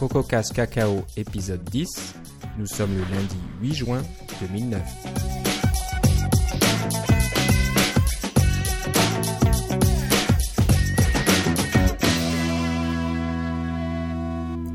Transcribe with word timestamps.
CocoCast 0.00 0.54
Cacao 0.54 1.04
épisode 1.18 1.62
10. 1.62 2.14
Nous 2.56 2.64
sommes 2.64 2.96
le 2.96 3.02
lundi 3.14 3.36
8 3.60 3.74
juin 3.74 4.02
2009. 4.40 4.80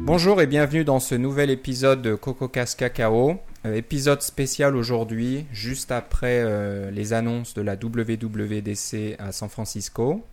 Bonjour 0.01 0.39
et 0.43 0.45
bienvenue 0.45 0.83
dans 0.83 0.99
ce 0.99 1.15
nouvel 1.15 1.49
épisode 1.49 2.03
de 2.03 2.13
CocoCast 2.13 2.77
Cacao. 2.77 3.39
Euh, 3.65 3.73
épisode 3.73 4.21
spécial 4.21 4.75
aujourd'hui, 4.75 5.47
juste 5.51 5.91
après 5.91 6.43
euh, 6.43 6.91
les 6.91 7.13
annonces 7.13 7.55
de 7.55 7.63
la 7.63 7.73
WWDC 7.73 9.15
à 9.17 9.31
San 9.31 9.49
Francisco. 9.49 10.23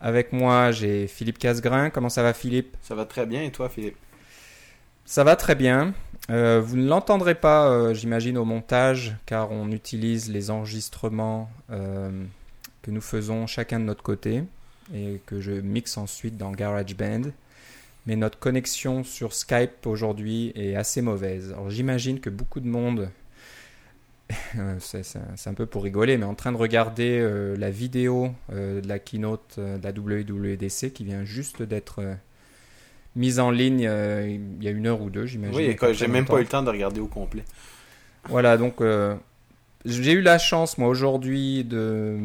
Avec 0.00 0.32
moi, 0.32 0.70
j'ai 0.70 1.08
Philippe 1.08 1.38
Casgrain. 1.38 1.90
Comment 1.90 2.10
ça 2.10 2.22
va, 2.22 2.32
Philippe? 2.32 2.76
Ça 2.82 2.94
va 2.94 3.06
très 3.06 3.26
bien. 3.26 3.42
Et 3.42 3.50
toi, 3.50 3.68
Philippe? 3.68 3.96
Ça 5.06 5.22
va 5.22 5.36
très 5.36 5.54
bien. 5.54 5.92
Euh, 6.30 6.62
vous 6.64 6.76
ne 6.78 6.88
l'entendrez 6.88 7.34
pas, 7.34 7.68
euh, 7.68 7.92
j'imagine, 7.92 8.38
au 8.38 8.46
montage, 8.46 9.16
car 9.26 9.52
on 9.52 9.70
utilise 9.70 10.30
les 10.30 10.50
enregistrements 10.50 11.50
euh, 11.70 12.24
que 12.80 12.90
nous 12.90 13.02
faisons 13.02 13.46
chacun 13.46 13.80
de 13.80 13.84
notre 13.84 14.02
côté 14.02 14.44
et 14.94 15.20
que 15.26 15.40
je 15.40 15.52
mixe 15.52 15.98
ensuite 15.98 16.38
dans 16.38 16.52
GarageBand. 16.52 17.22
Mais 18.06 18.16
notre 18.16 18.38
connexion 18.38 19.04
sur 19.04 19.34
Skype 19.34 19.86
aujourd'hui 19.86 20.52
est 20.54 20.74
assez 20.74 21.02
mauvaise. 21.02 21.52
Alors 21.52 21.68
j'imagine 21.68 22.20
que 22.20 22.30
beaucoup 22.30 22.60
de 22.60 22.68
monde 22.68 23.10
c'est 24.78 25.16
un 25.46 25.54
peu 25.54 25.66
pour 25.66 25.84
rigoler, 25.84 26.16
mais 26.16 26.24
en 26.24 26.34
train 26.34 26.52
de 26.52 26.56
regarder 26.56 27.54
la 27.58 27.70
vidéo 27.70 28.30
de 28.50 28.86
la 28.86 28.98
keynote 28.98 29.58
de 29.58 29.82
la 29.82 29.90
WWDC 29.90 30.92
qui 30.92 31.04
vient 31.04 31.24
juste 31.24 31.62
d'être 31.62 32.02
mise 33.16 33.38
en 33.40 33.50
ligne 33.50 33.86
euh, 33.86 34.26
il 34.28 34.62
y 34.64 34.68
a 34.68 34.70
une 34.70 34.86
heure 34.86 35.00
ou 35.00 35.10
deux, 35.10 35.26
j'imagine. 35.26 35.56
Oui, 35.56 35.76
j'ai 35.92 36.06
même 36.08 36.24
pas 36.24 36.36
eu 36.38 36.42
le 36.42 36.48
temps 36.48 36.62
de 36.62 36.70
regarder 36.70 37.00
au 37.00 37.06
complet. 37.06 37.44
Voilà, 38.28 38.56
donc 38.56 38.80
euh, 38.80 39.14
j'ai 39.84 40.12
eu 40.12 40.20
la 40.22 40.38
chance, 40.38 40.78
moi, 40.78 40.88
aujourd'hui, 40.88 41.62
de 41.64 42.18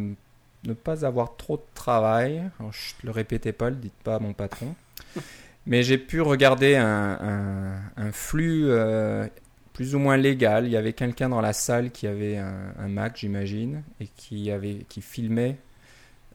ne 0.65 0.73
pas 0.73 1.05
avoir 1.05 1.35
trop 1.37 1.57
de 1.57 1.63
travail. 1.73 2.41
Alors, 2.59 2.73
chut, 2.73 2.95
le 3.03 3.11
répétez 3.11 3.51
pas, 3.51 3.69
le 3.69 3.75
dites 3.75 3.93
pas 4.03 4.15
à 4.15 4.19
mon 4.19 4.33
patron. 4.33 4.75
Mais 5.65 5.83
j'ai 5.83 5.97
pu 5.97 6.21
regarder 6.21 6.75
un, 6.75 6.85
un- 7.21 7.81
un 7.97 8.11
flux 8.11 8.63
euh, 8.69 9.27
plus 9.73 9.93
ou 9.93 9.99
moins 9.99 10.17
légal. 10.17 10.65
Il 10.65 10.71
y 10.71 10.77
avait 10.77 10.93
quelqu'un 10.93 11.29
dans 11.29 11.41
la 11.41 11.53
salle 11.53 11.91
qui 11.91 12.07
avait 12.07 12.37
un, 12.37 12.73
un 12.79 12.87
Mac, 12.87 13.17
j'imagine, 13.17 13.83
et 13.99 14.07
qui, 14.15 14.49
avait, 14.51 14.85
qui 14.89 15.01
filmait 15.01 15.57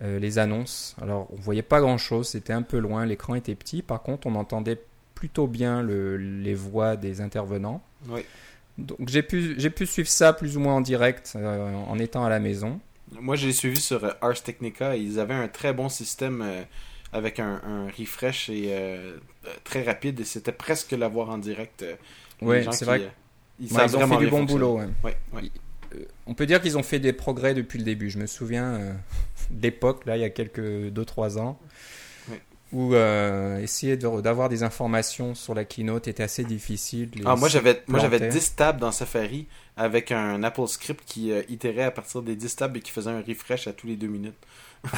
euh, 0.02 0.18
les 0.18 0.38
annonces. 0.38 0.96
Alors, 1.00 1.28
on 1.32 1.36
voyait 1.36 1.62
pas 1.62 1.80
grand-chose, 1.80 2.28
c'était 2.28 2.52
un 2.52 2.62
peu 2.62 2.78
loin, 2.78 3.06
l'écran 3.06 3.34
était 3.34 3.54
petit. 3.54 3.82
Par 3.82 4.02
contre, 4.02 4.26
on 4.26 4.34
entendait 4.34 4.80
plutôt 5.14 5.46
bien 5.46 5.82
le- 5.82 6.16
les 6.16 6.54
voix 6.54 6.96
des 6.96 7.20
intervenants. 7.20 7.82
Oui. 8.08 8.22
Donc 8.76 9.08
j'ai 9.08 9.22
pu, 9.22 9.54
j'ai 9.56 9.70
pu 9.70 9.86
suivre 9.86 10.08
ça 10.08 10.32
plus 10.32 10.56
ou 10.56 10.60
moins 10.60 10.74
en 10.74 10.80
direct 10.80 11.34
euh, 11.36 11.72
en 11.72 11.96
étant 12.00 12.24
à 12.24 12.28
la 12.28 12.40
maison. 12.40 12.80
Moi, 13.20 13.36
je 13.36 13.46
l'ai 13.46 13.52
suivi 13.52 13.80
sur 13.80 14.02
euh, 14.04 14.10
Ars 14.20 14.42
Technica. 14.42 14.96
Ils 14.96 15.20
avaient 15.20 15.34
un 15.34 15.46
très 15.46 15.72
bon 15.72 15.88
système 15.88 16.42
euh, 16.42 16.62
avec 17.12 17.38
un, 17.38 17.60
un 17.64 17.86
refresh 17.96 18.48
et 18.48 18.70
euh, 18.70 19.16
très 19.62 19.84
rapide. 19.84 20.18
Et 20.20 20.24
c'était 20.24 20.50
presque 20.52 20.90
l'avoir 20.90 21.30
en 21.30 21.38
direct. 21.38 21.84
gens 22.64 22.72
c'est 22.72 22.84
vrai. 22.84 23.12
Ils, 23.60 23.66
Ouais, 23.66 23.68
savent 23.88 23.90
ils 23.90 23.96
ont 23.96 24.08
fait 24.08 24.16
du 24.24 24.26
bon 24.30 24.42
boulot. 24.42 24.78
ouais. 25.04 25.16
On 26.26 26.34
peut 26.34 26.46
dire 26.46 26.60
qu'ils 26.60 26.76
ont 26.78 26.82
fait 26.82 26.98
des 26.98 27.12
progrès 27.12 27.54
depuis 27.54 27.78
le 27.78 27.84
début. 27.84 28.10
Je 28.10 28.18
me 28.18 28.26
souviens 28.26 28.74
euh, 28.74 28.92
d'époque, 29.50 30.06
là, 30.06 30.16
il 30.16 30.20
y 30.20 30.24
a 30.24 30.30
quelques 30.30 30.60
2-3 30.60 31.38
ans, 31.38 31.58
où 32.72 32.94
euh, 32.94 33.60
essayer 33.60 33.96
de- 33.96 34.20
d'avoir 34.20 34.48
des 34.48 34.62
informations 34.64 35.34
sur 35.36 35.54
la 35.54 35.64
keynote 35.64 36.08
était 36.08 36.22
assez 36.24 36.42
difficile. 36.44 37.10
Ah, 37.24 37.36
moi, 37.36 37.48
j'avais 37.48 37.82
moi 37.86 38.00
j'avais 38.00 38.18
plantaient. 38.18 38.32
10 38.34 38.56
tabs 38.56 38.78
dans 38.80 38.90
Safari 38.90 39.46
avec 39.76 40.10
un 40.10 40.42
Apple 40.42 40.66
Script 40.66 41.02
qui 41.06 41.30
euh, 41.30 41.42
itérait 41.48 41.84
à 41.84 41.90
partir 41.92 42.22
des 42.22 42.34
10 42.34 42.56
tabs 42.56 42.76
et 42.76 42.80
qui 42.80 42.90
faisait 42.90 43.10
un 43.10 43.20
refresh 43.22 43.68
à 43.68 43.72
tous 43.72 43.86
les 43.86 43.96
deux 43.96 44.08
minutes. 44.08 44.34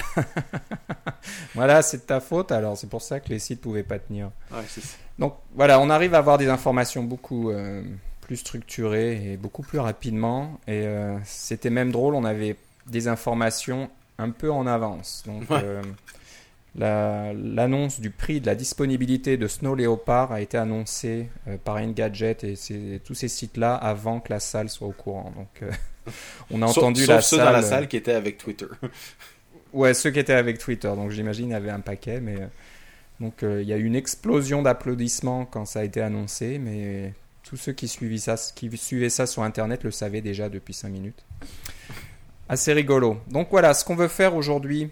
Voilà, 1.54 1.82
c'est 1.82 1.98
de 1.98 2.02
ta 2.02 2.20
faute, 2.20 2.52
alors 2.52 2.76
c'est 2.76 2.88
pour 2.88 3.02
ça 3.02 3.20
que 3.20 3.28
les 3.28 3.38
sites 3.38 3.60
pouvaient 3.60 3.82
pas 3.82 3.98
tenir. 3.98 4.30
Ouais, 4.52 4.62
c'est 4.68 4.80
ça. 4.82 4.96
Donc 5.18 5.34
voilà, 5.54 5.80
on 5.80 5.90
arrive 5.90 6.14
à 6.14 6.18
avoir 6.18 6.38
des 6.38 6.48
informations 6.48 7.02
beaucoup 7.02 7.50
euh, 7.50 7.82
plus 8.26 8.36
structurées 8.38 9.32
et 9.32 9.36
beaucoup 9.36 9.62
plus 9.62 9.78
rapidement. 9.78 10.58
Et 10.66 10.82
euh, 10.84 11.16
c'était 11.24 11.70
même 11.70 11.92
drôle, 11.92 12.16
on 12.16 12.24
avait 12.24 12.56
des 12.88 13.06
informations 13.06 13.88
un 14.18 14.30
peu 14.30 14.50
en 14.50 14.66
avance. 14.66 15.22
Donc 15.26 15.48
Ouais. 15.48 15.60
euh, 15.62 15.80
la- 16.74 17.32
l'annonce 17.32 18.00
du 18.00 18.10
prix 18.10 18.40
de 18.40 18.46
la 18.46 18.56
disponibilité 18.56 19.36
de 19.36 19.46
Snow 19.46 19.76
Leopard 19.76 20.32
a 20.32 20.40
été 20.40 20.58
annoncée 20.58 21.28
euh, 21.46 21.56
par 21.62 21.76
Engadget 21.76 22.38
et 22.42 22.56
c'est- 22.56 23.00
tous 23.04 23.14
ces 23.14 23.28
sites-là 23.28 23.74
avant 23.76 24.18
que 24.18 24.32
la 24.32 24.40
salle 24.40 24.68
soit 24.70 24.88
au 24.88 24.92
courant. 24.92 25.32
Donc 25.36 25.70
on 26.50 26.62
a 26.62 26.66
entendu 26.66 27.02
sauf 27.04 27.14
la 27.14 27.22
salle. 27.22 27.38
dans 27.44 27.50
la 27.52 27.62
salle 27.62 27.86
qui 27.88 27.96
étaient 27.96 28.12
avec 28.14 28.38
Twitter. 28.38 28.66
Ouais, 29.72 29.94
ceux 29.94 30.10
qui 30.10 30.18
étaient 30.18 30.32
avec 30.32 30.58
Twitter. 30.58 30.88
Donc 30.96 31.10
j'imagine 31.12 31.52
avait 31.52 31.70
un 31.70 31.80
paquet, 31.80 32.20
mais 32.20 32.36
donc 33.20 33.34
il 33.42 33.62
y 33.68 33.72
a 33.72 33.76
eu 33.76 33.84
une 33.84 33.94
explosion 33.96 34.62
d'applaudissements 34.62 35.44
quand 35.44 35.64
ça 35.64 35.80
a 35.80 35.84
été 35.84 36.00
annoncé, 36.00 36.58
mais 36.58 37.12
tous 37.46 37.56
ceux 37.56 37.72
qui 37.72 37.86
suivaient 37.86 38.18
ça, 38.18 38.36
qui 38.54 38.76
suivaient 38.76 39.08
ça 39.08 39.26
sur 39.26 39.42
Internet 39.44 39.84
le 39.84 39.92
savaient 39.92 40.20
déjà 40.20 40.48
depuis 40.48 40.74
5 40.74 40.88
minutes. 40.88 41.24
Assez 42.48 42.72
rigolo. 42.72 43.18
Donc 43.28 43.48
voilà, 43.50 43.72
ce 43.72 43.84
qu'on 43.84 43.94
veut 43.94 44.08
faire 44.08 44.34
aujourd'hui, 44.34 44.90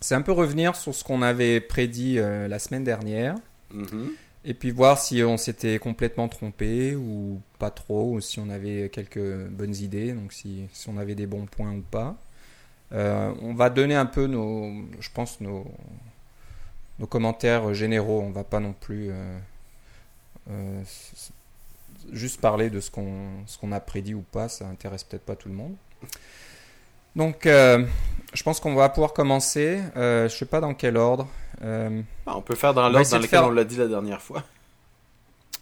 c'est 0.00 0.14
un 0.14 0.20
peu 0.22 0.32
revenir 0.32 0.76
sur 0.76 0.94
ce 0.94 1.02
qu'on 1.02 1.22
avait 1.22 1.60
prédit 1.60 2.18
euh, 2.18 2.46
la 2.46 2.58
semaine 2.58 2.84
dernière. 2.84 3.36
Mhm. 3.72 4.10
Et 4.44 4.52
puis 4.52 4.70
voir 4.70 4.98
si 4.98 5.22
on 5.22 5.38
s'était 5.38 5.78
complètement 5.78 6.28
trompé 6.28 6.94
ou 6.94 7.40
pas 7.58 7.70
trop, 7.70 8.12
ou 8.12 8.20
si 8.20 8.38
on 8.38 8.50
avait 8.50 8.90
quelques 8.90 9.46
bonnes 9.48 9.74
idées, 9.74 10.12
donc 10.12 10.34
si, 10.34 10.64
si 10.74 10.90
on 10.90 10.98
avait 10.98 11.14
des 11.14 11.26
bons 11.26 11.46
points 11.46 11.72
ou 11.72 11.80
pas. 11.80 12.14
Euh, 12.92 13.32
on 13.40 13.54
va 13.54 13.70
donner 13.70 13.94
un 13.94 14.04
peu 14.04 14.26
nos, 14.26 14.70
je 15.00 15.08
pense, 15.14 15.40
nos, 15.40 15.64
nos 16.98 17.06
commentaires 17.06 17.72
généraux. 17.72 18.20
On 18.20 18.30
va 18.30 18.44
pas 18.44 18.60
non 18.60 18.74
plus 18.78 19.08
euh, 19.10 19.38
euh, 20.50 20.82
juste 22.12 22.40
parler 22.40 22.70
de 22.70 22.80
ce 22.80 22.90
qu'on 22.90 23.28
ce 23.46 23.56
qu'on 23.58 23.72
a 23.72 23.80
prédit 23.80 24.14
ou 24.14 24.22
pas, 24.32 24.48
ça 24.48 24.66
intéresse 24.66 25.04
peut-être 25.04 25.24
pas 25.24 25.36
tout 25.36 25.48
le 25.48 25.54
monde. 25.54 25.74
Donc, 27.16 27.46
euh, 27.46 27.86
je 28.32 28.42
pense 28.42 28.58
qu'on 28.60 28.74
va 28.74 28.88
pouvoir 28.88 29.12
commencer. 29.12 29.80
Euh, 29.96 30.28
je 30.28 30.34
sais 30.36 30.46
pas 30.46 30.60
dans 30.60 30.74
quel 30.74 30.96
ordre. 30.96 31.28
Euh, 31.62 32.02
Ah, 32.26 32.36
on 32.36 32.42
peut 32.42 32.56
faire 32.56 32.74
dans 32.74 32.88
l'ordre 32.88 33.08
dans 33.08 33.16
lequel 33.18 33.30
faire- 33.30 33.46
on 33.46 33.50
l'a 33.50 33.64
dit 33.64 33.76
la 33.76 33.86
dernière 33.88 34.20
fois. 34.22 34.42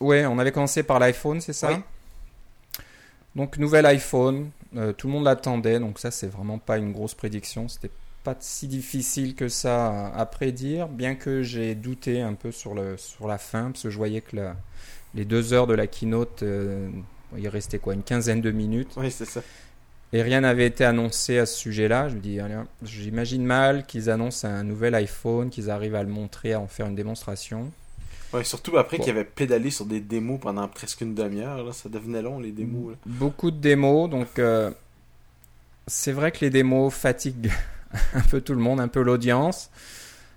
Ouais, 0.00 0.26
on 0.26 0.36
avait 0.40 0.50
commencé 0.50 0.82
par 0.82 0.98
l'iPhone, 0.98 1.40
c'est 1.40 1.52
ça? 1.52 1.68
Oui. 1.70 1.76
Donc, 3.36 3.56
nouvel 3.58 3.86
iPhone, 3.86 4.50
tout 4.96 5.06
le 5.06 5.12
monde 5.12 5.24
l'attendait, 5.24 5.78
donc 5.78 6.00
ça, 6.00 6.10
c'est 6.10 6.26
vraiment 6.26 6.58
pas 6.58 6.76
une 6.78 6.90
grosse 6.90 7.14
prédiction. 7.14 7.68
C'était 7.68 7.90
pas 8.24 8.36
si 8.40 8.68
difficile 8.68 9.34
que 9.34 9.48
ça 9.48 10.08
à, 10.14 10.26
prédire, 10.26 10.88
bien 10.88 11.14
que 11.14 11.42
j'ai 11.42 11.74
douté 11.74 12.20
un 12.22 12.34
peu 12.34 12.52
sur, 12.52 12.74
le, 12.74 12.96
sur 12.96 13.26
la 13.26 13.38
fin, 13.38 13.70
parce 13.72 13.82
que 13.82 13.90
je 13.90 13.96
voyais 13.96 14.20
que 14.20 14.36
la- 14.36 14.56
les 15.14 15.24
deux 15.24 15.52
heures 15.52 15.66
de 15.66 15.74
la 15.74 15.86
keynote, 15.86 16.42
euh, 16.42 16.88
il 17.36 17.48
restait 17.48 17.78
quoi, 17.78 17.94
une 17.94 18.02
quinzaine 18.02 18.40
de 18.40 18.50
minutes, 18.50 18.92
Oui, 18.96 19.10
c'est 19.10 19.24
ça. 19.24 19.42
et 20.12 20.22
rien 20.22 20.40
n'avait 20.42 20.66
été 20.66 20.84
annoncé 20.84 21.38
à 21.38 21.46
ce 21.46 21.56
sujet-là. 21.58 22.08
Je 22.08 22.14
me 22.14 22.20
dis, 22.20 22.38
j'imagine 22.82 23.44
mal 23.44 23.84
qu'ils 23.86 24.08
annoncent 24.08 24.46
un 24.46 24.62
nouvel 24.64 24.94
iPhone, 24.94 25.50
qu'ils 25.50 25.68
arrivent 25.70 25.94
à 25.96 26.02
le 26.02 26.08
montrer, 26.08 26.52
à 26.52 26.60
en 26.60 26.66
faire 26.68 26.86
une 26.86 26.94
démonstration. 26.94 27.70
Ouais, 28.32 28.44
surtout 28.44 28.78
après 28.78 28.96
Bon. 28.96 29.04
qu'il 29.04 29.12
avait 29.12 29.24
pédalé 29.24 29.70
sur 29.70 29.84
des 29.84 30.00
démos 30.00 30.40
pendant 30.40 30.66
presque 30.68 31.02
une 31.02 31.14
demi-heure. 31.14 31.64
là. 31.64 31.72
Ça 31.72 31.88
devenait 31.90 32.22
long, 32.22 32.38
les 32.38 32.52
démos. 32.52 32.92
là. 32.92 32.96
Beaucoup 33.04 33.50
de 33.50 33.58
démos, 33.58 34.08
donc 34.08 34.38
euh, 34.38 34.70
c'est 35.86 36.12
vrai 36.12 36.32
que 36.32 36.38
les 36.42 36.48
démos 36.50 36.94
fatiguent 36.94 37.50
un 38.14 38.20
peu 38.20 38.40
tout 38.40 38.52
le 38.54 38.60
monde, 38.60 38.80
un 38.80 38.88
peu 38.88 39.02
l'audience. 39.02 39.70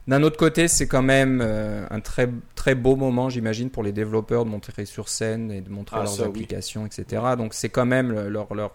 D'un 0.08 0.22
autre 0.22 0.38
côté, 0.38 0.68
c'est 0.68 0.88
quand 0.88 1.02
même 1.02 1.42
euh, 1.44 1.86
un 1.90 2.00
très, 2.00 2.30
très 2.54 2.76
beau 2.76 2.96
moment, 2.96 3.30
j'imagine, 3.30 3.72
pour 3.72 3.82
les 3.82 3.92
développeurs 3.92 4.46
de 4.46 4.50
montrer 4.52 4.86
sur 4.86 5.10
scène 5.10 5.52
et 5.52 5.62
de 5.62 5.70
montrer 5.70 5.98
Ah, 6.00 6.04
leurs 6.04 6.14
ça, 6.14 6.24
oui. 6.24 6.30
applications, 6.30 6.86
etc. 6.86 7.24
Donc 7.38 7.54
c'est 7.56 7.70
quand 7.70 7.88
même 7.88 8.12
le- 8.12 8.30
leur, 8.30 8.54
leur, 8.54 8.72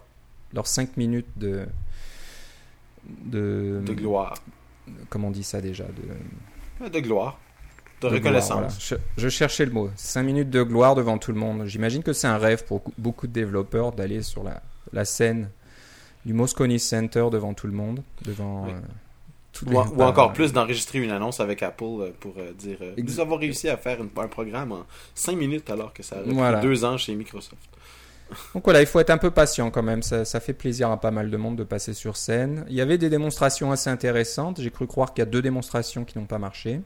leurs 0.53 0.67
5 0.67 0.97
minutes 0.97 1.27
de, 1.37 1.65
de... 3.25 3.81
De 3.85 3.93
gloire. 3.93 4.35
Comment 5.09 5.29
on 5.29 5.31
dit 5.31 5.43
ça 5.43 5.61
déjà 5.61 5.85
de, 5.85 6.83
Ouais, 6.83 6.89
De 6.89 6.99
gloire. 6.99 7.39
De, 8.01 8.09
de 8.09 8.15
reconnaissance. 8.15 8.49
gloire, 8.57 8.69
voilà. 8.89 8.99
je, 9.15 9.21
je 9.23 9.29
cherchais 9.29 9.65
le 9.65 9.71
mot. 9.71 9.89
5 9.95 10.23
minutes 10.23 10.49
de 10.49 10.63
gloire 10.63 10.95
devant 10.95 11.17
tout 11.17 11.31
le 11.31 11.37
monde. 11.39 11.65
J'imagine 11.65 12.03
que 12.03 12.13
c'est 12.13 12.27
un 12.27 12.37
rêve 12.37 12.65
pour 12.65 12.81
beaucoup 12.97 13.27
de 13.27 13.31
développeurs 13.31 13.91
d'aller 13.91 14.21
sur 14.23 14.43
la, 14.43 14.61
la 14.91 15.05
scène 15.05 15.49
du 16.25 16.33
Moscone 16.33 16.77
Center 16.77 17.27
devant 17.31 17.53
tout 17.53 17.67
le 17.67 17.73
monde, 17.73 18.01
devant 18.23 18.65
Oui. 18.65 18.71
euh, 18.71 18.79
tous 19.53 19.65
Ou, 19.65 19.69
les- 19.71 19.75
ou 19.77 20.01
encore 20.03 20.31
plus 20.33 20.53
d'enregistrer 20.53 20.99
une 20.99 21.11
annonce 21.11 21.39
avec 21.39 21.61
Apple 21.63 21.83
euh, 21.83 22.11
pour 22.19 22.33
euh, 22.37 22.51
dire 22.53 22.77
euh, 22.81 22.93
nous 22.97 23.19
avons 23.19 23.35
réussi 23.37 23.67
à 23.69 23.77
faire 23.77 23.99
une- 24.01 24.09
un 24.15 24.27
programme 24.27 24.71
en 24.71 24.85
5 25.15 25.35
minutes 25.35 25.69
alors 25.69 25.93
que 25.93 26.03
ça 26.03 26.17
a 26.17 26.19
pris 26.21 26.31
Voilà. 26.31 26.59
deux 26.61 26.85
ans 26.85 26.97
chez 26.97 27.13
Microsoft. 27.15 27.57
Donc 28.53 28.63
voilà, 28.63 28.79
il 28.79 28.87
faut 28.87 28.99
être 29.01 29.09
un 29.09 29.17
peu 29.17 29.29
patient 29.31 29.69
quand 29.71 29.83
même. 29.83 30.01
Ça, 30.03 30.23
ça 30.23 30.39
fait 30.39 30.53
plaisir 30.53 30.89
à 30.89 30.97
pas 31.01 31.11
mal 31.11 31.29
de 31.29 31.35
monde 31.35 31.57
de 31.57 31.65
passer 31.65 31.93
sur 31.93 32.15
scène. 32.15 32.65
Il 32.69 32.75
y 32.75 32.79
avait 32.79 32.97
des 32.97 33.09
démonstrations 33.09 33.73
assez 33.73 33.89
intéressantes. 33.89 34.61
J'ai 34.61 34.71
cru 34.71 34.87
croire 34.87 35.13
qu'il 35.13 35.19
y 35.21 35.27
a 35.27 35.29
deux 35.29 35.41
démonstrations 35.41 36.05
qui 36.05 36.17
n'ont 36.17 36.25
pas 36.27 36.39
marché. 36.39 36.79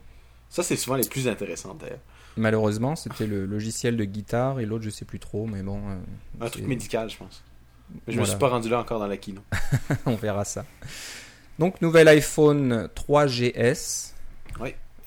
Ça, 0.50 0.64
c'est 0.64 0.76
souvent 0.76 0.96
les 0.96 1.08
plus 1.08 1.28
intéressantes 1.28 1.78
d'ailleurs. 1.80 2.00
malheureusement, 2.38 2.96
c'était 2.96 3.28
le 3.28 3.46
logiciel 3.46 3.96
de 3.96 4.06
guitare 4.06 4.60
et 4.60 4.66
l'autre, 4.66 4.84
je 4.86 4.90
sais 4.90 5.06
plus 5.06 5.20
trop, 5.20 5.46
mais 5.46 5.62
bon. 5.62 5.78
euh, 5.88 6.46
Un 6.46 6.50
truc 6.50 6.66
médical, 6.66 7.10
je 7.12 7.18
pense. 7.18 7.44
Mais 7.90 8.00
je 8.08 8.12
me 8.12 8.16
Voilà. 8.18 8.30
suis 8.30 8.40
pas 8.40 8.50
rendu 8.50 8.70
là 8.70 8.80
encore 8.80 9.00
dans 9.00 9.08
la 9.08 9.18
on 10.06 10.16
verra 10.16 10.44
ça. 10.46 10.66
Donc, 11.60 11.82
nouvel 11.82 12.08
iPhone 12.08 12.90
3GS. 12.96 14.12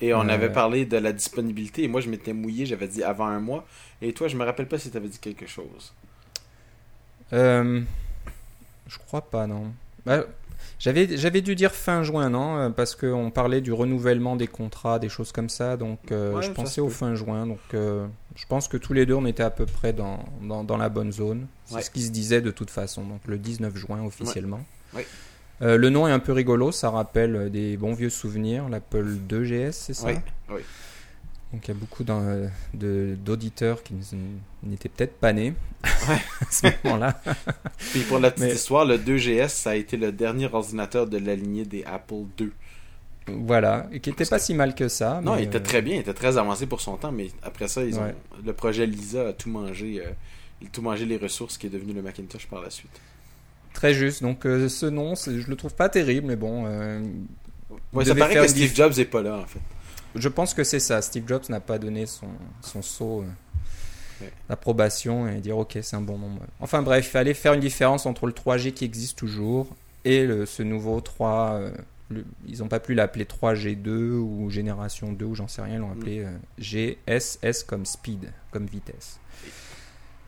Et 0.00 0.14
on 0.14 0.20
Euh, 0.20 0.28
avait 0.28 0.52
parlé 0.52 0.86
de 0.86 0.96
la 0.96 1.12
disponibilité. 1.12 1.82
Et 1.82 1.88
moi, 1.88 2.00
je 2.00 2.08
m'étais 2.08 2.32
mouillé, 2.32 2.66
j'avais 2.66 2.86
dit 2.86 3.02
avant 3.02 3.26
un 3.26 3.40
mois. 3.40 3.66
Et 4.00 4.12
toi, 4.12 4.28
je 4.28 4.36
me 4.36 4.44
rappelle 4.44 4.68
pas 4.68 4.78
si 4.78 4.90
tu 4.92 4.96
avais 4.96 5.08
dit 5.08 5.18
quelque 5.18 5.46
chose. 5.46 5.92
Euh, 7.32 7.82
je 8.86 8.98
crois 8.98 9.22
pas, 9.22 9.46
non. 9.48 9.72
Bah, 10.06 10.24
j'avais, 10.78 11.16
j'avais 11.16 11.40
dû 11.40 11.54
dire 11.54 11.72
fin 11.72 12.02
juin, 12.02 12.30
non 12.30 12.56
Euh, 12.58 12.70
Parce 12.70 12.94
qu'on 12.94 13.30
parlait 13.30 13.60
du 13.60 13.72
renouvellement 13.72 14.36
des 14.36 14.46
contrats, 14.46 14.98
des 14.98 15.08
choses 15.08 15.32
comme 15.32 15.48
ça. 15.48 15.76
Donc, 15.76 15.98
euh, 16.12 16.34
Ouais, 16.34 16.42
je 16.42 16.50
pensais 16.52 16.80
au 16.80 16.88
fin 16.88 17.14
juin. 17.14 17.46
Donc, 17.46 17.58
euh, 17.74 18.06
je 18.36 18.46
pense 18.46 18.68
que 18.68 18.76
tous 18.76 18.92
les 18.92 19.04
deux, 19.06 19.14
on 19.14 19.26
était 19.26 19.42
à 19.42 19.50
peu 19.50 19.66
près 19.66 19.92
dans, 19.92 20.20
dans, 20.42 20.64
dans 20.64 20.76
la 20.76 20.88
bonne 20.88 21.12
zone. 21.12 21.46
C'est 21.66 21.74
Ouais. 21.76 21.82
ce 21.82 21.90
qui 21.90 22.02
se 22.02 22.10
disait 22.10 22.40
de 22.40 22.50
toute 22.50 22.70
façon. 22.70 23.02
Donc, 23.04 23.20
le 23.26 23.38
19 23.38 23.76
juin 23.76 24.04
officiellement. 24.04 24.60
Ouais. 24.94 25.06
Euh, 25.60 25.76
le 25.76 25.90
nom 25.90 26.06
est 26.06 26.12
un 26.12 26.20
peu 26.20 26.32
rigolo. 26.32 26.70
Ça 26.70 26.90
rappelle 26.90 27.50
des 27.50 27.76
bons 27.76 27.92
vieux 27.94 28.10
souvenirs. 28.10 28.68
L'Apple 28.68 29.06
2GS, 29.28 29.72
c'est 29.72 29.94
ça? 29.94 30.06
Oui. 30.48 30.60
Donc 31.52 31.66
il 31.66 31.68
y 31.68 31.70
a 31.70 31.74
beaucoup 31.80 32.04
d'auditeurs 32.74 33.82
qui 33.82 33.94
n'étaient 34.62 34.88
peut-être 34.88 35.18
pas 35.18 35.32
nés 35.32 35.54
Ouais. 36.08 36.14
à 36.40 36.50
ce 36.50 36.66
moment-là. 36.84 37.20
Puis 37.78 38.00
pour 38.02 38.18
la 38.18 38.30
petite 38.30 38.48
Mais- 38.48 38.54
histoire, 38.54 38.84
le 38.84 38.98
2GS, 38.98 39.48
ça 39.48 39.70
a 39.70 39.74
été 39.76 39.96
le 39.96 40.12
dernier 40.12 40.46
ordinateur 40.52 41.06
de 41.06 41.18
la 41.18 41.34
lignée 41.36 41.64
des 41.64 41.84
Apple 41.84 42.24
II. 42.40 42.50
Voilà, 43.30 43.86
et 43.92 44.00
qui 44.00 44.10
était 44.10 44.24
pas 44.24 44.38
si 44.38 44.54
mal 44.54 44.74
que 44.74 44.88
ça. 44.88 45.20
Non, 45.22 45.34
mais, 45.36 45.42
il 45.42 45.48
était 45.48 45.58
euh, 45.58 45.62
très 45.62 45.82
bien, 45.82 45.96
il 45.96 46.00
était 46.00 46.14
très 46.14 46.38
avancé 46.38 46.66
pour 46.66 46.80
son 46.80 46.96
temps, 46.96 47.12
mais 47.12 47.28
après 47.42 47.68
ça, 47.68 47.84
ils 47.84 47.98
ont, 47.98 48.02
Ouais. 48.04 48.14
le 48.44 48.52
projet 48.54 48.86
Lisa 48.86 49.28
a 49.28 49.32
tout 49.34 49.50
mangé, 49.50 50.00
euh, 50.04 50.10
il 50.62 50.68
a 50.68 50.70
tout 50.70 50.80
mangé 50.82 51.04
les 51.04 51.18
ressources 51.18 51.58
qui 51.58 51.66
est 51.66 51.70
devenu 51.70 51.92
le 51.92 52.00
Macintosh 52.02 52.46
par 52.46 52.62
la 52.62 52.70
suite. 52.70 52.90
Très 53.74 53.92
juste. 53.94 54.22
Donc 54.22 54.46
euh, 54.46 54.68
ce 54.70 54.86
nom, 54.86 55.14
je 55.14 55.46
le 55.46 55.56
trouve 55.56 55.74
pas 55.74 55.88
terrible, 55.90 56.26
mais 56.26 56.36
bon. 56.36 56.64
euh, 56.66 57.02
Ouais, 57.92 58.04
ça 58.04 58.14
paraît 58.14 58.34
que 58.34 58.48
Steve 58.48 58.74
Jobs 58.74 58.98
est 58.98 59.04
pas 59.04 59.20
là, 59.22 59.36
en 59.36 59.44
fait. 59.46 59.60
Je 60.18 60.28
pense 60.28 60.54
que 60.54 60.64
c'est 60.64 60.80
ça. 60.80 61.00
Steve 61.02 61.24
Jobs 61.26 61.48
n'a 61.48 61.60
pas 61.60 61.78
donné 61.78 62.06
son, 62.06 62.28
son 62.60 62.82
saut 62.82 63.22
euh, 63.22 63.26
Ouais. 64.20 64.32
d'approbation 64.48 65.28
et 65.28 65.40
dire 65.40 65.56
ok, 65.58 65.78
c'est 65.80 65.94
un 65.94 66.00
bon 66.00 66.18
nom. 66.18 66.30
Enfin 66.58 66.82
bref, 66.82 67.06
il 67.06 67.10
fallait 67.10 67.34
faire 67.34 67.52
une 67.54 67.60
différence 67.60 68.04
entre 68.04 68.26
le 68.26 68.32
3G 68.32 68.72
qui 68.72 68.84
existe 68.84 69.16
toujours 69.16 69.68
et 70.04 70.26
le- 70.26 70.44
ce 70.44 70.64
nouveau 70.64 71.00
3. 71.00 71.50
euh, 71.52 71.70
le- 72.10 72.24
ils 72.48 72.58
n'ont 72.58 72.66
pas 72.68 72.80
pu 72.80 72.94
l'appeler 72.94 73.26
3G2 73.26 74.14
ou 74.18 74.50
Génération 74.50 75.12
2 75.12 75.24
ou 75.26 75.34
j'en 75.36 75.46
sais 75.46 75.62
rien, 75.62 75.74
ils 75.74 75.78
l'ont 75.80 75.88
Mm. 75.94 75.98
appelé 76.00 76.24
euh, 76.24 76.30
GSS 76.58 77.62
comme 77.62 77.86
speed, 77.86 78.32
comme 78.50 78.66
vitesse. 78.66 79.20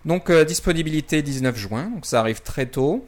Donc 0.05 0.31
disponibilité 0.31 1.21
19 1.23 1.57
juin, 1.57 1.91
donc 1.91 2.07
ça 2.07 2.21
arrive 2.21 2.43
très 2.43 2.67
tôt, 2.67 3.05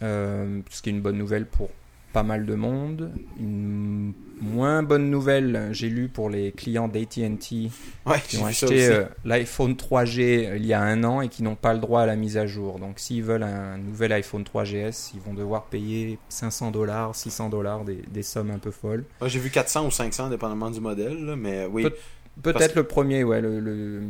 ce 0.00 0.82
qui 0.82 0.88
est 0.88 0.92
une 0.92 1.00
bonne 1.02 1.18
nouvelle 1.18 1.44
pour 1.46 1.68
pas 2.14 2.22
mal 2.22 2.46
de 2.46 2.54
monde. 2.54 3.10
Une 3.38 4.14
moins 4.40 4.82
bonne 4.82 5.10
nouvelle, 5.10 5.68
j'ai 5.72 5.88
lu 5.90 6.08
pour 6.08 6.30
les 6.30 6.52
clients 6.52 6.88
d'AT&T 6.88 7.70
Ouais, 8.06 8.20
qui 8.26 8.36
ont 8.38 8.46
acheté 8.46 8.86
euh, 8.88 9.04
l'iPhone 9.24 9.72
3G 9.74 10.20
euh, 10.46 10.56
il 10.56 10.64
y 10.66 10.72
a 10.72 10.80
un 10.80 11.02
an 11.04 11.20
et 11.20 11.28
qui 11.28 11.42
n'ont 11.42 11.54
pas 11.56 11.72
le 11.74 11.80
droit 11.80 12.02
à 12.02 12.06
la 12.06 12.16
mise 12.16 12.36
à 12.36 12.46
jour. 12.46 12.78
Donc 12.78 12.98
s'ils 13.00 13.22
veulent 13.22 13.42
un 13.42 13.78
nouvel 13.78 14.12
iPhone 14.12 14.42
3GS, 14.44 15.10
ils 15.14 15.20
vont 15.20 15.34
devoir 15.34 15.64
payer 15.64 16.18
500 16.28 16.70
dollars, 16.70 17.14
600 17.14 17.48
dollars, 17.48 17.84
des, 17.84 18.22
sommes 18.22 18.50
un 18.50 18.58
peu 18.58 18.70
folles. 18.70 19.04
J'ai 19.26 19.38
vu 19.40 19.50
400 19.50 19.86
ou 19.86 19.90
500, 19.90 20.30
dépendamment 20.30 20.70
du 20.70 20.80
modèle, 20.80 21.24
là, 21.24 21.36
mais 21.36 21.66
oui. 21.66 21.82
Peut- 21.82 21.94
Peut-être 22.42 22.74
que- 22.74 22.80
le 22.80 22.86
premier, 22.86 23.22
ouais, 23.24 23.40
le, 23.40 23.60
le, 23.60 24.02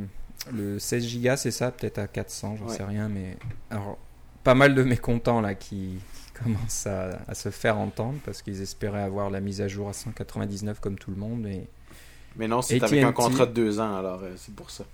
le 0.52 0.78
16 0.78 1.20
Go, 1.22 1.30
c'est 1.36 1.50
ça, 1.50 1.70
peut-être 1.70 1.98
à 1.98 2.06
400, 2.06 2.56
j'en 2.56 2.66
Ouais. 2.66 2.76
sais 2.76 2.84
rien, 2.84 3.08
mais 3.08 3.36
alors 3.70 3.98
pas 4.42 4.54
mal 4.54 4.74
de 4.74 4.82
mécontents 4.82 5.40
là 5.40 5.54
qui 5.54 5.98
commencent 6.42 6.86
à, 6.86 7.18
à 7.28 7.34
se 7.34 7.50
faire 7.50 7.78
entendre 7.78 8.18
parce 8.24 8.42
qu'ils 8.42 8.60
espéraient 8.60 9.02
avoir 9.02 9.30
la 9.30 9.40
mise 9.40 9.60
à 9.60 9.68
jour 9.68 9.88
à 9.88 9.92
199 9.92 10.80
comme 10.80 10.98
tout 10.98 11.10
le 11.10 11.16
monde. 11.16 11.46
Et 11.46 11.66
Mais 12.36 12.48
non, 12.48 12.62
c'est 12.62 12.82
avec 12.82 13.02
un 13.02 13.12
contrat 13.12 13.46
de 13.46 13.52
deux 13.52 13.80
ans, 13.80 13.96
alors 13.96 14.20
euh, 14.22 14.32
c'est 14.36 14.54
pour 14.54 14.70
ça. 14.70 14.84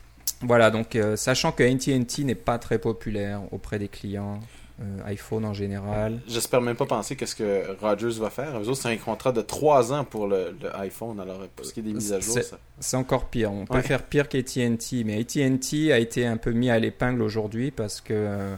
voilà, 0.43 0.71
donc 0.71 0.97
euh, 0.97 1.17
sachant 1.17 1.53
que 1.53 1.63
AT&T 1.63 2.25
n'est 2.25 2.35
pas 2.35 2.59
très 2.59 2.79
populaire 2.79 3.41
auprès 3.53 3.79
des 3.79 3.89
clients 3.89 4.41
euh, 4.83 4.99
iPhone 5.07 5.45
en 5.45 5.53
général. 5.53 6.21
J'espère 6.27 6.63
même 6.63 6.75
pas 6.77 6.87
penser 6.87 7.15
qu'est-ce 7.15 7.35
que 7.37 7.77
Rogers 7.83 8.19
va 8.19 8.31
faire. 8.31 8.59
Eux 8.59 8.67
autres, 8.69 8.81
c'est 8.81 8.89
un 8.93 8.97
contrat 8.97 9.31
de 9.31 9.43
trois 9.43 9.93
ans 9.93 10.05
pour 10.05 10.27
le, 10.27 10.57
le 10.63 10.75
iPhone, 10.77 11.21
alors 11.21 11.47
pour 11.55 11.67
ce 11.67 11.75
qui 11.75 11.81
est 11.81 11.83
des 11.83 11.93
mises 11.93 12.13
à 12.15 12.21
jour. 12.21 12.39
C'est 12.79 12.97
encore 12.97 13.27
pire. 13.27 13.53
On 13.53 13.67
peut 13.67 13.75
Ouais. 13.75 13.83
faire 13.83 14.03
pire 14.05 14.27
qu'AT&T, 14.29 15.05
mais 15.05 15.19
AT&T 15.21 15.93
a 15.93 15.99
été 15.99 16.27
un 16.27 16.39
peu 16.39 16.53
mis 16.53 16.71
à 16.71 16.79
l'épingle 16.79 17.21
aujourd'hui 17.21 17.71
parce 17.71 18.01
que 18.01 18.15
euh, 18.15 18.55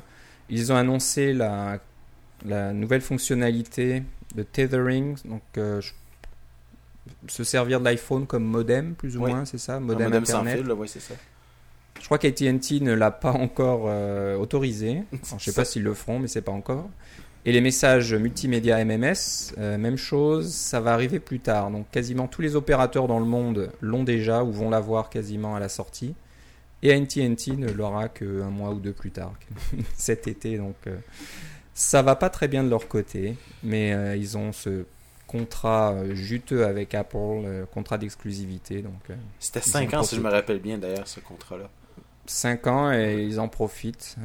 ils 0.49 0.71
ont 0.73 0.77
annoncé 0.77 1.33
la, 1.33 1.81
la 2.47 2.73
nouvelle 2.73 3.01
fonctionnalité 3.01 4.03
de 4.35 4.43
tethering, 4.43 5.17
donc 5.25 5.43
euh, 5.59 5.81
je- 5.81 5.93
se 7.29 7.45
servir 7.45 7.81
de 7.81 7.85
l'iPhone 7.85 8.27
comme 8.27 8.45
modem, 8.45 8.95
plus 8.95 9.17
ou 9.17 9.25
Oui. 9.25 9.31
moins, 9.33 9.45
c'est 9.45 9.59
ça, 9.59 9.81
modem, 9.81 10.05
modem 10.09 10.23
internet. 10.23 10.59
fil, 10.63 10.73
ouais, 10.73 10.87
c'est 10.89 11.01
ça. 11.01 11.15
Je 12.01 12.05
crois 12.07 12.19
qu'AT&T 12.19 12.81
ne 12.81 12.93
l'a 12.95 13.11
pas 13.11 13.33
encore 13.33 13.85
euh, 13.87 14.37
autorisé. 14.37 15.03
Alors, 15.13 15.39
je 15.39 15.45
sais 15.45 15.53
pas 15.53 15.65
s'ils 15.65 15.83
le 15.83 15.95
feront, 15.95 16.19
mais 16.19 16.29
c'est 16.29 16.43
pas 16.43 16.53
encore. 16.53 16.89
Et 17.45 17.51
les 17.53 17.61
messages 17.61 18.15
multimédia 18.15 18.85
MMS, 18.85 19.53
euh, 19.59 19.77
même 19.77 19.97
chose, 19.97 20.53
ça 20.53 20.81
va 20.81 20.93
arriver 20.95 21.19
plus 21.19 21.41
tard. 21.41 21.71
Donc 21.73 21.91
quasiment 21.91 22.29
tous 22.29 22.41
les 22.41 22.55
opérateurs 22.55 23.09
dans 23.09 23.19
le 23.19 23.25
monde 23.27 23.73
l'ont 23.81 24.05
déjà 24.05 24.45
ou 24.45 24.53
vont 24.53 24.71
l'avoir 24.71 25.11
quasiment 25.11 25.57
à 25.57 25.61
la 25.61 25.69
sortie. 25.69 26.15
Et 26.85 26.93
AT&T 26.93 27.57
ne 27.57 27.71
l'aura 27.71 28.09
qu'un 28.09 28.51
mois 28.51 28.71
ou 28.71 28.79
deux 28.81 28.93
plus 28.93 29.11
tard, 29.11 29.35
cet 29.97 30.29
été. 30.29 30.57
Donc 30.57 30.77
euh, 30.87 30.97
ça 31.75 32.03
va 32.03 32.17
pas 32.17 32.31
très 32.31 32.49
bien 32.49 32.63
de 32.65 32.69
leur 32.71 32.89
côté, 32.89 33.37
mais 33.63 33.93
euh, 33.93 34.17
ils 34.17 34.37
ont 34.37 34.53
ce 34.53 34.85
contrat 35.27 35.93
euh, 35.93 36.15
juteux 36.15 36.67
avec 36.67 36.95
Apple, 36.95 37.17
euh, 37.17 37.65
contrat 37.67 37.97
d'exclusivité. 37.99 38.83
Donc 38.83 39.09
euh, 39.11 39.15
C'était 39.41 39.61
Ils 39.61 39.71
5 39.71 39.95
en 39.95 40.01
ans, 40.01 40.03
si 40.03 40.17
je 40.17 40.21
me 40.21 40.29
rappelle 40.31 40.61
bien, 40.61 40.77
d'ailleurs, 40.79 41.09
ce 41.09 41.21
contrat-là. 41.21 41.71
5 42.27 42.67
ans 42.67 42.93
et 42.93 43.23
ils 43.25 43.41
en 43.41 43.49
profitent. 43.49 44.17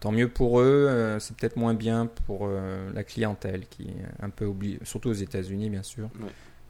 Tant 0.00 0.12
mieux 0.12 0.28
pour 0.28 0.60
eux, 0.60 1.16
c'est 1.20 1.34
peut-être 1.34 1.56
moins 1.56 1.72
bien 1.72 2.06
pour 2.26 2.46
la 2.46 3.02
clientèle 3.04 3.66
qui 3.70 3.84
est 3.84 4.22
un 4.22 4.28
peu 4.28 4.44
obligée, 4.44 4.78
surtout 4.82 5.08
aux 5.08 5.14
États-Unis 5.14 5.70
bien 5.70 5.82
sûr, 5.82 6.10
Ouais. 6.20 6.28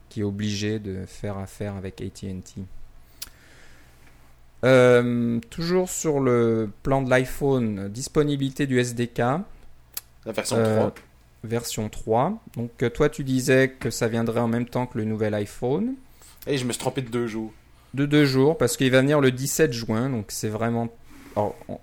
qui 0.08 0.20
est 0.20 0.22
obligée 0.22 0.78
de 0.78 1.04
faire 1.06 1.36
affaire 1.36 1.74
avec 1.74 2.00
AT&T. 2.00 2.60
Euh, 4.64 5.40
toujours 5.50 5.88
sur 5.88 6.20
le 6.20 6.70
plan 6.82 7.02
de 7.02 7.08
l'iPhone, 7.10 7.88
disponibilité 7.88 8.66
du 8.66 8.78
SDK, 8.78 9.22
La 10.26 10.32
version 10.32 10.56
euh, 10.58 10.76
3. 10.80 10.94
version 11.44 11.88
3. 11.88 12.38
Donc 12.56 12.82
euh, 12.82 12.90
toi 12.90 13.08
tu 13.08 13.24
disais 13.24 13.70
que 13.70 13.90
ça 13.90 14.08
viendrait 14.08 14.40
en 14.40 14.48
même 14.48 14.66
temps 14.66 14.86
que 14.86 14.98
le 14.98 15.04
nouvel 15.04 15.34
iPhone. 15.34 15.94
Et 16.46 16.56
je 16.58 16.64
me 16.64 16.72
suis 16.72 16.80
trompé 16.80 17.02
de 17.02 17.08
deux 17.08 17.26
jours. 17.26 17.52
de 17.94 18.06
deux 18.06 18.24
jours 18.24 18.56
parce 18.58 18.76
qu'il 18.76 18.90
va 18.90 19.00
venir 19.00 19.20
le 19.20 19.30
17 19.30 19.72
juin, 19.72 20.08
donc 20.10 20.26
c'est 20.28 20.48
vraiment. 20.48 20.88
alors, 21.36 21.54
on- 21.68 21.78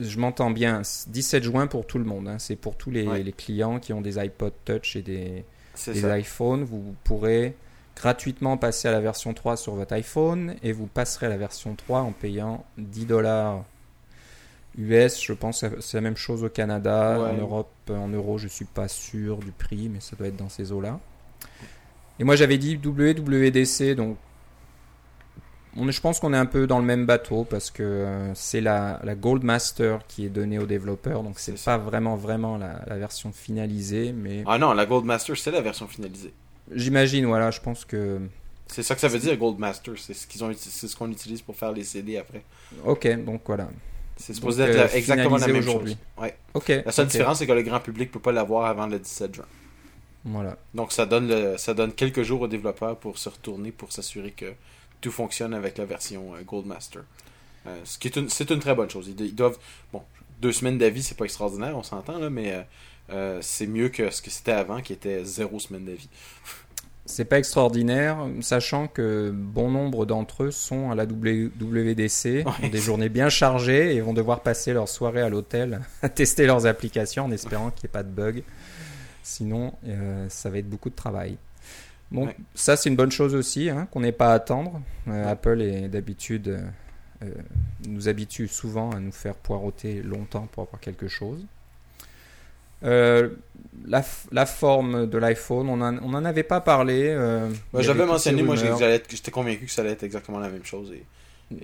Je 0.00 0.18
m'entends 0.18 0.50
bien, 0.50 0.80
17 1.08 1.44
juin 1.44 1.66
pour 1.66 1.86
tout 1.86 1.98
le 1.98 2.04
monde, 2.04 2.26
hein, 2.26 2.38
c'est 2.38 2.56
pour 2.56 2.74
tous 2.76 2.90
les, 2.90 3.06
Ouais. 3.06 3.22
les 3.22 3.32
clients 3.32 3.78
qui 3.78 3.92
ont 3.92 4.00
des 4.00 4.18
iPod 4.18 4.52
Touch 4.64 4.96
et 4.96 5.02
des, 5.02 5.44
des 5.86 6.18
iPhones. 6.20 6.64
Vous 6.64 6.94
pourrez 7.04 7.54
gratuitement 7.96 8.56
passer 8.56 8.88
à 8.88 8.92
la 8.92 9.00
version 9.00 9.34
3 9.34 9.58
sur 9.58 9.74
votre 9.74 9.92
iPhone 9.92 10.54
et 10.62 10.72
vous 10.72 10.86
passerez 10.86 11.26
à 11.26 11.28
la 11.28 11.36
version 11.36 11.74
3 11.74 12.00
en 12.00 12.12
payant 12.12 12.64
10 12.78 13.04
dollars 13.04 13.62
US. 14.78 15.20
Je 15.22 15.32
pense 15.32 15.60
que 15.62 15.80
c'est 15.80 15.96
la 15.96 16.00
même 16.02 16.16
chose 16.16 16.44
au 16.44 16.48
Canada, 16.48 17.18
Ouais. 17.20 17.30
en 17.30 17.36
Europe, 17.36 17.70
en 17.90 18.08
euros, 18.08 18.38
je 18.38 18.48
suis 18.48 18.64
pas 18.64 18.88
sûr 18.88 19.38
du 19.38 19.50
prix, 19.52 19.88
mais 19.88 20.00
ça 20.00 20.16
doit 20.16 20.28
être 20.28 20.36
dans 20.36 20.48
ces 20.48 20.72
eaux-là. 20.72 20.98
Et 22.18 22.24
moi 22.24 22.36
j'avais 22.36 22.58
dit 22.58 22.76
WWDC, 22.76 23.94
donc 23.94 24.16
on 25.76 25.88
est- 25.88 25.92
je 25.92 26.00
pense 26.00 26.18
qu'on 26.20 26.34
est 26.34 26.36
un 26.36 26.46
peu 26.46 26.66
dans 26.66 26.78
le 26.78 26.84
même 26.84 27.06
bateau 27.06 27.44
parce 27.44 27.70
que 27.70 27.82
euh, 27.82 28.34
c'est 28.34 28.60
la, 28.60 29.00
la 29.04 29.14
Gold 29.14 29.44
Master 29.44 30.00
qui 30.08 30.26
est 30.26 30.28
donnée 30.28 30.58
aux 30.58 30.66
développeurs, 30.66 31.22
donc 31.22 31.38
c'est 31.38 31.62
pas 31.64 31.78
vraiment 31.78 32.16
vraiment 32.16 32.56
la, 32.58 32.82
la 32.86 32.96
version 32.98 33.32
finalisée, 33.32 34.12
mais 34.12 34.42
Ah 34.46 34.58
non, 34.58 34.72
la 34.74 34.84
Gold 34.86 35.04
Master, 35.04 35.36
c'est 35.38 35.50
la 35.52 35.60
version 35.60 35.86
finalisée. 35.86 36.32
j'imagine, 36.74 37.24
voilà, 37.26 37.50
je 37.50 37.60
pense 37.60 37.84
que 37.84 38.20
C'est 38.66 38.82
ça 38.82 38.94
que 38.94 39.00
ça 39.00 39.08
veut 39.08 39.18
dire, 39.18 39.36
Gold 39.36 39.58
Master. 39.58 39.94
C'est 39.96 40.12
ce 40.14 40.26
c'est 40.56 40.88
ce 40.88 40.96
qu'on 40.96 41.10
utilise 41.10 41.40
pour 41.42 41.56
faire 41.56 41.72
les 41.72 41.84
CD 41.84 42.16
après. 42.18 42.42
ok, 42.84 43.24
donc 43.24 43.42
voilà. 43.46 43.68
C'est 44.20 44.34
supposé 44.34 44.66
Donc, 44.66 44.74
être 44.74 44.94
euh, 44.94 44.96
exactement 44.96 45.36
la 45.36 45.46
même 45.48 45.56
aujourd'hui. 45.58 45.92
chose. 45.94 46.22
Ouais. 46.22 46.36
Ok. 46.54 46.68
La 46.68 46.92
seule 46.92 47.06
différence, 47.06 47.38
c'est 47.38 47.46
que 47.46 47.52
le 47.52 47.62
grand 47.62 47.80
public 47.80 48.10
peut 48.12 48.20
pas 48.20 48.32
l'avoir 48.32 48.66
avant 48.66 48.86
le 48.86 48.98
17 48.98 49.34
juin. 49.34 49.46
Voilà. 50.24 50.56
Donc 50.74 50.92
ça 50.92 51.06
donne, 51.06 51.28
le- 51.28 51.56
ça 51.56 51.72
donne 51.74 51.92
quelques 51.92 52.22
jours 52.22 52.42
aux 52.42 52.48
développeurs 52.48 52.96
pour 52.98 53.18
se 53.18 53.28
retourner 53.30 53.72
pour 53.72 53.90
s'assurer 53.92 54.32
que 54.32 54.52
tout 55.00 55.10
fonctionne 55.10 55.54
avec 55.54 55.78
la 55.78 55.86
version 55.86 56.34
euh, 56.34 56.42
Gold 56.42 56.66
Master. 56.66 57.02
Euh, 57.66 57.76
ce 57.84 57.98
qui 57.98 58.08
est 58.08 58.16
une, 58.16 58.28
c'est 58.28 58.50
une 58.50 58.60
très 58.60 58.74
bonne 58.74 58.90
chose. 58.90 59.08
Ils, 59.08 59.20
ils 59.24 59.34
doivent, 59.34 59.58
bon, 59.92 60.02
deux 60.40 60.52
semaines 60.52 60.78
d'avis, 60.78 61.02
c'est 61.02 61.16
pas 61.16 61.24
extraordinaire, 61.24 61.76
on 61.76 61.82
s'entend 61.82 62.18
là, 62.18 62.30
mais 62.30 62.66
c'est 63.40 63.66
mieux 63.66 63.88
que 63.88 64.08
ce 64.10 64.22
que 64.22 64.30
c'était 64.30 64.52
avant, 64.52 64.80
qui 64.80 64.92
était 64.92 65.24
zéro 65.24 65.58
semaine 65.58 65.84
d'avis. 65.84 66.08
C'est 67.10 67.24
pas 67.24 67.38
extraordinaire, 67.38 68.18
sachant 68.40 68.86
que 68.86 69.30
bon 69.34 69.70
nombre 69.70 70.06
d'entre 70.06 70.44
eux 70.44 70.50
sont 70.50 70.90
à 70.90 70.94
la 70.94 71.04
WWDC, 71.04 72.46
ont 72.46 72.68
des 72.68 72.78
journées 72.78 73.08
bien 73.08 73.28
chargées 73.28 73.94
et 73.94 74.00
vont 74.00 74.14
devoir 74.14 74.40
passer 74.42 74.72
leur 74.72 74.88
soirée 74.88 75.20
à 75.20 75.28
l'hôtel 75.28 75.80
à 76.02 76.08
tester 76.08 76.46
leurs 76.46 76.66
applications 76.66 77.24
en 77.24 77.30
espérant 77.30 77.70
qu'il 77.70 77.84
n'y 77.84 77.90
ait 77.90 77.92
pas 77.92 78.02
de 78.02 78.10
bugs. 78.10 78.42
Sinon, 79.22 79.74
euh, 79.86 80.26
ça 80.28 80.48
va 80.48 80.58
être 80.58 80.68
beaucoup 80.68 80.90
de 80.90 80.94
travail. 80.94 81.36
Bon, 82.10 82.28
ça 82.54 82.76
c'est 82.76 82.88
une 82.88 82.96
bonne 82.96 83.12
chose 83.12 83.34
aussi, 83.34 83.70
hein, 83.70 83.86
qu'on 83.90 84.00
n'ait 84.00 84.10
pas 84.10 84.32
à 84.32 84.34
attendre. 84.34 84.80
Euh, 85.06 85.30
Apple 85.30 85.60
est 85.60 85.88
d'habitude 85.88 86.58
euh, 87.22 87.28
nous 87.86 88.08
habitue 88.08 88.48
souvent 88.48 88.90
à 88.90 89.00
nous 89.00 89.12
faire 89.12 89.34
poireauter 89.34 90.02
longtemps 90.02 90.48
pour 90.50 90.64
avoir 90.64 90.80
quelque 90.80 91.08
chose. 91.08 91.44
La, 92.82 94.04
la, 94.30 94.46
forme 94.46 95.06
de 95.06 95.18
l'iPhone, 95.18 95.68
on 95.68 95.76
n'en 95.76 96.24
avait 96.24 96.42
pas 96.42 96.60
parlé. 96.60 97.16
J'avais 97.74 98.06
mentionné, 98.06 98.42
moi 98.42 98.56
j'étais 98.56 99.30
convaincu 99.30 99.66
que 99.66 99.72
ça 99.72 99.82
allait 99.82 99.92
être 99.92 100.04
exactement 100.04 100.38
la 100.38 100.48
même 100.48 100.64
chose. 100.64 100.92
Et, 100.92 101.04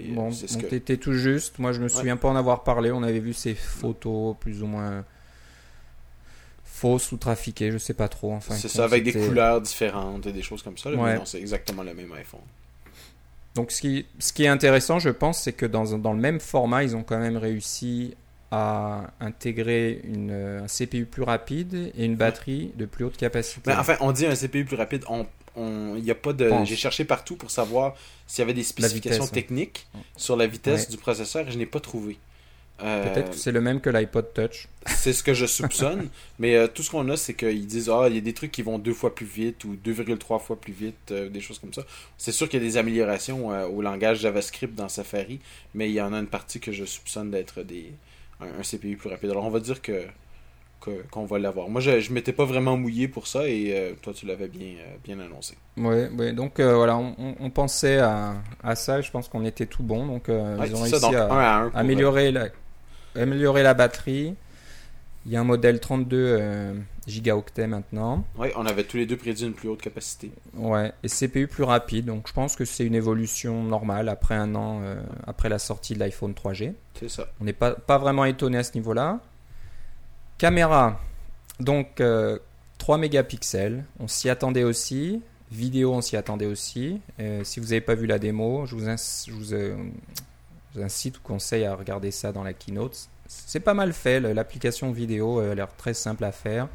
bon, 0.09 0.33
c'était 0.33 0.97
tout 0.97 1.13
juste. 1.13 1.59
Moi 1.59 1.73
je 1.73 1.81
me 1.81 1.89
souviens 1.89 2.17
pas 2.17 2.29
en 2.29 2.37
avoir 2.37 2.65
parlé. 2.65 2.91
On 2.91 3.03
avait 3.03 3.21
vu 3.21 3.33
ces 3.33 3.55
photos 3.55 4.37
plus 4.41 4.63
ou 4.63 4.67
moins 4.67 5.05
fausses 6.77 7.11
ou 7.13 7.17
trafiquées, 7.17 7.73
je 7.73 7.79
sais 7.79 7.95
pas 7.95 8.09
trop. 8.09 8.33
Enfin, 8.33 8.55
c'est 8.55 8.69
ça, 8.69 8.85
avec 8.85 9.03
des 9.03 9.13
couleurs 9.13 9.61
différentes 9.61 10.27
et 10.27 10.33
des 10.33 10.43
choses 10.43 10.63
comme 10.63 10.77
ça. 10.77 10.91
Mais 10.91 11.17
non, 11.17 11.25
c'est 11.25 11.39
exactement 11.39 11.83
le 11.83 11.95
même 11.95 12.13
iPhone. 12.13 12.41
Donc 13.55 13.73
ce 13.73 13.81
qui, 13.81 14.05
ce 14.19 14.35
qui 14.35 14.45
est 14.45 14.49
intéressant, 14.49 14.99
je 14.99 15.09
pense, 15.09 15.43
c'est 15.43 15.55
que 15.55 15.65
dans, 15.65 15.97
dans 15.97 16.13
le 16.13 16.21
même 16.21 16.41
format, 16.41 16.85
ils 16.85 16.95
ont 16.95 17.03
quand 17.03 17.19
même 17.19 17.39
réussi 17.39 18.15
à 18.51 19.11
intégrer 19.21 20.01
une, 20.05 20.63
un 20.63 20.67
CPU 20.67 21.05
plus 21.05 21.23
rapide 21.23 21.93
et 21.97 22.05
une 22.05 22.17
batterie 22.17 22.73
de 22.77 22.87
plus 22.87 23.05
haute 23.05 23.17
capacité. 23.17 23.63
Mais 23.67 23.75
enfin, 23.75 23.97
on 24.01 24.13
dit 24.13 24.27
un 24.27 24.35
CPU 24.35 24.65
plus 24.65 24.77
rapide, 24.77 25.05
on, 25.09 25.27
on 25.57 25.97
y 25.97 26.11
a 26.11 26.15
pas 26.15 26.33
de. 26.33 26.51
J'ai 26.65 26.77
cherché 26.77 27.05
partout 27.05 27.37
pour 27.37 27.51
savoir 27.51 27.95
s'il 28.27 28.43
y 28.43 28.45
avait 28.45 28.55
des 28.55 28.63
spécifications 28.63 29.27
techniques 29.27 29.87
sur 30.17 30.37
la 30.37 30.47
vitesse 30.47 30.89
du 30.89 30.97
processeur 30.97 31.49
et 31.49 31.51
je 31.51 31.59
n'ai 31.59 31.67
pas 31.67 31.81
trouvé. 31.81 32.19
Peut-être 32.79 33.31
que 33.31 33.37
c'est 33.37 33.53
le 33.53 33.61
même 33.61 33.81
que 33.81 33.89
l'iPod 33.89 34.35
Touch. 34.35 34.69
C'est 34.87 35.13
ce 35.13 35.23
que 35.23 35.33
je 35.33 35.47
soupçonne, 35.47 36.09
mais 36.39 36.57
euh, 36.57 36.67
tout 36.69 36.83
ce 36.83 36.91
qu'on 36.91 37.09
a, 37.09 37.17
c'est 37.17 37.35
qu'ils 37.35 37.67
disent 37.67 37.89
Ah, 37.89 38.07
il 38.09 38.15
y 38.15 38.19
a 38.19 38.21
des 38.21 38.35
trucs 38.35 38.53
qui 38.53 38.63
vont 38.63 38.79
deux 38.79 38.93
fois 38.93 39.15
plus 39.15 39.27
vite 39.27 39.65
ou 39.65 39.77
2,3 39.83 40.41
fois 40.41 40.61
plus 40.61 40.73
vite, 40.73 41.11
euh, 41.11 41.29
des 41.29 41.41
choses 41.41 41.59
comme 41.59 41.73
ça. 41.73 41.83
C'est 42.19 42.33
sûr 42.33 42.49
qu'il 42.49 42.63
y 42.63 42.67
a 42.67 42.69
des 42.69 42.77
améliorations 42.77 43.51
euh, 43.53 43.67
au 43.67 43.81
langage 43.81 44.21
JavaScript 44.21 44.75
dans 44.75 44.89
Safari, 44.89 45.41
mais 45.75 45.89
il 45.89 45.95
y 45.95 46.01
en 46.01 46.13
a 46.13 46.19
une 46.19 46.27
partie 46.27 46.61
que 46.61 46.71
je 46.71 46.85
soupçonne 46.85 47.31
d'être 47.31 47.63
des 47.63 47.93
un, 48.41 48.63
CPU 48.63 48.97
plus 48.97 49.09
rapide. 49.09 49.31
Alors 49.31 49.45
on 49.45 49.51
va 49.51 49.61
dire 49.61 49.81
que 49.83 50.03
qu'on 51.11 51.25
va 51.25 51.41
l'avoir. 51.41 51.69
Moi, 51.69 51.81
je, 51.81 51.99
je 51.99 52.13
m'étais 52.13 52.33
pas 52.33 52.45
vraiment 52.45 52.77
mouillé 52.77 53.09
pour 53.09 53.27
ça 53.27 53.49
et 53.49 53.97
toi, 54.03 54.13
tu 54.15 54.25
l'avais 54.25 54.47
bien, 54.47 54.77
bien 55.03 55.19
annoncé. 55.19 55.57
Oui, 55.77 56.05
ouais, 56.17 56.33
donc 56.33 56.61
voilà, 56.61 56.97
on, 56.97 57.51
pensait 57.51 57.99
à, 57.99 58.35
à, 58.63 58.77
ça. 58.77 59.01
Je 59.01 59.11
pense 59.11 59.27
qu'on 59.27 59.45
était 59.45 59.67
tout 59.67 59.83
bon. 59.83 60.07
Donc, 60.07 60.27
ils 60.29 60.77
ont 60.77 60.83
réussi 60.83 61.17
à, 61.17 61.71
améliorer 61.75 62.31
la 62.31 62.51
améliorer 63.17 63.65
la 63.65 63.75
batterie. 63.75 64.37
Il 65.27 65.33
y 65.33 65.37
a 65.37 65.41
un 65.41 65.45
modèle 65.45 65.81
32 65.81 66.17
euh, 66.17 66.75
gigaoctets 67.09 67.67
maintenant. 67.67 68.25
Oui, 68.39 68.47
on 68.55 68.65
avait 68.65 68.85
tous 68.85 68.97
les 68.97 69.07
deux 69.07 69.17
prédit 69.17 69.45
une 69.45 69.55
plus 69.55 69.69
haute 69.69 69.83
capacité. 69.83 70.31
Ouais, 70.55 70.93
et 71.03 71.09
CPU 71.09 71.49
plus 71.49 71.65
rapide. 71.65 72.07
Donc 72.07 72.29
je 72.29 72.33
pense 72.33 72.55
que 72.55 72.65
c'est 72.65 72.87
une 72.87 72.95
évolution 72.95 73.65
normale 73.65 74.09
après 74.09 74.37
un 74.37 74.55
an, 74.55 74.83
euh, 74.85 75.03
après 75.27 75.49
la 75.49 75.59
sortie 75.59 75.95
de 75.95 75.99
l'iPhone 75.99 76.33
3G. 76.33 76.75
C'est 77.01 77.11
ça. 77.11 77.27
On 77.41 77.45
n'est 77.45 77.53
pas, 77.53 77.73
pas 77.73 77.99
vraiment 77.99 78.25
étonné 78.25 78.59
à 78.59 78.63
ce 78.63 78.75
niveau-là. 78.75 79.19
Caméra, 80.39 81.01
donc 81.59 81.97
3 81.97 82.05
euh, 82.05 82.39
mégapixels. 82.97 83.85
On 83.99 84.07
s'y 84.07 84.31
attendait 84.31 84.63
aussi. 84.63 85.23
Vidéo, 85.51 85.93
on 85.93 86.03
s'y 86.03 86.17
attendait 86.17 86.47
aussi. 86.47 87.01
si 87.43 87.61
vous 87.61 87.67
n'avez 87.67 87.81
pas 87.81 87.95
vu 87.95 88.07
la 88.07 88.19
démo, 88.21 88.67
je 88.67 88.75
vous, 88.77 88.85
je 88.85 89.33
vous, 89.33 90.83
un 90.83 90.89
site 90.89 91.19
ou 91.19 91.21
conseille 91.23 91.65
à 91.65 91.75
regarder 91.75 92.11
ça 92.13 92.31
dans 92.31 92.45
la 92.45 92.53
keynote. 92.53 93.09
C'est 93.29 93.61
pas 93.61 93.75
mal 93.75 93.93
fait, 93.93 94.21
l'application 94.21 94.93
vidéo 94.93 95.41
a 95.41 95.55
l'air 95.55 95.69
très 95.77 95.95
simple 95.95 96.25
à 96.25 96.33
faire. 96.33 96.69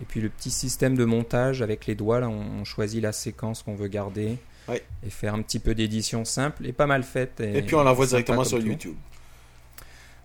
Et 0.00 0.04
puis 0.04 0.20
le 0.20 0.28
petit 0.28 0.50
système 0.50 0.96
de 0.96 1.04
montage 1.04 1.62
avec 1.62 1.86
les 1.86 1.94
doigts, 1.94 2.20
là, 2.20 2.28
on, 2.28 2.64
choisit 2.64 3.02
la 3.02 3.12
séquence 3.12 3.62
qu'on 3.62 3.74
veut 3.74 3.88
garder 3.88 4.36
et 4.68 5.10
faire 5.10 5.34
un 5.34 5.42
petit 5.42 5.58
peu 5.58 5.74
d'édition 5.74 6.24
simple 6.24 6.66
et 6.66 6.72
pas 6.72 6.86
mal 6.86 7.02
faite. 7.02 7.40
Et, 7.40 7.62
puis 7.62 7.74
on 7.76 7.84
l'envoie 7.84 8.06
directement 8.06 8.44
sur 8.44 8.58
YouTube. 8.58 8.96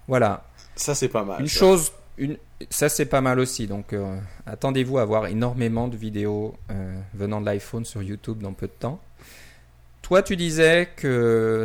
Voilà. 0.07 0.43
Ça 0.75 0.95
c'est 0.95 1.09
pas 1.09 1.23
mal. 1.23 1.41
Une 1.41 1.47
chose, 1.47 1.91
une, 2.17 2.37
ça 2.69 2.89
c'est 2.89 3.05
pas 3.05 3.21
mal 3.21 3.39
aussi. 3.39 3.67
Donc 3.67 3.93
euh, 3.93 4.17
attendez-vous 4.45 4.97
à 4.97 5.05
voir 5.05 5.27
énormément 5.27 5.87
de 5.87 5.95
vidéos 5.95 6.55
euh, 6.71 6.99
venant 7.13 7.39
de 7.39 7.45
l'iPhone 7.45 7.85
sur 7.85 8.01
YouTube 8.01 8.41
dans 8.41 8.53
peu 8.53 8.67
de 8.67 8.73
temps. 8.73 8.99
Toi 10.01 10.23
tu 10.23 10.35
disais 10.35 10.89
que 10.95 11.63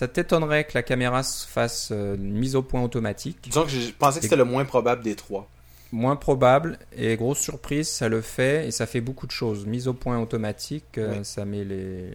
ça 0.00 0.08
t'étonnerait 0.08 0.64
que 0.64 0.70
la 0.72 0.82
caméra 0.82 1.22
se 1.22 1.46
fasse 1.46 1.90
euh, 1.92 2.14
une 2.14 2.32
mise 2.32 2.56
au 2.56 2.62
point 2.62 2.82
automatique. 2.82 3.36
Disons 3.42 3.64
que 3.64 3.68
je 3.68 3.90
pensais 3.90 4.18
que 4.18 4.22
c'était 4.22 4.34
le 4.34 4.46
moins 4.46 4.64
probable 4.64 5.02
des 5.02 5.14
trois. 5.14 5.46
Moins 5.92 6.16
probable 6.16 6.78
et 6.96 7.14
grosse 7.16 7.38
surprise, 7.38 7.86
ça 7.86 8.08
le 8.08 8.22
fait 8.22 8.66
et 8.66 8.70
ça 8.70 8.86
fait 8.86 9.02
beaucoup 9.02 9.26
de 9.26 9.30
choses. 9.30 9.66
Mise 9.66 9.88
au 9.88 9.92
point 9.92 10.18
automatique, 10.18 10.96
euh, 10.96 11.22
ça 11.22 11.44
met 11.44 11.64
les 11.64 12.14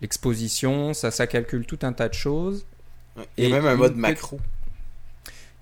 l'exposition, 0.00 0.94
ça, 0.94 1.10
ça 1.10 1.26
calcule 1.26 1.66
tout 1.66 1.78
un 1.82 1.92
tas 1.92 2.08
de 2.08 2.14
choses. 2.14 2.64
Il 3.36 3.50
y 3.50 3.52
a 3.52 3.56
même 3.60 3.66
un 3.66 3.76
mode 3.76 3.96
macro. 3.96 4.40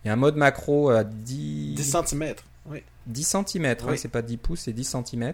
Il 0.05 0.07
y 0.07 0.11
a 0.11 0.13
un 0.13 0.17
mode 0.17 0.37
macro 0.37 0.91
à 0.91 1.03
10, 1.03 1.75
10 1.75 1.97
cm. 2.07 2.35
Oui. 2.67 2.85
10 3.09 3.37
cm, 3.49 3.77
c'est 3.97 4.07
pas 4.07 4.23
10 4.23 4.37
pouces, 4.37 4.61
c'est 4.61 4.73
10 4.73 4.97
cm. 5.09 5.33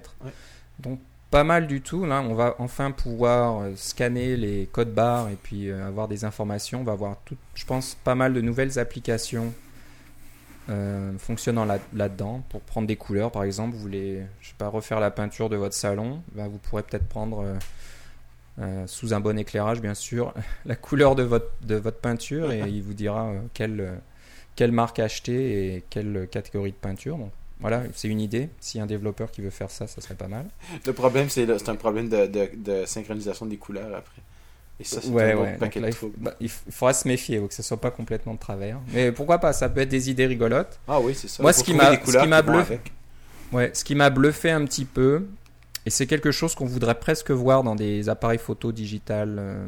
Donc 0.78 1.00
pas 1.30 1.44
mal 1.44 1.66
du 1.66 1.80
tout. 1.80 2.04
Là, 2.06 2.22
on 2.22 2.34
va 2.34 2.54
enfin 2.58 2.90
pouvoir 2.90 3.60
euh, 3.60 3.72
scanner 3.76 4.36
les 4.36 4.66
codes 4.66 4.92
barres 4.92 5.28
et 5.28 5.36
puis 5.36 5.70
euh, 5.70 5.86
avoir 5.86 6.08
des 6.08 6.24
informations. 6.24 6.80
On 6.80 6.84
va 6.84 6.92
avoir, 6.92 7.18
tout, 7.24 7.36
je 7.54 7.64
pense, 7.64 7.94
pas 7.94 8.14
mal 8.14 8.32
de 8.32 8.40
nouvelles 8.40 8.78
applications 8.78 9.52
euh, 10.70 11.16
fonctionnant 11.18 11.64
là-dedans 11.64 12.42
pour 12.48 12.60
prendre 12.62 12.86
des 12.86 12.96
couleurs. 12.96 13.30
Par 13.30 13.44
exemple, 13.44 13.74
vous 13.74 13.80
voulez, 13.80 14.22
je 14.40 14.48
sais 14.48 14.54
pas, 14.56 14.68
refaire 14.68 15.00
la 15.00 15.10
peinture 15.10 15.48
de 15.48 15.56
votre 15.56 15.74
salon, 15.74 16.22
ben, 16.32 16.48
vous 16.48 16.58
pourrez 16.58 16.82
peut-être 16.82 17.08
prendre 17.08 17.44
sous 18.86 19.14
un 19.14 19.20
bon 19.20 19.38
éclairage, 19.38 19.80
bien 19.80 19.94
sûr, 19.94 20.34
la 20.66 20.74
couleur 20.74 21.14
de 21.14 21.22
votre, 21.22 21.52
de 21.62 21.76
votre 21.76 21.98
peinture 21.98 22.50
et 22.50 22.58
il 22.68 22.82
vous 22.82 22.92
dira 22.92 23.30
quelle, 23.54 24.00
quelle 24.56 24.72
marque 24.72 24.98
acheter 24.98 25.76
et 25.76 25.84
quelle 25.88 26.26
catégorie 26.28 26.72
de 26.72 26.76
peinture. 26.76 27.18
Donc, 27.18 27.30
voilà, 27.60 27.82
c'est 27.94 28.08
une 28.08 28.20
idée. 28.20 28.48
A 28.76 28.82
un 28.82 28.86
développeur 28.86 29.30
qui 29.30 29.40
veut 29.40 29.50
faire 29.50 29.70
ça, 29.70 29.86
ça 29.86 30.00
serait 30.00 30.14
pas 30.14 30.28
mal. 30.28 30.46
Le 30.86 30.92
problème, 30.92 31.28
c'est 31.28 31.48
un 31.68 31.74
problème 31.74 32.08
de, 32.08 32.26
de, 32.26 32.84
synchronisation 32.86 33.46
des 33.46 33.56
couleurs 33.56 33.94
après. 33.96 34.22
Et 34.80 34.84
ça, 34.84 35.00
c'est 35.02 35.08
ouais, 35.08 35.34
ouais. 35.34 35.58
il, 35.74 35.96
bah, 36.18 36.34
il, 36.38 36.48
faudra 36.48 36.92
se 36.92 37.08
méfier, 37.08 37.40
que 37.40 37.52
ce 37.52 37.64
soit 37.64 37.80
pas 37.80 37.90
complètement 37.90 38.34
de 38.34 38.38
travers. 38.38 38.78
Mais 38.92 39.10
pourquoi 39.10 39.38
pas 39.38 39.52
Ça 39.52 39.68
peut 39.68 39.80
être 39.80 39.88
des 39.88 40.08
idées 40.08 40.26
rigolotes. 40.26 40.78
Ah 40.86 41.00
oui, 41.00 41.16
c'est 41.16 41.26
ça. 41.26 41.42
Moi, 41.42 41.52
ce 41.52 41.64
qui 41.64 41.74
m'a 41.74 42.42
bluffé, 42.42 42.78
ouais, 43.50 43.72
ce 43.74 43.82
qui 43.82 43.96
m'a 43.96 44.10
bluffé 44.10 44.52
un 44.52 44.64
petit 44.64 44.84
peu, 44.84 45.26
et 45.84 45.90
c'est 45.90 46.06
quelque 46.06 46.30
chose 46.30 46.54
qu'on 46.54 46.66
voudrait 46.66 46.98
presque 46.98 47.32
voir 47.32 47.64
dans 47.64 47.74
des 47.74 48.08
appareils 48.08 48.38
photo 48.38 48.70
digital 48.70 49.36
euh, 49.38 49.66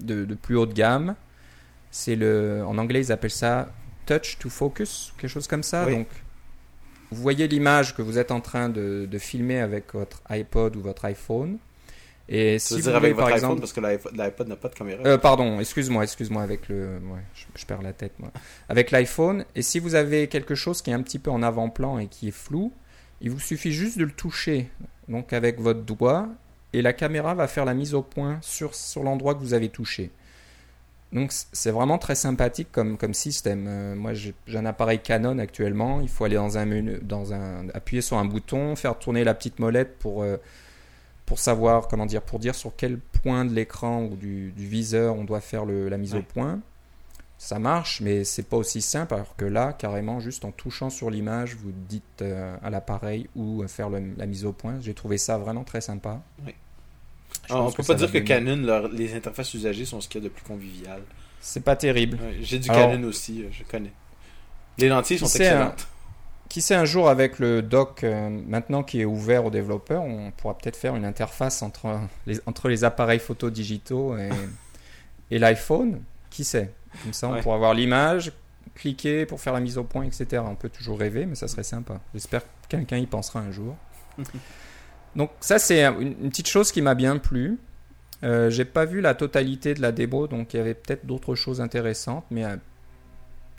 de, 0.00 0.24
de, 0.24 0.34
plus 0.36 0.56
haute 0.56 0.72
gamme, 0.72 1.16
c'est 1.90 2.14
le, 2.14 2.62
en 2.64 2.78
anglais 2.78 3.00
ils 3.00 3.10
appellent 3.10 3.30
ça 3.30 3.72
touch 4.06 4.38
to 4.38 4.48
focus, 4.48 5.12
quelque 5.18 5.30
chose 5.30 5.48
comme 5.48 5.64
ça. 5.64 5.84
Donc 5.86 6.06
vous 7.10 7.22
voyez 7.22 7.48
l'image 7.48 7.94
que 7.94 8.02
vous 8.02 8.18
êtes 8.18 8.30
en 8.30 8.40
train 8.40 8.68
de, 8.68 9.08
filmer 9.18 9.60
avec 9.60 9.94
votre 9.94 10.22
iPod 10.28 10.76
ou 10.76 10.80
votre 10.80 11.04
iPhone. 11.04 11.58
Et 12.30 12.58
si 12.58 12.78
vous 12.78 12.90
avec 12.90 13.16
par 13.16 13.30
exemple, 13.30 13.60
parce 13.60 13.72
que 13.72 13.80
l'iPod 13.80 14.48
n'a 14.48 14.56
pas 14.56 14.68
de 14.68 14.74
caméra. 14.74 15.02
Euh, 15.06 15.16
pardon, 15.16 15.60
excuse-moi, 15.60 16.02
excuse-moi 16.02 16.42
avec 16.42 16.68
le, 16.68 17.00
je, 17.54 17.64
perds 17.64 17.80
la 17.80 17.94
tête 17.94 18.12
moi. 18.18 18.30
Avec 18.68 18.90
l'iPhone, 18.90 19.46
et 19.54 19.62
si 19.62 19.78
vous 19.78 19.94
avez 19.94 20.28
quelque 20.28 20.54
chose 20.54 20.82
qui 20.82 20.90
est 20.90 20.92
un 20.92 21.00
petit 21.00 21.18
peu 21.18 21.30
en 21.30 21.42
avant-plan 21.42 21.98
et 21.98 22.06
qui 22.06 22.28
est 22.28 22.32
flou, 22.32 22.70
il 23.22 23.30
vous 23.30 23.40
suffit 23.40 23.72
juste 23.72 23.96
de 23.96 24.04
le 24.04 24.10
toucher, 24.10 24.68
donc 25.08 25.32
avec 25.32 25.58
votre 25.58 25.80
doigt, 25.80 26.28
et 26.74 26.82
la 26.82 26.92
caméra 26.92 27.34
va 27.34 27.48
faire 27.48 27.64
la 27.64 27.72
mise 27.72 27.94
au 27.94 28.02
point 28.02 28.38
sur, 28.42 28.74
sur 28.74 29.02
l'endroit 29.02 29.34
que 29.34 29.40
vous 29.40 29.54
avez 29.54 29.70
touché. 29.70 30.10
Donc 31.12 31.32
c'est 31.32 31.70
vraiment 31.70 31.96
très 31.96 32.14
sympathique 32.14 32.68
comme, 32.70 32.98
comme 32.98 33.14
système. 33.14 33.66
Euh, 33.66 33.94
moi 33.94 34.12
j'ai 34.12 34.34
un 34.54 34.66
appareil 34.66 35.00
Canon 35.00 35.38
actuellement, 35.38 36.00
il 36.00 36.08
faut 36.08 36.24
aller 36.24 36.36
dans 36.36 36.58
un 36.58 36.66
menu, 36.66 36.98
dans 37.02 37.32
un, 37.32 37.68
appuyer 37.70 38.02
sur 38.02 38.18
un 38.18 38.26
bouton, 38.26 38.76
faire 38.76 38.98
tourner 38.98 39.24
la 39.24 39.34
petite 39.34 39.58
molette 39.58 39.98
pour, 39.98 40.22
euh, 40.22 40.36
pour 41.24 41.38
savoir, 41.38 41.88
comment 41.88 42.04
dire, 42.04 42.20
pour 42.20 42.38
dire 42.38 42.54
sur 42.54 42.76
quel 42.76 42.98
point 42.98 43.46
de 43.46 43.54
l'écran 43.54 44.02
ou 44.04 44.16
du, 44.16 44.52
du, 44.52 44.66
viseur 44.66 45.16
on 45.16 45.24
doit 45.24 45.40
faire 45.40 45.64
le, 45.64 45.88
la 45.88 45.96
mise 45.96 46.14
au 46.14 46.22
point. 46.22 46.60
Ça 47.38 47.60
marche, 47.60 48.00
mais 48.00 48.24
c'est 48.24 48.42
pas 48.42 48.56
aussi 48.56 48.82
simple, 48.82 49.14
alors 49.14 49.36
que 49.36 49.44
là, 49.44 49.72
carrément, 49.72 50.18
juste 50.18 50.44
en 50.44 50.50
touchant 50.50 50.90
sur 50.90 51.08
l'image, 51.08 51.54
vous 51.54 51.70
dites 51.70 52.20
euh, 52.20 52.56
à 52.64 52.68
l'appareil 52.68 53.28
où 53.36 53.64
faire 53.68 53.90
la 53.90 54.26
mise 54.26 54.44
au 54.44 54.52
point. 54.52 54.80
J'ai 54.80 54.92
trouvé 54.92 55.18
ça 55.18 55.38
vraiment 55.38 55.62
très 55.62 55.80
sympa. 55.80 56.20
Oui. 56.44 56.54
Ah, 57.50 57.62
on 57.62 57.70
peut 57.72 57.82
pas 57.82 57.94
dire 57.94 58.10
que 58.12 58.18
Canon, 58.18 58.88
les 58.92 59.14
interfaces 59.14 59.54
usagées 59.54 59.84
sont 59.84 60.00
ce 60.00 60.08
qu'il 60.08 60.22
y 60.22 60.24
a 60.24 60.28
de 60.28 60.32
plus 60.34 60.44
convivial. 60.44 61.00
C'est 61.40 61.62
pas 61.64 61.76
terrible. 61.76 62.18
J'ai 62.42 62.58
du 62.58 62.68
Canon 62.68 63.06
aussi, 63.08 63.42
euh, 63.42 63.48
je 63.52 63.62
connais. 63.64 63.92
Les 64.78 64.88
lentilles 64.88 65.18
sont 65.18 65.26
excellentes. 65.26 65.88
qui 66.48 66.60
sait 66.62 66.74
un 66.74 66.84
jour 66.84 67.08
avec 67.08 67.38
le 67.38 67.62
dock 67.62 68.04
euh, 68.04 68.28
maintenant 68.46 68.82
qui 68.82 69.00
est 69.00 69.04
ouvert 69.04 69.44
aux 69.44 69.50
développeurs, 69.50 70.02
on 70.02 70.30
pourra 70.30 70.56
peut-être 70.56 70.76
faire 70.76 70.94
une 70.96 71.04
interface 71.04 71.62
entre 71.62 71.98
les, 72.26 72.40
entre 72.46 72.68
les 72.68 72.84
appareils 72.84 73.18
photo 73.18 73.50
digitaux 73.50 74.16
et, 74.16 74.28
et 75.30 75.38
l'iPhone. 75.38 76.02
Qui 76.30 76.44
sait? 76.44 76.72
Comme 77.02 77.12
ça, 77.12 77.28
on 77.28 77.32
Ouais. 77.34 77.40
pourra 77.42 77.56
voir 77.58 77.74
l'image, 77.74 78.32
cliquer 78.74 79.26
pour 79.26 79.40
faire 79.40 79.52
la 79.52 79.60
mise 79.60 79.78
au 79.78 79.84
point, 79.84 80.04
etc. 80.04 80.42
On 80.46 80.54
peut 80.54 80.68
toujours 80.68 80.98
rêver, 80.98 81.26
mais 81.26 81.34
ça 81.34 81.48
serait 81.48 81.62
sympa. 81.64 82.00
J'espère 82.14 82.42
que 82.42 82.48
quelqu'un 82.68 82.98
y 82.98 83.06
pensera 83.06 83.40
un 83.40 83.50
jour. 83.50 83.76
Donc 85.16 85.30
ça, 85.40 85.58
c'est 85.58 85.84
une, 85.84 86.14
petite 86.30 86.48
chose 86.48 86.70
qui 86.72 86.82
m'a 86.82 86.94
bien 86.94 87.18
plu. 87.18 87.58
Euh, 88.24 88.50
J'ai 88.50 88.64
pas 88.64 88.84
vu 88.84 89.00
la 89.00 89.14
totalité 89.14 89.74
de 89.74 89.80
la 89.82 89.92
démo, 89.92 90.26
donc 90.26 90.54
il 90.54 90.58
y 90.58 90.60
avait 90.60 90.74
peut-être 90.74 91.06
d'autres 91.06 91.34
choses 91.34 91.60
intéressantes, 91.60 92.24
mais 92.30 92.44
euh, 92.44 92.56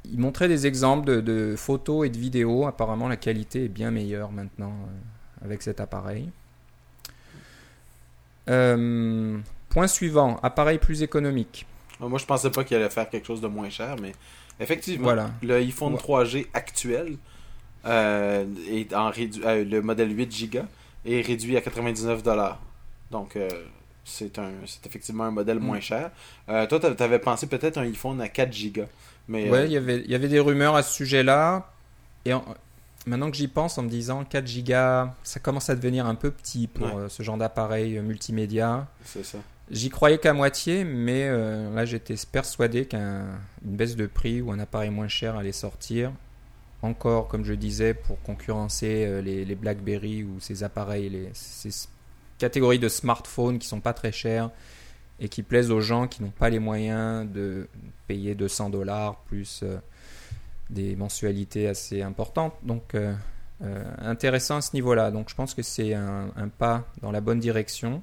il 0.06 0.20
montrait 0.20 0.48
des 0.48 0.68
exemples 0.68 1.06
de, 1.06 1.22
de 1.22 1.56
photos 1.58 2.06
et 2.06 2.10
de 2.10 2.18
vidéos. 2.18 2.66
Apparemment, 2.68 3.08
la 3.08 3.18
qualité 3.18 3.66
est 3.66 3.70
bien 3.70 3.92
meilleure 3.92 4.32
maintenant 4.32 4.72
euh, 4.72 5.46
avec 5.46 5.62
cet 5.62 5.80
appareil. 5.80 6.30
Euh, 8.50 9.38
point 9.70 9.88
suivant, 9.88 10.40
appareil 10.42 10.80
plus 10.80 11.04
économique. 11.04 11.66
Moi, 12.00 12.18
je 12.18 12.26
pensais 12.26 12.50
pas 12.50 12.64
qu'il 12.64 12.78
allait 12.78 12.90
faire 12.90 13.10
quelque 13.10 13.26
chose 13.28 13.42
de 13.42 13.48
moins 13.48 13.70
cher, 13.70 13.96
mais 14.02 14.14
effectivement, 14.60 15.04
Voilà. 15.04 15.32
le 15.44 15.56
iPhone 15.58 15.94
Ouais. 15.94 16.00
3G 16.00 16.48
actuel 16.54 17.18
est 17.86 18.94
en 18.94 19.10
rédu- 19.12 19.42
le 19.70 19.82
modèle 19.82 20.18
8 20.18 20.50
Go 20.52 20.60
est 21.06 21.22
réduit 21.22 21.58
à 21.58 21.62
99 21.62 22.22
Donc, 23.12 23.36
euh, 23.36 23.48
c'est 24.04 24.38
un, 24.40 24.52
c'est 24.66 24.86
effectivement 24.86 25.26
un 25.26 25.32
modèle 25.32 25.60
Mm. 25.60 25.64
moins 25.64 25.80
cher. 25.80 26.12
Euh, 26.50 26.66
toi, 26.68 26.80
tu 26.80 27.04
avais 27.04 27.20
pensé 27.20 27.48
peut-être 27.48 27.78
un 27.78 27.84
iPhone 27.84 28.20
à 28.22 28.28
4 28.30 28.54
Go. 28.74 28.84
Mais 29.28 29.50
Ouais, 29.50 29.60
euh, 29.60 29.66
il 29.66 29.72
y 29.72 29.78
avait, 29.78 30.00
il 30.02 30.10
y 30.12 30.16
avait 30.16 30.28
des 30.28 30.40
rumeurs 30.40 30.76
à 30.76 30.84
ce 30.84 30.94
sujet-là. 30.94 31.72
Et 32.26 32.34
en- 32.34 32.44
maintenant 33.06 33.30
que 33.32 33.38
j'y 33.38 33.48
pense, 33.48 33.78
en 33.78 33.84
me 33.84 33.90
disant 33.90 34.24
4 34.26 34.48
gigas, 34.48 35.14
ça 35.24 35.40
commence 35.40 35.70
à 35.70 35.76
devenir 35.76 36.06
un 36.08 36.16
peu 36.16 36.32
petit 36.32 36.68
pour 36.68 36.88
Ouais. 36.96 37.10
ce 37.10 37.22
genre 37.24 37.38
d'appareil 37.38 38.00
multimédia. 38.00 38.88
c'est 39.04 39.24
ça. 39.24 39.38
J'y 39.72 39.90
croyais 39.92 40.18
qu'à 40.18 40.34
moitié, 40.34 40.84
mais 40.84 41.26
euh, 41.28 41.72
là 41.76 41.86
j'étais 41.86 42.16
persuadé 42.32 42.88
qu'une 42.88 43.28
baisse 43.62 43.96
de 43.96 44.08
prix 44.08 44.42
ou 44.42 44.52
un 44.52 44.58
appareil 44.58 44.90
moins 44.90 45.08
cher 45.08 45.36
allait 45.36 45.52
sortir. 45.52 46.12
Encore, 46.82 47.28
comme 47.28 47.44
je 47.44 47.54
disais, 47.54 47.94
pour 47.94 48.22
concurrencer 48.22 49.06
euh, 49.06 49.22
les, 49.22 49.56
BlackBerry 49.56 50.24
ou 50.24 50.40
ces 50.40 50.64
appareils, 50.64 51.30
ces 51.34 51.90
catégories 52.38 52.80
de 52.80 52.88
smartphones 52.88 53.60
qui 53.60 53.68
sont 53.68 53.82
pas 53.82 53.94
très 53.94 54.14
chers 54.14 54.50
et 55.20 55.28
qui 55.28 55.44
plaisent 55.44 55.72
aux 55.72 55.82
gens 55.82 56.08
qui 56.08 56.24
n'ont 56.24 56.32
pas 56.32 56.50
les 56.50 56.60
moyens 56.60 57.30
de 57.30 57.68
payer 58.08 58.34
200 58.34 58.70
dollars 58.70 59.18
plus 59.26 59.62
euh, 59.64 59.78
des 60.70 60.96
mensualités 60.96 61.68
assez 61.68 62.02
importantes. 62.02 62.54
Donc, 62.64 62.96
euh, 62.96 63.14
intéressant 63.98 64.58
à 64.58 64.62
ce 64.62 64.74
niveau-là. 64.74 65.12
Donc, 65.12 65.30
je 65.30 65.36
pense 65.36 65.54
que 65.54 65.62
c'est 65.62 65.94
un 65.94 66.32
pas 66.58 66.86
dans 67.02 67.12
la 67.12 67.20
bonne 67.20 67.40
direction. 67.40 68.02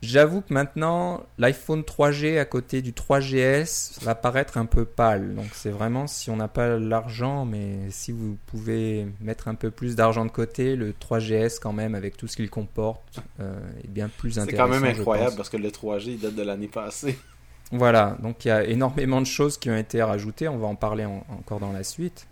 J'avoue 0.00 0.42
que 0.42 0.54
maintenant, 0.54 1.24
l'iPhone 1.38 1.82
3G 1.82 2.38
à 2.38 2.44
côté 2.44 2.82
du 2.82 2.92
3GS 2.92 4.02
va 4.04 4.14
paraître 4.14 4.56
un 4.56 4.64
peu 4.66 4.84
pâle. 4.84 5.34
Donc 5.34 5.46
c'est 5.54 5.70
vraiment 5.70 6.06
si 6.06 6.30
on 6.30 6.36
n'a 6.36 6.46
pas 6.46 6.78
l'argent, 6.78 7.44
mais 7.44 7.78
si 7.90 8.12
vous 8.12 8.36
pouvez 8.46 9.08
mettre 9.20 9.48
un 9.48 9.56
peu 9.56 9.72
plus 9.72 9.96
d'argent 9.96 10.24
de 10.24 10.30
côté, 10.30 10.76
le 10.76 10.92
3GS 10.92 11.58
quand 11.60 11.72
même, 11.72 11.96
avec 11.96 12.16
tout 12.16 12.28
ce 12.28 12.36
qu'il 12.36 12.48
comporte, 12.48 13.18
euh, 13.40 13.58
est 13.82 13.88
bien 13.88 14.08
plus 14.08 14.32
C'est 14.32 14.40
intéressant. 14.40 14.64
quand 14.72 14.80
même 14.80 14.84
incroyable 14.96 15.34
parce 15.36 15.48
que 15.48 15.56
le 15.56 15.68
3G 15.70 16.10
il 16.12 16.20
date 16.20 16.34
de 16.36 16.42
l'année 16.42 16.68
passée. 16.68 17.18
Voilà, 17.70 18.16
donc 18.22 18.46
il 18.46 18.48
y 18.48 18.50
a 18.50 18.64
énormément 18.64 19.20
de 19.20 19.26
choses 19.26 19.58
qui 19.58 19.68
ont 19.68 19.76
été 19.76 20.02
rajoutées. 20.02 20.48
On 20.48 20.56
va 20.56 20.68
en 20.68 20.74
parler 20.74 21.04
en- 21.04 21.22
encore 21.28 21.60
dans 21.60 21.70
la 21.70 21.82
suite. 21.82 22.26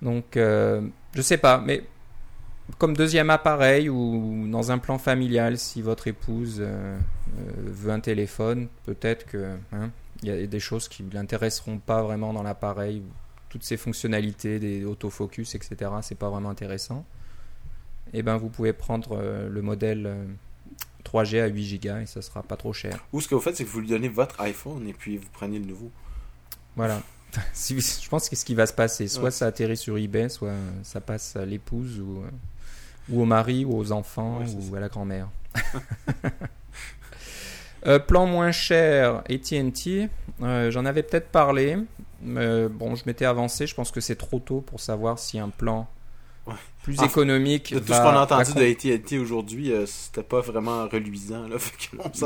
Donc, 0.00 0.38
euh, 0.38 0.80
je 1.14 1.20
sais 1.20 1.36
pas, 1.36 1.58
mais 1.58 1.82
comme 2.76 2.94
deuxième 2.94 3.30
appareil 3.30 3.88
ou 3.88 4.46
dans 4.48 4.70
un 4.70 4.78
plan 4.78 4.98
familial, 4.98 5.58
si 5.58 5.80
votre 5.80 6.06
épouse 6.06 6.58
euh, 6.60 6.98
euh, 7.38 7.52
veut 7.64 7.90
un 7.90 8.00
téléphone, 8.00 8.68
peut-être 8.84 9.24
que 9.26 9.56
hein, 9.72 9.90
il 10.22 10.28
y 10.28 10.32
a 10.32 10.46
des 10.46 10.60
choses 10.60 10.88
qui 10.88 11.02
ne 11.02 11.12
l'intéresseront 11.12 11.78
pas 11.78 12.02
vraiment 12.02 12.32
dans 12.32 12.42
l'appareil. 12.42 13.02
Toutes 13.48 13.64
ces 13.64 13.78
fonctionnalités, 13.78 14.58
des 14.58 14.84
autofocus, 14.84 15.54
etc., 15.54 15.90
c'est 16.02 16.18
pas 16.18 16.28
vraiment 16.28 16.50
intéressant. 16.50 17.06
Et 18.12 18.22
ben, 18.22 18.36
vous 18.36 18.48
pouvez 18.50 18.72
prendre 18.74 19.18
euh, 19.18 19.48
le 19.48 19.62
modèle 19.62 20.06
euh, 20.06 20.24
3G 21.04 21.40
à 21.42 21.46
8 21.46 21.82
Go 21.82 21.96
et 22.02 22.06
ça 22.06 22.20
sera 22.20 22.42
pas 22.42 22.56
trop 22.56 22.72
cher. 22.74 22.98
Ou 23.12 23.20
ce 23.20 23.28
que 23.28 23.34
vous 23.34 23.40
faites, 23.40 23.56
c'est 23.56 23.64
que 23.64 23.70
vous 23.70 23.80
lui 23.80 23.88
donnez 23.88 24.08
votre 24.08 24.40
iPhone 24.42 24.86
et 24.86 24.92
puis 24.92 25.16
vous 25.16 25.28
prenez 25.32 25.58
le 25.58 25.64
nouveau. 25.64 25.90
Voilà. 26.76 27.00
Je 27.54 28.08
pense 28.08 28.28
que 28.28 28.36
ce 28.36 28.44
qui 28.44 28.54
va 28.54 28.66
se 28.66 28.72
passer, 28.72 29.08
soit 29.08 29.24
Ouais. 29.24 29.30
ça 29.30 29.46
atterrit 29.46 29.76
sur 29.76 29.96
eBay, 29.98 30.28
soit 30.28 30.54
ça 30.82 31.00
passe 31.00 31.36
à 31.36 31.44
l'épouse 31.44 32.00
ou, 32.00 32.22
ou 33.10 33.22
au 33.22 33.24
mari 33.24 33.64
ou 33.64 33.76
aux 33.76 33.92
enfants 33.92 34.38
Ouais, 34.40 34.46
ou 34.70 34.76
à 34.76 34.80
la 34.80 34.88
grand-mère. 34.88 35.28
Euh, 37.86 38.00
plan 38.00 38.26
moins 38.26 38.50
cher, 38.50 39.22
AT&T, 39.30 40.08
euh, 40.42 40.70
j'en 40.72 40.84
avais 40.84 41.04
peut-être 41.04 41.28
parlé. 41.28 41.78
mais 42.20 42.68
bon, 42.68 42.96
je 42.96 43.04
m'étais 43.06 43.24
avancé. 43.24 43.68
Je 43.68 43.74
pense 43.76 43.92
que 43.92 44.00
c'est 44.00 44.16
trop 44.16 44.40
tôt 44.40 44.60
pour 44.60 44.80
savoir 44.80 45.18
si 45.18 45.38
un 45.38 45.48
plan 45.48 45.86
Ouais. 46.46 46.54
plus 46.82 46.98
En- 46.98 47.04
économique. 47.04 47.72
De 47.74 47.78
tout 47.78 47.84
va- 47.86 47.96
ce 47.96 48.00
qu'on 48.02 48.08
a 48.16 48.22
entendu 48.22 48.52
va 48.52 48.60
de 48.60 48.66
AT&T 48.66 49.18
aujourd'hui, 49.18 49.70
euh, 49.72 49.86
c'était 49.86 50.22
pas 50.24 50.40
vraiment 50.40 50.88
reluisant. 50.88 51.46
Là, 51.46 51.56
fait 51.58 51.76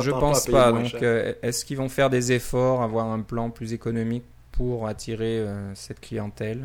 Je 0.00 0.10
pas 0.10 0.20
pense 0.20 0.46
pas. 0.46 0.72
moins 0.72 0.82
Donc, 0.84 0.94
euh, 1.02 1.34
est-ce 1.42 1.64
qu'ils 1.66 1.76
vont 1.76 1.88
faire 1.90 2.08
des 2.08 2.32
efforts, 2.32 2.82
avoir 2.82 3.06
un 3.06 3.20
plan 3.20 3.50
plus 3.50 3.72
économique 3.74 4.24
pour 4.52 4.86
attirer 4.88 5.44
cette 5.74 6.00
clientèle 6.00 6.62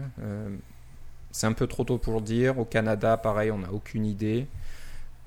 C'est 1.32 1.48
un 1.48 1.54
peu 1.54 1.68
trop 1.68 1.84
tôt 1.84 1.98
pour 1.98 2.16
le 2.16 2.22
dire. 2.22 2.58
Au 2.60 2.66
Canada, 2.66 3.18
pareil, 3.18 3.52
on 3.52 3.60
n'a 3.60 3.72
aucune 3.72 4.06
idée. 4.06 4.48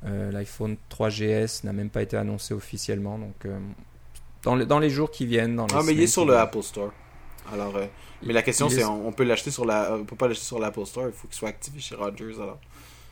Euh, 0.07 0.31
L'iPhone 0.33 0.77
3GS 0.91 1.65
n'a 1.65 1.73
même 1.73 1.91
pas 1.91 2.03
été 2.03 2.17
annoncé 2.17 2.55
officiellement. 2.55 3.19
Donc, 3.19 3.35
euh, 3.45 3.59
dans, 4.43 4.55
les, 4.55 4.67
dans 4.67 4.79
les 4.79 4.91
jours 4.91 5.11
qui 5.11 5.27
viennent, 5.27 5.57
dans 5.57 5.67
les 5.67 5.75
Ah, 5.75 5.83
mais 5.85 5.93
il 5.93 6.01
est 6.01 6.07
sur 6.07 6.25
le 6.25 6.33
viennent. 6.33 6.45
Apple 6.45 6.63
Store. 6.63 6.93
Alors, 7.53 7.77
euh, 7.77 7.87
mais 8.23 8.33
la 8.33 8.43
question 8.43 8.69
est 8.69 8.77
c'est, 8.77 8.85
on, 8.85 9.09
on 9.09 9.13
peut 9.13 9.25
l'acheter 9.25 9.51
sur 9.51 9.65
la, 9.65 9.95
on 9.95 10.05
peut 10.05 10.17
pas 10.17 10.29
l'acheter 10.29 10.45
sur 10.45 10.59
l'Apple 10.59 10.87
Store. 10.87 11.07
Il 11.07 11.13
faut 11.13 11.29
qu'il 11.29 11.37
soit 11.37 11.49
activé 11.49 11.81
chez 11.81 11.95
Rogers. 11.95 12.41
Alors, 12.41 12.59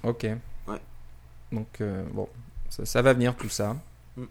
Ok. 0.03 0.27
Ouais. 0.67 0.79
Donc, 1.53 1.83
bon, 2.13 2.29
ça, 2.69 2.85
ça 2.85 3.03
va 3.03 3.13
venir 3.13 3.37
tout 3.37 3.49
ça. 3.49 3.77
Mm. 4.17 4.23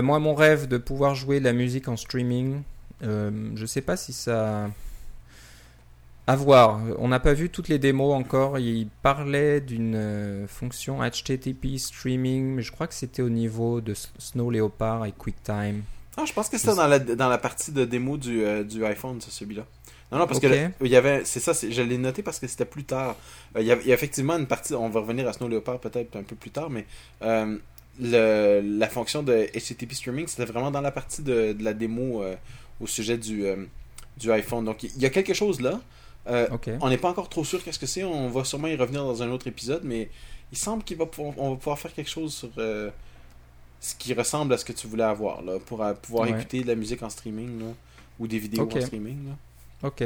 Moi, 0.00 0.18
mon 0.18 0.34
rêve 0.34 0.68
de 0.68 0.78
pouvoir 0.78 1.14
jouer 1.14 1.38
de 1.38 1.44
la 1.44 1.52
musique 1.52 1.88
en 1.88 1.96
streaming, 1.96 2.62
je 3.02 3.66
sais 3.66 3.82
pas 3.82 3.96
si 3.96 4.12
ça. 4.12 4.70
À 6.28 6.34
voir. 6.34 6.80
On 6.98 7.06
n'a 7.08 7.20
pas 7.20 7.34
vu 7.34 7.50
toutes 7.50 7.68
les 7.68 7.78
démos 7.78 8.12
encore. 8.14 8.58
Il 8.58 8.88
parlait 9.02 9.60
d'une 9.60 9.94
euh, 9.94 10.46
fonction 10.48 10.98
HTTP 11.00 11.78
streaming, 11.78 12.54
mais 12.56 12.62
je 12.62 12.72
crois 12.72 12.88
que 12.88 12.94
c'était 12.94 13.22
au 13.22 13.28
niveau 13.28 13.80
de 13.80 13.94
Snow 14.18 14.50
Leopard 14.50 15.06
et 15.06 15.12
QuickTime. 15.12 15.82
ah, 16.16 16.24
je 16.26 16.32
pense 16.32 16.48
que 16.48 16.58
c'était 16.58 16.74
dans 16.74 16.88
la, 16.88 16.98
dans 16.98 17.28
la 17.28 17.38
partie 17.38 17.70
de 17.70 17.84
démo 17.84 18.16
du, 18.16 18.44
euh, 18.44 18.64
du 18.64 18.84
iPhone, 18.84 19.20
celui-là. 19.20 19.64
Non, 20.12 20.18
non, 20.18 20.26
parce 20.26 20.38
que 20.40 20.46
il 20.82 20.88
y 20.88 20.96
avait, 20.96 21.24
c'est 21.24 21.40
ça, 21.40 21.52
je 21.52 21.82
l'ai 21.82 21.98
noté 21.98 22.22
parce 22.22 22.38
que 22.38 22.46
c'était 22.46 22.64
plus 22.64 22.84
tard. 22.84 23.16
Euh, 23.56 23.60
il, 23.60 23.66
y 23.66 23.72
a, 23.72 23.76
il 23.80 23.86
y 23.86 23.90
a 23.92 23.94
effectivement 23.94 24.36
une 24.36 24.46
partie, 24.46 24.74
on 24.74 24.88
va 24.88 25.00
revenir 25.00 25.26
à 25.28 25.32
Snow 25.32 25.48
Leopard 25.48 25.80
peut-être 25.80 26.16
un 26.16 26.22
peu 26.22 26.36
plus 26.36 26.50
tard, 26.50 26.70
mais 26.70 26.86
euh, 27.22 27.56
le, 28.00 28.60
la 28.78 28.88
fonction 28.88 29.22
de 29.22 29.46
HTTP 29.52 29.92
streaming, 29.94 30.26
c'était 30.28 30.44
vraiment 30.44 30.70
dans 30.70 30.80
la 30.80 30.92
partie 30.92 31.22
de, 31.22 31.52
de 31.52 31.64
la 31.64 31.72
démo 31.72 32.22
euh, 32.22 32.34
au 32.80 32.86
sujet 32.86 33.16
du, 33.16 33.44
du 34.16 34.30
iPhone. 34.30 34.64
Donc 34.64 34.82
il 34.84 34.96
y 35.00 35.06
a 35.06 35.10
quelque 35.10 35.34
chose 35.34 35.60
là. 35.60 35.80
Euh. 36.28 36.48
On 36.80 36.88
n'est 36.88 36.98
pas 36.98 37.08
encore 37.10 37.28
trop 37.28 37.44
sûr 37.44 37.62
qu'est-ce 37.62 37.78
que 37.78 37.86
c'est. 37.86 38.04
On 38.04 38.28
va 38.28 38.44
sûrement 38.44 38.68
y 38.68 38.76
revenir 38.76 39.04
dans 39.04 39.22
un 39.22 39.30
autre 39.30 39.46
épisode, 39.46 39.82
mais 39.84 40.08
il 40.52 40.58
semble 40.58 40.82
qu'il 40.84 40.96
va 40.96 41.06
pouvoir, 41.06 41.34
on 41.38 41.50
va 41.50 41.56
pouvoir 41.56 41.78
faire 41.78 41.92
quelque 41.92 42.10
chose 42.10 42.34
sur 42.34 42.48
euh, 42.58 42.90
ce 43.80 43.94
qui 43.94 44.12
ressemble 44.14 44.52
à 44.54 44.58
ce 44.58 44.64
que 44.64 44.72
tu 44.72 44.86
voulais 44.86 45.04
avoir 45.04 45.42
là, 45.42 45.58
pour 45.64 45.82
euh, 45.82 45.92
pouvoir 45.94 46.28
Ouais. 46.28 46.36
écouter 46.36 46.62
de 46.62 46.66
la 46.68 46.74
musique 46.74 47.02
en 47.02 47.10
streaming 47.10 47.60
là, 47.60 47.66
ou 48.18 48.26
des 48.26 48.38
vidéos 48.38 48.68
en 48.72 48.80
streaming. 48.80 49.18
Là. 49.28 49.88
Ok. 49.88 50.00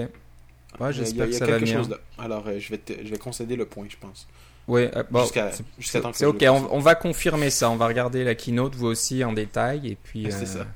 Ouais, 0.78 0.92
j'espère 0.92 1.26
que 1.26 1.32
ça 1.32 1.46
va 1.46 1.58
venir. 1.58 1.76
chose. 1.78 1.96
Alors 2.18 2.44
euh, 2.46 2.58
je 2.58 2.68
vais 2.70 2.78
te- 2.78 2.92
je 3.04 3.08
vais 3.10 3.18
concéder 3.18 3.56
le 3.56 3.64
point, 3.66 3.86
je 3.88 3.96
pense. 3.96 4.26
Euh, 4.68 5.02
bon, 5.10 5.22
Jusqu'à- 5.22 5.50
c'est- 5.50 5.64
jusqu'à 5.78 6.00
temps 6.00 6.12
que 6.12 6.16
c'est 6.18 6.24
ça 6.24 6.30
ok. 6.30 6.68
On, 6.70 6.78
va 6.78 6.94
confirmer 6.94 7.50
ça. 7.50 7.68
On 7.70 7.76
va 7.76 7.88
regarder 7.88 8.22
la 8.22 8.36
keynote 8.36 8.76
vous 8.76 8.86
aussi 8.86 9.24
en 9.24 9.32
détail 9.32 9.88
et 9.88 9.96
puis. 9.96 10.26
Ah, 10.26 10.30
c'est 10.30 10.42
euh, 10.44 10.60
ça. 10.60 10.66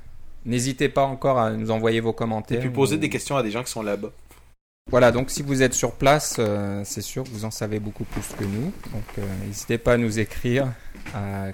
N'hésitez 0.43 0.89
pas 0.89 1.03
encore 1.05 1.39
à 1.39 1.51
nous 1.51 1.71
envoyer 1.71 2.01
vos 2.01 2.11
commentaires. 2.11 2.57
Et 2.57 2.61
puis 2.61 2.69
poser 2.69 2.95
ou- 2.97 2.99
des 2.99 3.09
questions 3.09 3.37
à 3.37 3.43
des 3.43 3.51
gens 3.51 3.63
qui 3.63 3.71
sont 3.71 3.81
là-bas. 3.83 4.11
Voilà, 4.91 5.11
donc 5.11 5.31
si 5.31 5.41
vous 5.41 5.63
êtes 5.63 5.73
sur 5.73 5.93
place, 5.93 6.35
euh, 6.37 6.83
c'est 6.85 7.01
sûr 7.01 7.23
que 7.23 7.29
vous 7.29 7.43
en 7.43 7.49
savez 7.49 7.79
beaucoup 7.79 8.03
plus 8.03 8.27
que 8.37 8.43
nous. 8.43 8.71
Donc 8.93 9.03
euh, 9.17 9.21
n'hésitez 9.43 9.79
pas 9.79 9.93
à 9.93 9.97
nous 9.97 10.19
écrire 10.19 10.71
à 11.15 11.47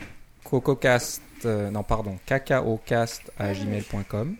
cococast, 0.44 1.22
euh, 1.46 1.72
non 1.72 1.82
pardon, 1.82 2.18
cacaocast 2.26 3.32
à 3.40 3.54
gmail.com. 3.54 4.36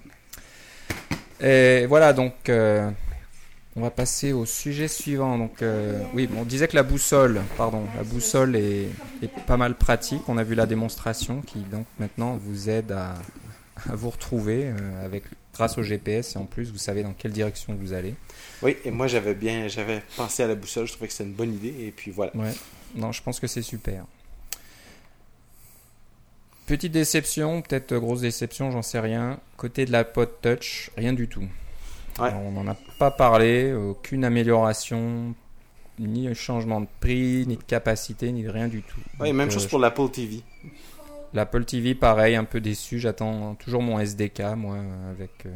Et 1.40 1.86
voilà, 1.86 2.12
donc 2.12 2.34
on 2.50 3.82
va 3.82 3.92
passer 3.92 4.34
au 4.34 4.46
sujet 4.46 4.90
suivant. 4.90 5.38
Donc 5.38 5.64
oui, 6.14 6.30
on 6.38 6.44
disait 6.44 6.68
que 6.68 6.76
la 6.76 6.84
boussole, 6.84 7.40
pardon, 7.56 7.86
la 7.96 8.04
boussole 8.04 8.58
est 8.58 8.90
pas 9.48 9.56
mal 9.56 9.76
pratique. 9.76 10.22
On 10.28 10.38
a 10.38 10.44
vu 10.44 10.54
la 10.54 10.66
démonstration 10.66 11.42
qui 11.42 11.60
donc 11.60 11.86
maintenant 11.98 12.38
vous 12.44 12.70
aide 12.70 12.92
à, 12.92 13.14
à 13.90 13.96
vous 13.96 14.10
retrouver 14.10 14.66
euh, 14.66 15.06
avec, 15.06 15.24
grâce 15.54 15.78
au 15.78 15.84
GPS 15.84 16.36
et 16.36 16.40
en 16.40 16.46
plus 16.46 16.72
vous 16.72 16.78
savez 16.78 17.04
dans 17.04 17.14
quelle 17.14 17.32
direction 17.32 17.76
vous 17.80 17.94
allez. 17.94 18.16
Oui, 18.62 18.78
et 18.86 18.92
moi 18.92 19.08
j'avais 19.08 19.34
bien, 19.34 19.68
j'avais 19.68 20.02
pensé 20.16 20.44
à 20.44 20.48
la 20.48 20.56
boussole, 20.56 20.88
je 20.88 20.94
trouvais 20.94 21.08
que 21.08 21.14
c'était 21.14 21.30
une 21.30 21.36
bonne 21.36 21.54
idée 21.54 21.76
et 21.88 21.92
puis 21.92 22.12
voilà. 22.12 22.36
Ouais, 22.36 22.54
non, 22.96 23.12
je 23.12 23.22
pense 23.22 23.40
que 23.40 23.48
c'est 23.48 23.62
super. 23.62 24.06
Petite 26.68 26.92
déception, 26.92 27.62
peut-être 27.62 27.96
grosse 27.98 28.22
déception, 28.22 28.72
j'en 28.72 28.82
sais 28.82 29.00
rien. 29.00 29.40
Côté 29.58 29.86
de 29.86 29.92
la 29.92 30.06
Pod 30.06 30.30
Touch, 30.42 30.90
rien 30.96 31.12
du 31.12 31.28
tout. 31.28 31.48
Ouais. 32.20 32.30
Alors, 32.30 32.42
on 32.42 32.52
n'en 32.52 32.68
a 32.68 32.78
pas 32.98 33.12
parlé, 33.12 33.74
aucune 33.74 34.24
amélioration, 34.24 35.34
ni 36.00 36.34
changement 36.36 36.82
de 36.82 36.88
prix, 37.00 37.46
ni 37.48 37.58
de 37.58 37.64
capacité, 37.64 38.32
ni 38.32 38.44
de 38.44 38.50
rien 38.50 38.68
du 38.68 38.82
tout. 38.82 39.00
Oui, 39.20 39.34
même 39.34 39.50
euh, 39.50 39.52
chose 39.52 39.68
pour 39.68 39.80
l'Apple 39.80 40.10
TV. 40.10 40.42
L'Apple 41.34 41.64
TV, 41.66 41.96
pareil, 41.96 42.36
un 42.36 42.44
peu 42.44 42.60
déçu. 42.60 43.00
J'attends 43.00 43.56
toujours 43.56 43.82
mon 43.82 44.00
SDK, 44.00 44.42
moi, 44.58 44.78
avec, 45.10 45.46
euh, 45.46 45.50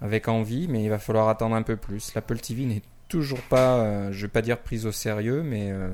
avec 0.00 0.28
envie, 0.28 0.68
mais 0.68 0.82
il 0.82 0.88
va 0.90 0.98
falloir 0.98 1.28
attendre 1.28 1.54
un 1.54 1.62
peu 1.62 1.76
plus. 1.76 2.14
L'Apple 2.14 2.38
TV 2.38 2.64
n'est 2.64 2.82
toujours 3.08 3.40
pas, 3.42 3.76
euh, 3.78 4.12
je 4.12 4.22
vais 4.22 4.28
pas 4.30 4.42
dire 4.42 4.58
prise 4.58 4.86
au 4.86 4.92
sérieux, 4.92 5.42
mais 5.42 5.70
euh, 5.70 5.90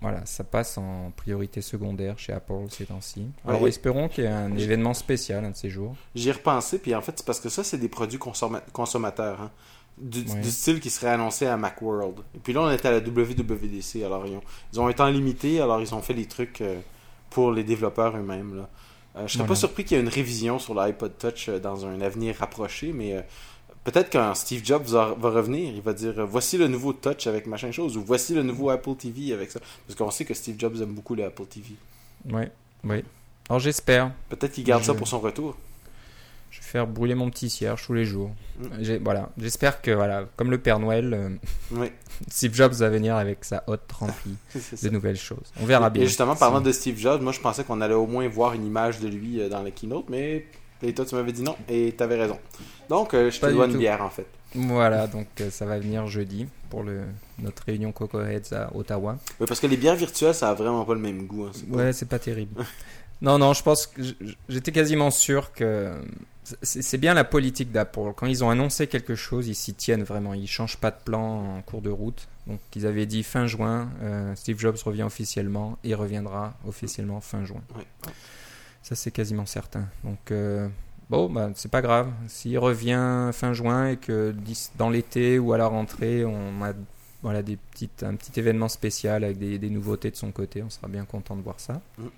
voilà, 0.00 0.24
ça 0.24 0.44
passe 0.44 0.78
en 0.78 1.12
priorité 1.14 1.60
secondaire 1.60 2.18
chez 2.18 2.32
Apple 2.32 2.66
ces 2.70 2.86
temps-ci. 2.86 3.26
Alors 3.46 3.62
Ouais. 3.62 3.68
espérons 3.68 4.08
qu'il 4.08 4.24
y 4.24 4.26
ait 4.26 4.30
un 4.30 4.56
événement 4.56 4.94
spécial 4.94 5.44
un 5.44 5.50
de 5.50 5.56
ces 5.56 5.68
jours. 5.70 5.94
J'y 6.14 6.30
ai 6.30 6.32
repensé, 6.32 6.78
puis 6.78 6.94
en 6.94 7.02
fait, 7.02 7.12
c'est 7.16 7.26
parce 7.26 7.40
que 7.40 7.48
ça, 7.50 7.62
c'est 7.64 7.78
des 7.78 7.88
produits 7.88 8.18
consomma- 8.18 8.62
consommateurs. 8.72 9.40
hein. 9.42 9.50
Du, 9.96 10.22
Ouais. 10.22 10.40
du 10.40 10.50
style 10.50 10.80
qui 10.80 10.90
serait 10.90 11.10
annoncé 11.12 11.46
à 11.46 11.56
Macworld. 11.56 12.16
Et 12.34 12.40
puis 12.40 12.52
là, 12.52 12.62
on 12.62 12.70
était 12.72 12.88
à 12.88 12.90
la 12.90 12.98
WWDC, 13.00 14.02
alors 14.04 14.26
ils 14.26 14.32
ont, 14.34 14.42
ils 14.72 14.80
ont 14.80 14.88
un 14.88 14.92
temps 14.92 15.06
limité, 15.06 15.60
alors 15.60 15.80
ils 15.80 15.94
ont 15.94 16.02
fait 16.02 16.14
des 16.14 16.26
trucs 16.26 16.62
euh, 16.62 16.80
pour 17.34 17.50
les 17.50 17.64
développeurs 17.64 18.16
eux-mêmes. 18.16 18.56
là. 18.56 18.68
Euh, 19.16 19.26
je 19.26 19.34
serais 19.34 19.46
pas 19.46 19.54
surpris 19.54 19.84
qu'il 19.84 19.96
y 19.96 20.00
ait 20.00 20.02
une 20.02 20.08
révision 20.08 20.58
sur 20.58 20.74
l'iPod 20.74 21.18
Touch 21.18 21.48
euh, 21.48 21.58
dans 21.58 21.84
un 21.84 22.00
avenir 22.00 22.36
rapproché, 22.36 22.92
mais 22.92 23.14
euh, 23.14 23.20
peut-être 23.82 24.10
quand 24.10 24.34
Steve 24.34 24.64
Jobs 24.64 24.86
va, 24.86 25.14
revenir, 25.20 25.72
il 25.74 25.82
va 25.82 25.92
dire 25.92 26.26
voici 26.26 26.58
le 26.58 26.68
nouveau 26.68 26.92
Touch 26.92 27.26
avec 27.26 27.46
machin 27.46 27.70
chose, 27.72 27.96
ou 27.96 28.02
voici 28.02 28.34
le 28.34 28.42
nouveau 28.42 28.70
Apple 28.70 28.94
TV 28.94 29.32
avec 29.32 29.50
ça. 29.50 29.60
Parce 29.86 29.98
qu'on 29.98 30.10
sait 30.10 30.24
que 30.24 30.34
Steve 30.34 30.56
Jobs 30.58 30.80
aime 30.80 30.94
beaucoup 30.94 31.14
les 31.14 31.24
Apple 31.24 31.46
TV. 31.46 31.74
Oui, 32.30 32.44
oui. 32.84 33.04
Alors 33.48 33.60
j'espère. 33.60 34.12
Peut-être 34.28 34.52
qu'il 34.52 34.64
garde 34.64 34.84
ça 34.84 34.94
pour 34.94 35.08
son 35.08 35.18
retour. 35.18 35.56
Faire 36.74 36.88
brûler 36.88 37.14
mon 37.14 37.30
petit 37.30 37.48
cierge 37.48 37.86
tous 37.86 37.92
les 37.92 38.04
jours. 38.04 38.32
Mm. 38.58 38.96
Voilà, 39.04 39.28
j'espère 39.38 39.80
que 39.80 39.92
voilà, 39.92 40.24
comme 40.36 40.50
le 40.50 40.58
Père 40.58 40.80
Noël, 40.80 41.14
euh, 41.14 41.28
Oui, 41.70 41.86
Steve 42.28 42.52
Jobs 42.52 42.72
va 42.72 42.88
venir 42.88 43.14
avec 43.14 43.44
sa 43.44 43.62
hotte 43.68 43.88
remplie 43.92 44.34
de 44.82 44.88
nouvelles 44.88 45.16
choses. 45.16 45.52
On 45.62 45.66
verra 45.66 45.88
bien. 45.88 46.02
Et 46.02 46.06
justement, 46.06 46.34
parlant 46.34 46.60
de 46.60 46.72
Steve 46.72 46.98
Jobs, 46.98 47.22
moi 47.22 47.30
je 47.30 47.38
pensais 47.38 47.62
qu'on 47.62 47.80
allait 47.80 47.94
au 47.94 48.08
moins 48.08 48.26
voir 48.26 48.54
une 48.54 48.66
image 48.66 48.98
de 48.98 49.06
lui 49.06 49.40
euh, 49.40 49.48
dans 49.48 49.62
la 49.62 49.70
keynote, 49.70 50.06
mais 50.08 50.46
et 50.82 50.92
toi 50.92 51.04
tu 51.04 51.14
m'avais 51.14 51.30
dit 51.30 51.42
non, 51.44 51.54
et 51.68 51.92
t'avais 51.92 52.16
raison. 52.20 52.40
Donc 52.88 53.14
euh, 53.14 53.30
je 53.30 53.36
te 53.36 53.42
Pas 53.42 53.50
du 53.50 53.54
dois 53.54 53.66
une 53.68 53.78
bière 53.78 54.02
en 54.02 54.10
fait. 54.10 54.26
Voilà, 54.56 55.06
donc 55.06 55.28
euh, 55.40 55.50
ça 55.50 55.66
va 55.66 55.78
venir 55.78 56.08
jeudi 56.08 56.46
pour 56.70 56.82
le, 56.82 57.02
notre 57.38 57.62
réunion 57.64 57.92
Coco 57.92 58.20
Heads 58.20 58.52
à 58.52 58.74
Ottawa. 58.74 59.16
Oui, 59.38 59.46
parce 59.46 59.60
que 59.60 59.68
les 59.68 59.76
bières 59.76 59.94
virtuelles, 59.94 60.34
ça 60.34 60.50
a 60.50 60.54
vraiment 60.54 60.84
pas 60.84 60.94
le 60.94 61.00
même 61.00 61.26
goût. 61.26 61.44
hein, 61.44 61.52
Ouais, 61.70 61.92
c'est 61.92 62.08
pas 62.08 62.18
terrible. 62.18 62.64
non, 63.24 63.38
non, 63.38 63.54
je 63.54 63.62
pense 63.62 63.86
que 63.86 64.02
j'étais 64.50 64.70
quasiment 64.70 65.10
sûr 65.10 65.52
que 65.54 65.94
c'est 66.60 66.98
bien 66.98 67.14
la 67.14 67.24
politique 67.24 67.72
d'Apple. 67.72 68.12
Quand 68.14 68.26
ils 68.26 68.44
ont 68.44 68.50
annoncé 68.50 68.86
quelque 68.86 69.14
chose, 69.14 69.48
ils 69.48 69.54
s'y 69.54 69.72
tiennent 69.72 70.02
vraiment. 70.02 70.34
Ils 70.34 70.46
changent 70.46 70.76
pas 70.76 70.90
de 70.90 71.00
plan 71.02 71.56
en 71.56 71.62
cours 71.62 71.80
de 71.80 71.88
route. 71.88 72.28
Donc, 72.46 72.60
ils 72.76 72.86
avaient 72.86 73.06
dit 73.06 73.22
fin 73.22 73.46
juin, 73.46 73.88
euh, 74.02 74.34
Steve 74.34 74.58
Jobs 74.58 74.76
revient 74.84 75.04
officiellement 75.04 75.78
et 75.84 75.94
reviendra 75.94 76.52
officiellement 76.68 77.22
fin 77.22 77.46
juin. 77.46 77.62
Ça, 78.82 78.94
c'est 78.94 79.10
quasiment 79.10 79.46
certain. 79.46 79.88
Donc, 80.04 80.30
euh, 80.30 80.68
bon, 81.08 81.30
bah, 81.30 81.50
c'est 81.54 81.70
pas 81.70 81.80
grave. 81.80 82.12
S'il 82.28 82.58
revient 82.58 83.30
fin 83.32 83.54
juin 83.54 83.88
et 83.88 83.96
que 83.96 84.34
dans 84.76 84.90
l'été 84.90 85.38
ou 85.38 85.54
à 85.54 85.58
la 85.58 85.66
rentrée, 85.66 86.26
on 86.26 86.62
a 86.62 86.74
voilà, 87.22 87.42
des 87.42 87.56
petites, 87.56 88.02
un 88.02 88.16
petit 88.16 88.38
événement 88.38 88.68
spécial 88.68 89.24
avec 89.24 89.38
des, 89.38 89.58
des 89.58 89.70
nouveautés 89.70 90.10
de 90.10 90.16
son 90.16 90.30
côté, 90.30 90.62
on 90.62 90.68
sera 90.68 90.88
bien 90.88 91.06
content 91.06 91.36
de 91.36 91.40
voir 91.40 91.58
ça. 91.58 91.80
Mm. 91.96 92.08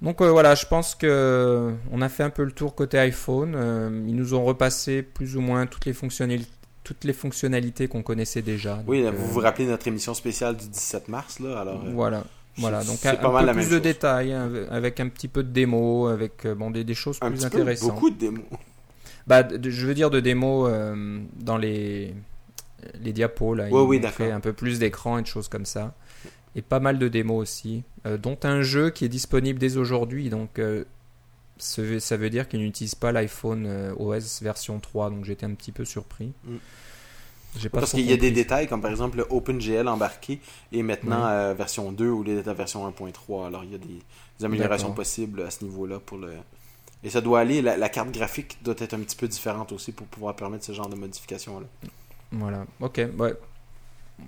Donc 0.00 0.20
euh, 0.20 0.30
voilà, 0.30 0.54
je 0.54 0.64
pense 0.66 0.94
que 0.94 1.72
on 1.90 2.00
a 2.02 2.08
fait 2.08 2.22
un 2.22 2.30
peu 2.30 2.44
le 2.44 2.52
tour 2.52 2.74
côté 2.74 2.98
iPhone. 2.98 3.54
Euh, 3.56 4.04
ils 4.06 4.14
nous 4.14 4.34
ont 4.34 4.44
repassé 4.44 5.02
plus 5.02 5.36
ou 5.36 5.40
moins 5.40 5.66
toutes 5.66 5.86
les 5.86 5.92
fonctionnalités, 5.92 6.50
toutes 6.84 7.04
les 7.04 7.12
fonctionnalités 7.12 7.88
qu'on 7.88 8.02
connaissait 8.02 8.42
déjà. 8.42 8.82
Oui, 8.86 9.02
là, 9.02 9.10
vous 9.10 9.24
euh, 9.24 9.28
vous 9.28 9.40
rappelez 9.40 9.66
notre 9.66 9.88
émission 9.88 10.14
spéciale 10.14 10.56
du 10.56 10.68
17 10.68 11.08
mars, 11.08 11.40
là, 11.40 11.60
alors... 11.60 11.82
euh, 11.84 11.90
voilà. 11.92 12.24
Voilà, 12.60 12.82
donc 12.82 13.06
un, 13.06 13.14
pas 13.14 13.28
un 13.28 13.32
mal 13.32 13.40
peu 13.42 13.46
la 13.46 13.52
plus 13.52 13.60
même 13.62 13.68
de 13.70 13.74
chose. 13.76 13.82
détails, 13.82 14.32
hein, 14.32 14.50
avec 14.70 14.98
un 14.98 15.08
petit 15.08 15.28
peu 15.28 15.44
de 15.44 15.50
démo, 15.50 16.08
avec 16.08 16.44
euh, 16.44 16.56
bon, 16.56 16.72
des, 16.72 16.82
des 16.82 16.94
choses 16.94 17.18
un 17.20 17.30
plus 17.30 17.38
petit 17.38 17.50
peu, 17.50 17.58
intéressantes. 17.60 17.90
beaucoup 17.92 18.10
de 18.10 18.16
démos. 18.16 18.44
Bah, 19.28 19.44
de- 19.44 19.70
je 19.70 19.86
veux 19.86 19.94
dire 19.94 20.10
de 20.10 20.18
démos 20.18 20.68
euh, 20.72 21.20
dans 21.36 21.56
les, 21.56 22.14
les 23.00 23.12
diapos, 23.12 23.54
là. 23.54 23.64
Ouais, 23.64 23.70
ils 23.70 23.86
oui, 23.86 24.00
d'accord. 24.00 24.26
un 24.32 24.40
peu 24.40 24.52
plus 24.52 24.80
d'écran 24.80 25.18
et 25.18 25.22
de 25.22 25.26
choses 25.28 25.46
comme 25.48 25.66
ça. 25.66 25.94
Et 26.58 26.62
pas 26.62 26.80
mal 26.80 26.98
de 26.98 27.06
démos 27.06 27.40
aussi, 27.40 27.84
euh, 28.04 28.18
dont 28.18 28.36
un 28.42 28.62
jeu 28.62 28.90
qui 28.90 29.04
est 29.04 29.08
disponible 29.08 29.60
dès 29.60 29.76
aujourd'hui. 29.76 30.28
Donc, 30.28 30.58
euh, 30.58 30.84
ça 31.56 31.82
veut- 31.82 32.00
ça 32.00 32.16
veut 32.16 32.30
dire 32.30 32.48
qu'il 32.48 32.58
n'utilise 32.60 32.96
pas 32.96 33.12
l'iPhone 33.12 33.64
euh, 33.66 33.94
OS 33.96 34.42
version 34.42 34.80
3. 34.80 35.10
Donc, 35.10 35.24
j'étais 35.24 35.46
un 35.46 35.54
petit 35.54 35.70
peu 35.70 35.84
surpris. 35.84 36.32
Mm. 36.44 36.56
Pas 37.70 37.80
Parce 37.80 37.92
qu'il 37.92 38.06
y 38.06 38.12
a 38.12 38.16
des 38.16 38.30
détails, 38.30 38.66
comme 38.68 38.80
par 38.82 38.90
exemple 38.90 39.16
le 39.18 39.26
OpenGL 39.30 39.88
embarqué, 39.88 40.40
et 40.70 40.82
maintenant 40.82 41.26
euh, 41.28 41.54
version 41.54 41.92
2 41.92 42.08
au 42.08 42.22
lieu 42.22 42.34
d'être 42.36 42.46
la 42.46 42.54
version 42.54 42.86
1.3. 42.86 43.46
Alors 43.46 43.64
il 43.64 43.72
y 43.72 43.74
a 43.74 43.78
des, 43.78 43.86
des 43.86 44.44
améliorations 44.44 44.88
possibles 44.94 45.42
à 45.42 45.50
ce 45.50 45.64
niveau-là 45.64 45.98
pour 45.98 46.18
le... 46.18 46.32
Et 47.04 47.10
ça 47.10 47.20
doit 47.20 47.40
aller, 47.40 47.62
la, 47.62 47.76
la 47.76 47.88
carte 47.88 48.10
graphique 48.10 48.58
doit 48.62 48.74
être 48.78 48.94
un 48.94 49.00
petit 49.00 49.16
peu 49.16 49.28
différente 49.28 49.72
aussi 49.72 49.92
pour 49.92 50.06
pouvoir 50.08 50.34
permettre 50.36 50.64
ce 50.64 50.72
genre 50.72 50.88
de 50.88 50.96
modification-là. 50.96 51.66
Voilà, 52.32 52.66
ok, 52.80 53.00
ouais. 53.18 53.34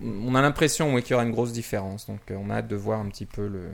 On 0.03 0.35
a 0.35 0.41
l'impression 0.43 0.95
oui, 0.95 1.03
qu'il 1.03 1.13
y 1.13 1.15
aura 1.15 1.25
une 1.25 1.33
grosse 1.33 1.53
différence, 1.53 2.07
donc 2.07 2.21
euh, 2.31 2.37
on 2.39 2.51
a 2.51 2.57
hâte 2.57 2.69
de 2.69 2.77
voir 2.77 3.01
un 3.01 3.09
petit 3.09 3.27
peu 3.27 3.47
le 3.47 3.71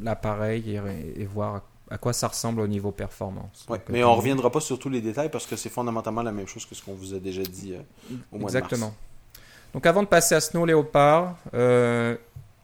l'appareil 0.00 0.70
et, 0.76 1.20
et 1.20 1.24
voir 1.26 1.62
à 1.90 1.98
quoi 1.98 2.12
ça 2.12 2.28
ressemble 2.28 2.60
au 2.60 2.68
niveau 2.68 2.92
performance. 2.92 3.66
Ouais, 3.68 3.78
euh, 3.78 3.92
mais 3.92 4.04
on 4.04 4.14
reviendra 4.14 4.50
pas 4.50 4.60
sur 4.60 4.78
tous 4.78 4.88
les 4.88 5.00
détails 5.00 5.28
parce 5.28 5.46
que 5.46 5.56
c'est 5.56 5.68
fondamentalement 5.68 6.22
la 6.22 6.32
même 6.32 6.46
chose 6.46 6.64
que 6.64 6.74
ce 6.74 6.82
qu'on 6.84 6.94
vous 6.94 7.14
a 7.14 7.18
déjà 7.18 7.42
dit 7.42 7.74
euh, 7.74 8.14
au 8.30 8.38
mois 8.38 8.50
de 8.50 8.56
Exactement. 8.56 8.86
mars. 8.86 8.96
Donc 9.74 9.86
avant 9.86 10.02
de 10.02 10.08
passer 10.08 10.36
à 10.36 10.40
Snow 10.40 10.64
Leopard, 10.66 11.36
euh, 11.54 12.16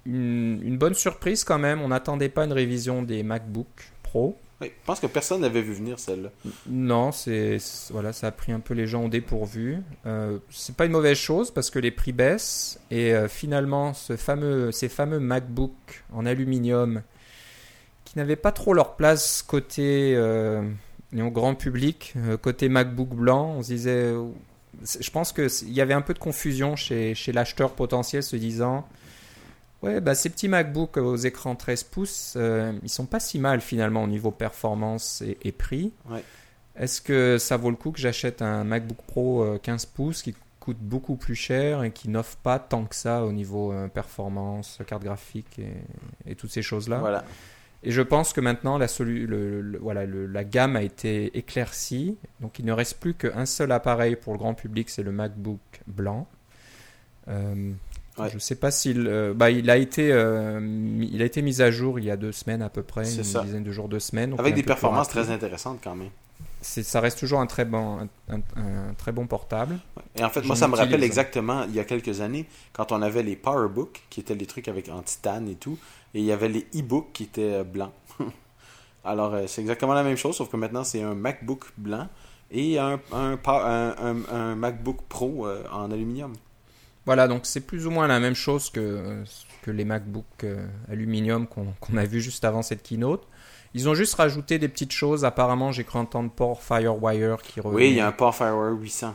une, 0.05 0.61
une 0.63 0.79
bonne 0.79 0.95
surprise 0.95 1.43
quand 1.43 1.59
même, 1.59 1.83
on 1.83 1.89
n'attendait 1.89 2.29
pas 2.29 2.45
une 2.45 2.53
révision 2.53 3.03
des 3.03 3.23
MacBook 3.25 3.91
Pro. 4.05 4.37
Je 4.63 4.69
pense 4.87 5.01
que 5.01 5.07
personne 5.07 5.43
n'avait 5.43 5.61
vu 5.61 5.75
venir 5.75 5.99
celle-là. 5.99 6.31
Non, 6.67 7.13
c'est 7.13 7.59
voilà, 7.91 8.13
ça 8.15 8.29
a 8.29 8.31
pris 8.31 8.53
un 8.53 8.61
peu 8.61 8.73
les 8.73 8.87
gens 8.87 9.05
au 9.05 9.09
dépourvu. 9.09 9.83
Euh, 10.07 10.39
c'est 10.51 10.75
pas 10.75 10.87
une 10.87 10.93
mauvaise 10.93 11.19
chose 11.19 11.51
parce 11.51 11.69
que 11.69 11.79
les 11.79 11.91
prix 11.91 12.13
baissent 12.13 12.81
et 12.91 13.15
euh, 13.15 13.29
finalement 13.29 13.93
ce 13.93 14.17
fameux, 14.17 14.73
ces 14.73 14.89
fameux 14.89 15.21
MacBook 15.21 16.05
en 16.13 16.25
aluminium 16.25 17.03
qui 18.07 18.17
n'avaient 18.17 18.37
pas 18.37 18.53
trop 18.53 18.73
leur 18.73 18.97
place 18.97 19.43
côté 19.43 20.15
euh, 20.17 20.63
grand 21.13 21.55
public, 21.55 22.15
euh, 22.17 22.39
côté 22.39 22.71
MacBook 22.71 23.11
blanc, 23.11 23.57
on 23.59 23.63
se 23.63 23.69
disait, 23.69 24.15
je 25.01 25.11
pense 25.11 25.33
que 25.33 25.49
il 25.65 25.73
y 25.73 25.83
avait 25.83 25.95
un 25.95 26.01
peu 26.01 26.15
de 26.15 26.19
confusion 26.19 26.77
chez, 26.77 27.15
chez 27.15 27.33
l'acheteur 27.33 27.73
potentiel 27.73 28.23
se 28.23 28.37
disant. 28.37 28.89
Ouais, 29.83 30.01
bah 30.01 30.15
ces 30.15 30.31
petits 30.31 30.49
MacBook 30.49 30.97
aux 30.97 31.17
écrans 31.17 31.55
13 31.55 31.85
pouces, 31.85 32.35
euh, 32.37 32.73
ils 32.83 32.89
sont 32.89 33.07
pas 33.07 33.21
si 33.21 33.39
mal 33.39 33.61
finalement 33.61 34.03
au 34.05 34.07
niveau 34.07 34.31
performance 34.31 35.23
et, 35.23 35.37
et 35.43 35.53
prix. 35.53 35.93
Ouais. 36.11 36.23
Est-ce 36.77 37.01
que 37.01 37.39
ça 37.39 37.57
vaut 37.57 37.71
le 37.71 37.77
coup 37.77 37.91
que 37.93 37.99
j'achète 38.01 38.43
un 38.43 38.65
MacBook 38.65 38.99
Pro 39.07 39.43
euh, 39.43 39.59
15 39.59 39.87
pouces 39.87 40.23
qui 40.23 40.35
coûte 40.61 40.79
beaucoup 40.81 41.17
plus 41.17 41.35
cher 41.37 41.85
et 41.85 41.91
qui 41.93 42.09
n'offre 42.09 42.37
pas 42.39 42.59
tant 42.59 42.85
que 42.85 42.95
ça 42.97 43.25
au 43.25 43.33
niveau 43.33 43.73
euh, 43.73 43.87
performance, 43.89 44.79
carte 44.87 45.03
graphique 45.05 45.59
et, 45.59 45.73
et 46.31 46.35
toutes 46.35 46.51
ces 46.51 46.63
choses-là? 46.63 46.99
Voilà. 46.99 47.25
Et 47.83 47.93
je 47.93 48.03
pense 48.03 48.33
que 48.33 48.41
maintenant 48.41 48.79
la, 48.79 48.87
solu- 48.89 49.27
le- 49.27 49.61
le- 49.61 49.79
voilà, 49.79 50.07
le- 50.07 50.27
la 50.27 50.43
gamme 50.43 50.75
a 50.77 50.83
été 50.83 51.37
éclaircie. 51.39 52.17
Donc 52.41 52.59
il 52.59 52.65
ne 52.65 52.73
reste 52.73 52.99
plus 52.99 53.15
qu'un 53.15 53.47
seul 53.47 53.71
appareil 53.73 54.17
pour 54.17 54.33
le 54.33 54.39
grand 54.39 54.55
public, 54.55 54.91
c'est 54.91 55.03
le 55.05 55.13
MacBook 55.13 55.61
blanc. 55.87 56.27
Euh, 57.29 57.73
Ouais. 58.19 58.31
Je 58.31 58.35
ne 58.35 58.41
sais 58.41 58.55
pas 58.55 58.71
s'il 58.71 59.07
euh, 59.07 59.35
bah, 59.35 59.51
il 59.51 59.69
a 59.71 59.77
été 59.77 60.11
euh, 60.13 60.59
il 61.03 61.21
a 61.21 61.25
été 61.27 61.43
mis 61.43 61.61
à 61.61 61.71
jour 61.71 61.99
il 61.99 62.05
y 62.07 62.11
a 62.11 62.17
deux 62.17 62.33
semaines 62.33 62.63
à 62.63 62.71
peu 62.71 62.83
près, 62.83 63.03
une 63.15 63.25
ça. 63.25 63.43
dizaine 63.43 63.63
de 63.63 63.73
jours, 63.73 63.89
deux 63.89 64.01
semaines. 64.01 64.35
Avec 64.39 64.55
des 64.55 64.63
performances 64.63 65.09
très 65.09 65.31
intéressantes 65.31 65.81
quand 65.85 65.95
même. 65.95 66.09
Ça 66.63 67.01
reste 67.01 67.19
toujours 67.19 67.41
un 67.41 67.47
très 67.47 67.65
bon 67.65 67.99
un, 68.01 68.09
un- 68.35 68.41
un 68.57 68.95
très 68.99 69.13
bon 69.13 69.27
portable. 69.27 69.79
Et 70.17 70.25
en 70.25 70.31
fait, 70.31 70.43
moi, 70.45 70.57
ça 70.57 70.67
me 70.67 70.75
rappelle 70.77 71.05
exactement 71.05 71.65
il 71.65 71.75
y 71.75 71.79
a 71.81 71.85
quelques 71.85 72.21
années, 72.23 72.47
quand 72.73 72.91
on 72.91 73.03
avait 73.03 73.23
les 73.23 73.37
PowerBook, 73.37 74.01
qui 74.11 74.21
étaient 74.21 74.35
les 74.35 74.47
trucs 74.47 74.67
avec 74.69 74.89
en 74.89 75.03
titane 75.03 75.49
et 75.49 75.55
tout, 75.55 75.79
et 76.15 76.19
il 76.21 76.25
y 76.25 76.33
avait 76.33 76.49
les 76.49 76.67
e-books 76.75 77.13
qui 77.13 77.25
étaient 77.25 77.53
euh, 77.57 77.65
blancs. 77.65 77.93
Alors, 79.05 79.37
c'est 79.47 79.61
exactement 79.61 79.95
la 79.95 80.03
même 80.03 80.17
chose, 80.17 80.35
sauf 80.37 80.51
que 80.51 80.57
maintenant, 80.57 80.83
c'est 80.83 81.03
un 81.03 81.15
MacBook 81.15 81.67
blanc 81.77 82.09
et 82.51 82.79
un, 82.79 82.99
un, 83.13 83.37
pa- 83.37 83.95
un- 84.01 84.17
un- 84.17 84.35
un 84.35 84.55
MacBook 84.57 85.03
Pro 85.09 85.47
en 85.73 85.91
aluminium. 85.93 86.33
Voilà, 87.07 87.29
donc 87.29 87.43
c'est 87.47 87.61
plus 87.61 87.87
ou 87.87 87.91
moins 87.91 88.07
la 88.09 88.21
même 88.21 88.35
chose 88.35 88.69
que, 88.71 89.23
que 89.63 89.71
les 89.71 89.85
MacBook 89.85 90.25
euh, 90.45 90.67
aluminium 90.91 91.47
qu'on 91.47 91.97
a 91.97 92.05
vu 92.05 92.21
juste 92.21 92.45
avant 92.45 92.63
cette 92.63 92.83
keynote. 92.83 93.27
Ils 93.75 93.89
ont 93.89 93.95
juste 93.95 94.15
rajouté 94.15 94.59
des 94.59 94.69
petites 94.69 94.93
choses. 94.93 95.25
Apparemment, 95.25 95.71
j'ai 95.71 95.85
cru 95.85 95.99
entendre 95.99 96.31
port 96.31 96.63
Firewire 96.63 97.43
qui 97.43 97.61
revenait. 97.61 97.77
Oui, 97.85 97.91
il 97.91 97.97
y 97.97 98.01
a 98.01 98.07
un 98.09 98.13
port 98.13 98.35
Firewire 98.35 98.73
800. 98.79 99.15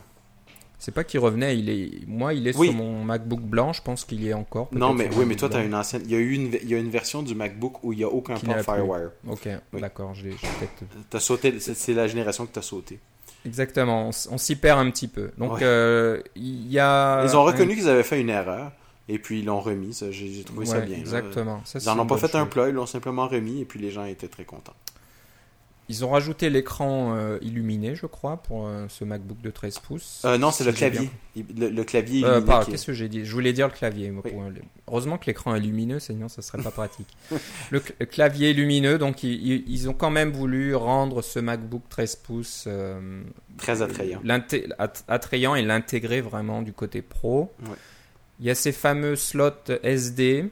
C'est 0.78 0.92
pas 0.94 1.04
qu'il 1.04 1.20
revenait, 1.20 1.58
il 1.60 1.70
est. 1.70 2.08
Moi, 2.08 2.34
il 2.34 2.48
est 2.48 2.58
Oui. 2.58 2.68
sur 2.70 2.76
mon 2.76 3.04
MacBook 3.04 3.42
blanc. 3.42 3.72
Je 3.74 3.82
pense 3.84 4.04
qu'il 4.04 4.24
y 4.24 4.30
est 4.30 4.34
encore. 4.34 4.68
Non, 4.72 4.94
mais 4.96 5.10
oui, 5.16 5.26
mais 5.28 5.36
toi, 5.36 5.48
tu 5.50 5.58
as 5.58 5.64
une 5.64 5.76
ancienne. 5.76 6.02
Il 6.06 6.12
y, 6.12 6.16
a 6.16 6.18
eu 6.20 6.32
une... 6.34 6.54
il 6.62 6.70
y 6.70 6.74
a 6.74 6.80
une 6.80 6.90
version 6.90 7.22
du 7.22 7.36
MacBook 7.36 7.84
où 7.84 7.94
il 7.94 7.98
n'y 7.98 8.04
a 8.04 8.08
aucun 8.10 8.34
port. 8.36 8.56
Firewire. 8.62 9.12
Ok, 9.28 9.48
Oui. 9.74 9.82
d'accord. 9.82 10.14
j'ai 10.16 10.32
peut-être. 10.32 11.20
Sauté, 11.22 11.60
c'est 11.60 11.76
c'est 11.76 11.94
la 11.94 12.08
génération 12.08 12.46
que 12.48 12.54
tu 12.54 12.60
as 12.60 12.64
sauté. 12.64 13.00
Exactement. 13.46 14.10
On, 14.30 14.38
s'y 14.38 14.56
perd 14.56 14.80
un 14.80 14.90
petit 14.92 15.08
peu. 15.08 15.32
Donc, 15.38 15.54
Ouais. 15.54 15.60
euh, 15.64 16.22
il 16.36 16.72
y 16.72 16.80
a. 16.80 17.24
Ils 17.26 17.36
ont 17.36 17.42
un- 17.42 17.52
reconnu 17.52 17.76
qu'ils 17.76 17.90
avaient 17.90 18.04
fait 18.04 18.22
une 18.22 18.30
erreur 18.30 18.72
et 19.10 19.18
puis 19.20 19.40
ils 19.40 19.46
l'ont 19.46 19.60
remis. 19.60 19.94
ça, 19.94 20.12
J'ai 20.12 20.44
trouvé 20.44 20.66
ça 20.66 20.80
bien. 20.80 20.98
Exactement. 20.98 21.62
Ça, 21.66 21.80
Ils 21.82 21.86
n'en 21.86 22.00
ont 22.00 22.06
pas 22.08 22.18
fait 22.18 22.36
un 22.36 22.46
plat, 22.46 22.70
ils 22.70 22.76
l'ont 22.76 22.86
simplement 22.86 23.28
remis 23.28 23.62
et 23.62 23.66
puis 23.66 23.80
les 23.80 23.92
gens 23.92 24.06
étaient 24.06 24.28
très 24.28 24.46
contents. 24.46 24.74
Ils 25.90 26.06
ont 26.06 26.10
rajouté 26.12 26.50
l'écran 26.50 27.16
euh, 27.18 27.38
illuminé, 27.42 27.96
je 27.96 28.06
crois, 28.06 28.38
pour 28.38 28.66
euh, 28.66 28.86
ce 28.88 29.04
MacBook 29.04 29.42
de 29.42 29.50
13 29.50 29.80
pouces. 29.80 30.22
Euh, 30.24 30.38
non, 30.38 30.52
c'est 30.52 30.64
le 30.64 30.72
clavier. 30.72 31.10
Le, 31.36 31.68
le 31.70 31.84
clavier 31.84 32.20
illuminé 32.22 32.46
qu'est-ce 32.70 32.86
que 32.86 32.94
j'ai 32.94 33.10
dit? 33.10 33.26
Je 33.26 33.32
voulais 33.34 33.52
dire 33.52 33.68
le 33.68 33.74
clavier. 33.74 34.10
moi, 34.10 34.22
Oui. 34.26 34.32
pour- 34.32 34.44
Heureusement 34.88 35.18
que 35.18 35.26
l'écran 35.26 35.54
est 35.54 35.60
lumineux, 35.60 36.00
sinon 36.00 36.30
ça 36.30 36.42
serait 36.42 36.62
pas 36.64 36.72
pratique. 36.72 37.08
le 37.72 37.80
cl- 37.80 38.06
clavier 38.08 38.52
est 38.52 38.54
lumineux, 38.54 38.98
donc 38.98 39.24
ils, 39.24 39.90
ont 39.90 39.94
quand 39.94 40.12
même 40.12 40.32
voulu 40.32 40.76
rendre 40.76 41.22
ce 41.22 41.40
MacBook 41.40 41.82
13 41.90 42.16
pouces 42.18 42.70
très 43.58 43.82
attrayant. 43.82 44.22
attrayant 45.10 45.56
et 45.56 45.62
l'intégrer 45.62 46.22
vraiment 46.22 46.62
du 46.62 46.72
côté 46.72 47.02
pro. 47.02 47.52
Ouais. 47.64 47.76
Il 48.40 48.46
y 48.46 48.50
a 48.50 48.56
ces 48.56 48.72
fameux 48.72 49.16
slots 49.18 49.50
SD. 49.84 50.46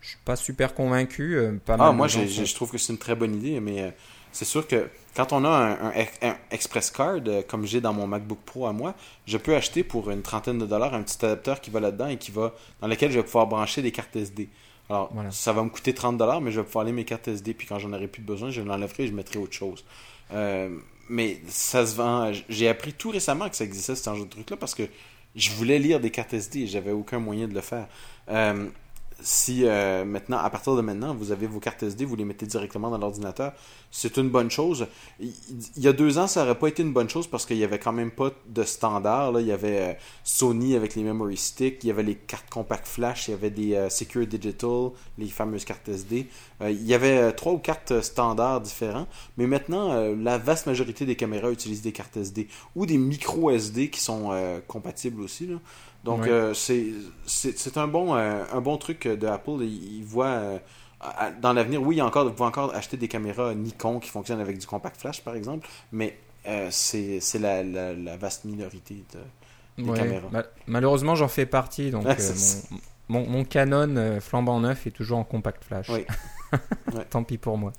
Je 0.00 0.08
suis 0.08 0.18
pas 0.24 0.36
super 0.36 0.72
convaincu. 0.74 1.36
Pas 1.66 1.74
Ah, 1.74 1.88
mal 1.88 1.96
moi, 1.96 2.08
je 2.08 2.54
trouve 2.54 2.70
que 2.70 2.78
c'est 2.78 2.92
une 2.92 2.98
très 2.98 3.14
bonne 3.14 3.34
idée, 3.34 3.60
mais 3.60 3.92
c'est 4.36 4.44
sûr 4.44 4.66
que 4.68 4.88
quand 5.16 5.32
on 5.32 5.44
a 5.44 5.48
un, 5.48 5.72
un- 5.90 6.06
un 6.28 6.36
Express 6.50 6.90
Card, 6.90 7.20
euh, 7.26 7.42
comme 7.46 7.66
j'ai 7.66 7.80
dans 7.80 7.92
mon 7.94 8.06
MacBook 8.06 8.38
Pro 8.44 8.66
à 8.66 8.72
moi, 8.72 8.94
je 9.26 9.38
peux 9.38 9.54
acheter 9.56 9.82
pour 9.82 10.10
une 10.10 10.22
trentaine 10.22 10.58
de 10.58 10.66
dollars 10.66 10.94
un 10.94 11.02
petit 11.02 11.24
adapteur 11.24 11.60
qui 11.60 11.70
va 11.70 11.80
là-dedans 11.80 12.08
et 12.08 12.18
qui 12.18 12.30
va 12.30 12.54
dans 12.80 12.86
lequel 12.88 13.10
je 13.10 13.18
vais 13.18 13.24
pouvoir 13.24 13.46
brancher 13.46 13.82
des 13.82 13.92
cartes 13.92 14.14
SD. 14.14 14.48
Alors, 14.88 15.10
Voilà. 15.12 15.30
ça 15.32 15.52
va 15.52 15.62
me 15.64 15.68
coûter 15.70 15.94
30 15.94 16.16
dollars, 16.18 16.40
mais 16.40 16.52
je 16.52 16.60
vais 16.60 16.66
pouvoir 16.66 16.84
aller 16.84 16.92
mes 16.92 17.04
cartes 17.04 17.26
SD, 17.28 17.54
puis 17.54 17.66
quand 17.66 17.78
j'en 17.78 17.92
aurai 17.92 18.06
plus 18.08 18.22
besoin, 18.22 18.50
je 18.50 18.60
l'enlèverai 18.62 19.04
et 19.04 19.06
je 19.08 19.12
mettrai 19.12 19.38
autre 19.38 19.54
chose. 19.54 19.84
Euh, 20.32 20.68
mais 21.08 21.40
ça 21.48 21.86
se 21.86 21.94
vend. 21.96 22.30
J'ai 22.48 22.68
appris 22.68 22.92
tout 22.92 23.10
récemment 23.10 23.48
que 23.48 23.56
ça 23.56 23.64
existait 23.64 23.94
ce 23.96 24.04
genre 24.04 24.24
de 24.24 24.30
truc-là 24.30 24.56
parce 24.56 24.74
que 24.74 24.82
je 25.34 25.50
voulais 25.52 25.78
lire 25.78 25.98
des 26.00 26.10
cartes 26.10 26.34
SD 26.34 26.60
et 26.60 26.66
j'avais 26.66 26.92
aucun 26.92 27.18
moyen 27.18 27.48
de 27.48 27.54
le 27.54 27.60
faire. 27.62 27.86
Euh, 28.28 28.66
si 29.20 29.64
euh, 29.64 30.04
maintenant, 30.04 30.38
à 30.38 30.50
partir 30.50 30.76
de 30.76 30.82
maintenant, 30.82 31.14
vous 31.14 31.32
avez 31.32 31.46
vos 31.46 31.58
cartes 31.58 31.82
SD, 31.82 32.04
vous 32.04 32.16
les 32.16 32.24
mettez 32.24 32.46
directement 32.46 32.90
dans 32.90 32.98
l'ordinateur, 32.98 33.52
c'est 33.90 34.18
une 34.18 34.28
bonne 34.28 34.50
chose. 34.50 34.86
Il, 35.20 35.32
y 35.78 35.88
a 35.88 35.92
deux 35.92 36.18
ans, 36.18 36.26
ça 36.26 36.42
aurait 36.42 36.58
pas 36.58 36.68
été 36.68 36.82
une 36.82 36.92
bonne 36.92 37.08
chose 37.08 37.26
parce 37.26 37.46
qu'il 37.46 37.56
y 37.56 37.64
avait 37.64 37.78
quand 37.78 37.92
même 37.92 38.10
pas 38.10 38.30
de 38.46 38.62
standard. 38.62 39.40
Il 39.40 39.46
y 39.46 39.52
avait 39.52 39.80
euh, 39.80 39.92
Sony 40.22 40.76
avec 40.76 40.94
les 40.94 41.02
memory 41.02 41.38
sticks, 41.38 41.82
il 41.82 41.86
y 41.86 41.90
avait 41.90 42.02
les 42.02 42.14
cartes 42.14 42.50
compact 42.50 42.86
flash, 42.86 43.28
il 43.28 43.30
y 43.30 43.34
avait 43.34 43.50
des 43.50 43.74
euh, 43.74 43.88
Secure 43.88 44.26
Digital, 44.26 44.90
les 45.16 45.28
fameuses 45.28 45.64
cartes 45.64 45.88
SD. 45.88 46.28
Il 46.62 46.86
y 46.86 46.94
avait 46.94 47.32
trois 47.32 47.52
ou 47.52 47.58
quatre 47.58 48.02
standards 48.02 48.62
différents, 48.62 49.06
mais 49.36 49.46
maintenant, 49.46 50.14
la 50.14 50.38
vaste 50.38 50.66
majorité 50.66 51.04
des 51.04 51.14
caméras 51.14 51.50
utilisent 51.50 51.82
des 51.82 51.92
cartes 51.92 52.16
SD 52.16 52.48
ou 52.74 52.86
des 52.86 52.96
micro 52.96 53.50
SD 53.50 53.90
qui 53.90 54.00
sont 54.00 54.30
compatibles 54.66 55.20
aussi. 55.20 55.50
Donc, 56.06 56.22
Ouais. 56.22 56.30
euh, 56.30 56.54
c'est 56.54 57.76
un, 57.76 57.86
bon, 57.88 58.14
euh, 58.16 58.44
un 58.52 58.60
bon 58.62 58.76
truc 58.78 59.06
de 59.06 59.26
Apple. 59.26 59.60
Ils, 59.62 60.04
voient 60.04 60.26
euh, 60.26 60.58
dans 61.42 61.52
l'avenir, 61.52 61.82
oui, 61.82 61.96
il 61.96 61.98
y 61.98 62.00
a 62.00 62.06
encore, 62.06 62.32
vous 62.32 62.44
encore 62.44 62.74
acheter 62.74 62.96
des 62.96 63.08
caméras 63.08 63.54
Nikon 63.54 63.98
qui 64.00 64.08
fonctionnent 64.08 64.40
avec 64.40 64.56
du 64.58 64.66
compact 64.66 64.98
flash, 65.00 65.20
par 65.22 65.34
exemple, 65.34 65.68
mais 65.92 66.16
euh, 66.46 66.68
c'est 66.70 67.18
c'est 67.20 67.40
la, 67.40 67.62
la, 67.64 67.92
la 67.92 68.16
vaste 68.16 68.44
minorité 68.44 69.04
de, 69.12 69.82
des 69.82 69.90
Ouais, 69.90 69.98
caméras. 69.98 70.28
ma- 70.30 70.44
malheureusement, 70.68 71.16
j'en 71.16 71.28
fais 71.28 71.44
partie. 71.46 71.90
Donc, 71.90 72.06
euh, 72.18 72.34
mon, 73.08 73.20
mon, 73.20 73.26
mon 73.28 73.44
Canon 73.44 73.96
euh, 73.96 74.20
flambant 74.20 74.60
neuf 74.60 74.86
est 74.86 74.92
toujours 74.92 75.18
en 75.18 75.24
compact 75.24 75.64
flash. 75.64 75.88
Oui. 75.90 76.06
Ouais. 76.94 77.04
Tant 77.10 77.24
pis 77.24 77.36
pour 77.38 77.58
moi. 77.58 77.72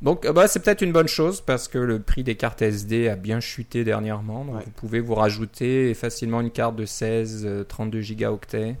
Donc, 0.00 0.24
euh, 0.24 0.32
bah, 0.32 0.46
c'est 0.46 0.60
peut-être 0.60 0.82
une 0.82 0.92
bonne 0.92 1.08
chose 1.08 1.40
parce 1.40 1.66
que 1.66 1.78
le 1.78 1.98
prix 2.00 2.22
des 2.22 2.36
cartes 2.36 2.62
SD 2.62 3.08
a 3.08 3.16
bien 3.16 3.40
chuté 3.40 3.82
dernièrement. 3.82 4.44
Donc, 4.44 4.56
Ouais. 4.56 4.62
vous 4.64 4.70
pouvez 4.72 5.00
vous 5.00 5.14
rajouter 5.14 5.92
facilement 5.94 6.40
une 6.40 6.50
carte 6.52 6.76
de 6.76 6.84
16, 6.86 7.42
euh, 7.44 7.64
32 7.64 8.00
gigaoctets 8.00 8.76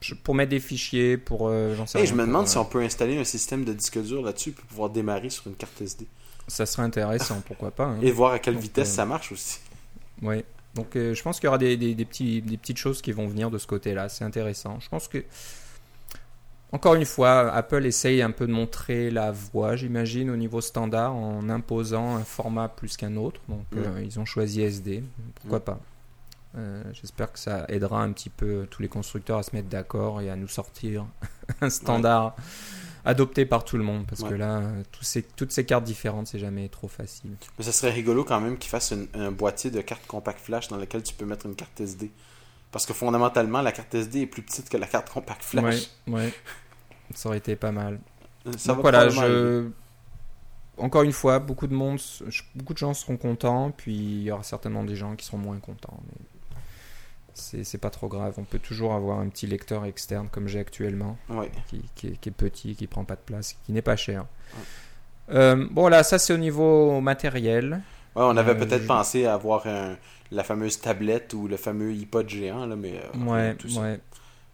Je- 0.00 0.14
pour 0.14 0.34
mettre 0.34 0.50
des 0.50 0.60
fichiers, 0.60 1.16
pour. 1.16 1.48
euh, 1.48 1.74
j'en 1.74 1.86
sais 1.86 2.00
Hey, 2.00 2.06
je 2.06 2.14
me 2.14 2.24
demande 2.26 2.44
euh, 2.44 2.48
si 2.48 2.58
on 2.58 2.64
peut 2.64 2.80
installer 2.82 3.18
un 3.18 3.24
système 3.24 3.64
de 3.64 3.72
disque 3.72 3.98
dur 4.02 4.22
là-dessus 4.22 4.52
pour 4.52 4.64
pouvoir 4.66 4.90
démarrer 4.90 5.30
sur 5.30 5.46
une 5.48 5.54
carte 5.54 5.80
SD. 5.80 6.06
Ça 6.48 6.64
serait 6.66 6.82
intéressant, 6.84 7.42
pourquoi 7.46 7.70
pas. 7.70 7.84
hein. 7.86 7.98
Et 8.02 8.10
voir 8.10 8.32
à 8.32 8.38
quelle 8.38 8.54
Donc, 8.54 8.62
vitesse 8.62 8.90
euh, 8.90 8.96
ça 8.96 9.04
marche 9.06 9.32
aussi. 9.32 9.58
Ouais. 10.22 10.44
Donc 10.74 10.94
euh, 10.96 11.14
je 11.14 11.22
pense 11.22 11.40
qu'il 11.40 11.46
y 11.46 11.48
aura 11.48 11.56
des, 11.58 11.76
des, 11.78 11.94
des 11.94 12.04
petits, 12.04 12.42
des 12.42 12.56
petites 12.58 12.76
choses 12.76 13.00
qui 13.02 13.10
vont 13.12 13.26
venir 13.26 13.50
de 13.50 13.56
ce 13.58 13.66
côté-là. 13.66 14.08
C'est 14.10 14.24
intéressant. 14.24 14.78
Je 14.80 14.88
pense 14.90 15.08
que, 15.08 15.24
encore 16.72 16.94
une 16.94 17.04
fois, 17.04 17.52
Apple 17.52 17.86
essaye 17.86 18.22
un 18.22 18.32
peu 18.32 18.46
de 18.46 18.52
montrer 18.52 19.10
la 19.10 19.30
voie, 19.30 19.76
j'imagine, 19.76 20.30
au 20.30 20.36
niveau 20.36 20.60
standard, 20.60 21.14
en 21.14 21.48
imposant 21.48 22.16
un 22.16 22.24
format 22.24 22.68
plus 22.68 22.96
qu'un 22.96 23.16
autre. 23.16 23.40
Donc 23.48 23.64
euh, 23.76 24.02
ils 24.02 24.18
ont 24.18 24.24
choisi 24.24 24.62
SD. 24.62 25.04
Pourquoi 25.40 25.64
pas? 25.64 25.80
Euh, 26.58 26.82
J'espère 26.92 27.32
que 27.32 27.38
ça 27.38 27.66
aidera 27.68 28.02
un 28.02 28.10
petit 28.12 28.30
peu 28.30 28.66
tous 28.70 28.82
les 28.82 28.88
constructeurs 28.88 29.38
à 29.38 29.42
se 29.42 29.54
mettre 29.54 29.68
d'accord 29.68 30.20
et 30.20 30.30
à 30.30 30.36
nous 30.36 30.48
sortir 30.48 31.06
un 31.60 31.70
standard 31.70 32.34
adopté 33.04 33.46
par 33.46 33.64
tout 33.64 33.76
le 33.76 33.84
monde. 33.84 34.04
Parce 34.08 34.24
que 34.24 34.34
là, 34.34 34.62
ces, 35.02 35.22
toutes 35.22 35.52
ces 35.52 35.64
cartes 35.64 35.84
différentes, 35.84 36.26
c'est 36.26 36.40
jamais 36.40 36.68
trop 36.68 36.88
facile. 36.88 37.30
Mais 37.58 37.64
ça 37.64 37.70
serait 37.70 37.92
rigolo 37.92 38.24
quand 38.24 38.40
même 38.40 38.58
qu'ils 38.58 38.70
fassent 38.70 38.92
un 39.14 39.30
boîtier 39.30 39.70
de 39.70 39.80
carte 39.80 40.06
compact 40.08 40.40
flash 40.40 40.66
dans 40.66 40.76
lequel 40.78 41.04
tu 41.04 41.14
peux 41.14 41.26
mettre 41.26 41.46
une 41.46 41.54
carte 41.54 41.80
SD. 41.80 42.10
Parce 42.76 42.84
que 42.84 42.92
fondamentalement, 42.92 43.62
la 43.62 43.72
carte 43.72 43.94
SD 43.94 44.20
est 44.20 44.26
plus 44.26 44.42
petite 44.42 44.68
que 44.68 44.76
la 44.76 44.86
carte 44.86 45.08
compact 45.10 45.42
flash. 45.42 45.88
Ouais, 46.06 46.12
ouais. 46.12 46.32
Ça 47.14 47.30
aurait 47.30 47.38
été 47.38 47.56
pas 47.56 47.72
mal. 47.72 47.98
Ça 48.58 48.74
Donc 48.74 48.76
va 48.76 48.82
voilà, 48.82 49.08
je... 49.08 49.70
encore 50.76 51.02
une 51.02 51.12
fois, 51.12 51.38
beaucoup 51.38 51.66
de 51.66 51.72
monde, 51.72 51.98
beaucoup 52.54 52.74
de 52.74 52.78
gens 52.78 52.92
seront 52.92 53.16
contents, 53.16 53.70
puis 53.70 53.94
il 53.94 54.22
y 54.24 54.30
aura 54.30 54.42
certainement 54.42 54.84
des 54.84 54.94
gens 54.94 55.16
qui 55.16 55.24
seront 55.24 55.38
moins 55.38 55.58
contents. 55.58 55.98
Mais 57.54 57.64
c'est 57.64 57.78
pas 57.78 57.88
trop 57.88 58.08
grave. 58.08 58.34
On 58.36 58.44
peut 58.44 58.58
toujours 58.58 58.92
avoir 58.92 59.20
un 59.20 59.28
petit 59.30 59.46
lecteur 59.46 59.86
externe 59.86 60.28
comme 60.30 60.46
j'ai 60.46 60.58
actuellement, 60.58 61.16
Ouais. 61.30 61.50
qui, 61.68 61.82
qui 61.94 62.08
est, 62.08 62.16
qui 62.20 62.28
est 62.28 62.32
petit, 62.32 62.76
qui 62.76 62.86
prend 62.86 63.04
pas 63.04 63.16
de 63.16 63.20
place, 63.20 63.56
qui 63.64 63.72
n'est 63.72 63.80
pas 63.80 63.96
cher. 63.96 64.26
Euh, 65.30 65.66
bon 65.70 65.88
là, 65.88 66.02
ça 66.02 66.18
c'est 66.18 66.34
au 66.34 66.38
niveau 66.38 67.00
matériel. 67.00 67.80
Ouais, 68.14 68.22
on 68.24 68.36
avait 68.36 68.52
Euh, 68.52 68.54
peut-être 68.66 68.82
je- 68.82 68.86
pensé 68.86 69.24
à 69.24 69.32
avoir 69.32 69.66
un- 69.66 69.96
la 70.30 70.42
fameuse 70.44 70.80
tablette 70.80 71.34
ou 71.34 71.48
le 71.48 71.56
fameux 71.56 71.92
iPod 71.92 72.28
géant, 72.28 72.66
là, 72.66 72.76
mais 72.76 73.00
euh, 73.14 73.24
Ouais, 73.26 73.54
tout 73.54 73.68
ça. 73.68 73.80
ouais. 73.80 74.00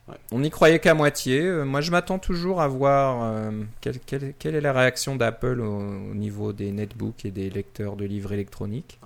Ouais. 0.08 0.16
On 0.32 0.40
n'y 0.40 0.50
croyait 0.50 0.80
qu'à 0.80 0.94
moitié. 0.94 1.42
Euh, 1.42 1.64
moi, 1.64 1.80
je 1.80 1.92
m'attends 1.92 2.18
toujours 2.18 2.60
à 2.60 2.66
voir 2.66 3.22
euh, 3.22 3.50
quelle, 3.80 4.00
quelle- 4.00 4.34
quelle 4.38 4.56
est 4.56 4.60
la 4.60 4.72
réaction 4.72 5.14
d'Apple 5.14 5.60
au, 5.60 5.78
au 5.78 6.14
niveau 6.14 6.52
des 6.52 6.72
netbooks 6.72 7.24
et 7.24 7.30
des 7.30 7.48
lecteurs 7.50 7.94
de 7.94 8.04
livres 8.04 8.32
électroniques. 8.32 8.98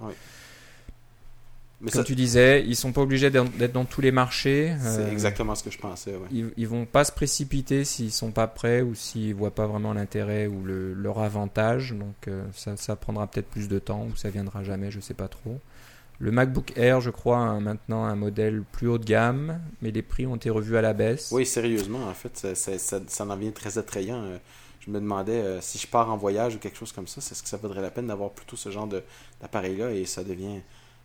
Mais 1.83 1.91
Comme 1.91 2.01
ça, 2.01 2.05
tu 2.07 2.15
disais, 2.15 2.65
ils 2.67 2.75
sont 2.75 2.93
pas 2.93 3.03
obligés 3.03 3.29
d'être 3.29 3.73
dans 3.73 3.85
tous 3.85 4.01
les 4.01 4.11
marchés. 4.11 4.75
c'est 4.81 5.03
Euh, 5.03 5.13
exactement 5.13 5.55
ce 5.55 5.63
que 5.63 5.71
je 5.71 5.77
pensais. 5.79 6.13
Ouais. 6.13 6.27
Ils, 6.33 6.51
ils 6.57 6.67
vont 6.67 6.87
pas 6.87 7.05
se 7.05 7.13
précipiter 7.13 7.85
s'ils 7.85 8.11
sont 8.13 8.31
pas 8.31 8.47
prêts 8.47 8.81
ou 8.81 8.95
s'ils 8.95 9.35
voient 9.35 9.55
pas 9.55 9.67
vraiment 9.67 9.93
l'intérêt 9.93 10.47
ou 10.47 10.65
le- 10.65 10.95
leur 10.95 11.19
avantage. 11.19 11.93
Donc 11.93 12.15
euh, 12.29 12.43
ça, 12.55 12.79
ça 12.79 12.97
prendra 12.97 13.27
peut-être 13.27 13.49
plus 13.51 13.69
de 13.69 13.79
temps 13.79 14.07
ou 14.11 14.17
ça 14.17 14.31
viendra 14.31 14.65
jamais, 14.65 14.91
je 14.91 15.01
sais 15.01 15.13
pas 15.13 15.29
trop. 15.29 15.61
Le 16.19 16.31
MacBook 16.31 16.73
Air, 16.77 17.01
je 17.01 17.11
crois, 17.11 17.39
a 17.51 17.61
maintenant 17.61 18.05
un 18.05 18.15
modèle 18.17 18.63
plus 18.73 18.89
haut 18.89 18.99
de 18.99 19.05
gamme, 19.05 19.61
mais 19.83 19.91
les 19.91 20.03
prix 20.03 20.27
ont 20.27 20.37
été 20.37 20.49
revus 20.51 20.77
à 20.77 20.83
la 20.83 20.95
baisse. 20.95 21.29
Oui, 21.31 21.45
sérieusement, 21.45 22.07
en 22.09 22.15
fait, 22.15 22.37
ça, 22.37 22.55
ça, 22.55 22.79
ça, 22.79 23.01
ça 23.07 23.25
en 23.27 23.37
vient 23.37 23.51
très 23.51 23.77
attrayant. 23.79 24.23
Euh, 24.23 24.39
Je 24.81 24.91
me 24.91 24.99
demandais 25.01 25.33
euh, 25.33 25.61
si 25.61 25.79
je 25.79 25.87
pars 25.87 26.11
en 26.11 26.17
voyage 26.17 26.55
ou 26.55 26.59
quelque 26.59 26.79
chose 26.79 26.93
comme 26.93 27.07
ça, 27.07 27.19
est-ce 27.21 27.43
que 27.43 27.49
ça 27.49 27.57
vaudrait 27.59 27.83
la 27.83 27.91
peine 27.91 28.07
d'avoir 28.07 28.31
plutôt 28.31 28.57
ce 28.57 28.71
genre 28.71 28.89
d'appareil-là? 29.43 29.91
Et 29.93 30.07
ça 30.07 30.23
devient. 30.25 30.61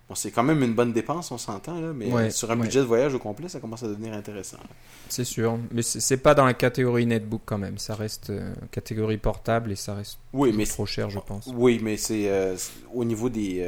Bon, 0.07 0.15
c'est 0.15 0.31
quand 0.31 0.43
même 0.43 0.61
une 0.63 0.73
bonne 0.73 0.93
dépense, 0.93 1.31
on 1.31 1.37
s'entend, 1.37 1.79
là, 1.81 1.91
mais 1.93 2.11
Ouais, 2.11 2.29
sur 2.31 2.49
un 2.51 2.55
ouais. 2.57 2.63
budget 2.63 2.79
de 2.79 2.85
voyage 2.85 3.13
au 3.13 3.19
complet, 3.19 3.47
ça 3.49 3.59
commence 3.59 3.81
à 3.83 3.87
devenir 3.87 4.13
intéressant. 4.13 4.57
C'est 5.09 5.23
sûr, 5.23 5.57
mais 5.71 5.81
c'est 5.83 6.17
pas 6.17 6.35
dans 6.35 6.45
la 6.45 6.53
catégorie 6.53 7.05
netbook 7.05 7.41
quand 7.45 7.57
même. 7.57 7.77
Ça 7.77 7.95
reste 7.95 8.29
euh, 8.29 8.53
catégorie 8.71 9.17
portable 9.17 9.71
et 9.71 9.75
ça 9.75 9.95
reste 9.95 10.19
Oui, 10.33 10.53
mais 10.55 10.65
trop 10.65 10.85
cher, 10.85 11.09
je 11.09 11.19
pense. 11.19 11.47
Oui, 11.53 11.79
mais 11.83 11.97
c'est 11.97 12.29
euh, 12.29 12.55
au 12.93 13.03
niveau 13.05 13.29
des, 13.29 13.61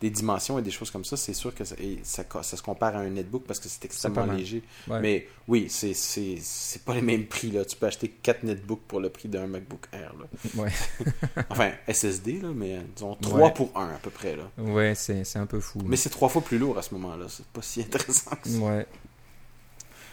des 0.00 0.10
dimensions 0.10 0.58
et 0.58 0.62
des 0.62 0.70
choses 0.70 0.90
comme 0.90 1.04
ça, 1.04 1.16
c'est 1.16 1.34
sûr 1.34 1.54
que 1.54 1.64
ça, 1.64 1.76
ça, 2.02 2.24
ça 2.42 2.56
se 2.56 2.62
compare 2.62 2.96
à 2.96 3.00
un 3.00 3.10
netbook 3.10 3.44
parce 3.44 3.60
que 3.60 3.68
c'est 3.68 3.84
extrêmement 3.84 4.24
léger. 4.24 4.62
Ouais. 4.88 5.00
Mais 5.00 5.28
oui, 5.46 5.66
c'est 5.68 5.92
c'est 5.94 6.38
c'est 6.40 6.82
pas 6.84 6.94
les 6.94 7.02
mêmes 7.02 7.26
prix 7.26 7.50
là. 7.50 7.64
Tu 7.64 7.76
peux 7.76 7.86
acheter 7.86 8.08
4 8.08 8.44
netbooks 8.44 8.80
pour 8.88 9.00
le 9.00 9.10
prix 9.10 9.28
d'un 9.28 9.46
MacBook 9.46 9.86
Air 9.92 10.14
là. 10.18 10.62
Ouais. 10.62 10.70
Enfin 11.50 11.72
SSD 11.86 12.40
là, 12.40 12.48
mais 12.54 12.76
euh, 12.76 12.80
disons 12.96 13.14
3 13.16 13.40
Ouais. 13.40 13.52
pour 13.52 13.76
1 13.76 13.88
à 13.94 13.98
peu 13.98 14.10
près 14.10 14.36
là. 14.36 14.50
Ouais, 14.58 14.94
c'est 14.94 15.24
c'est 15.24 15.38
un 15.38 15.46
peu 15.46 15.60
fou. 15.60 15.80
Mais 15.84 15.96
c'est 15.96 16.10
trois 16.10 16.28
fois 16.28 16.42
plus 16.42 16.58
lourd 16.58 16.78
à 16.78 16.82
ce 16.82 16.94
moment-là. 16.94 17.26
C'est 17.28 17.46
pas 17.46 17.62
si 17.62 17.80
intéressant 17.82 18.30
que 18.42 18.48
ça. 18.48 18.58
Ouais. 18.58 18.86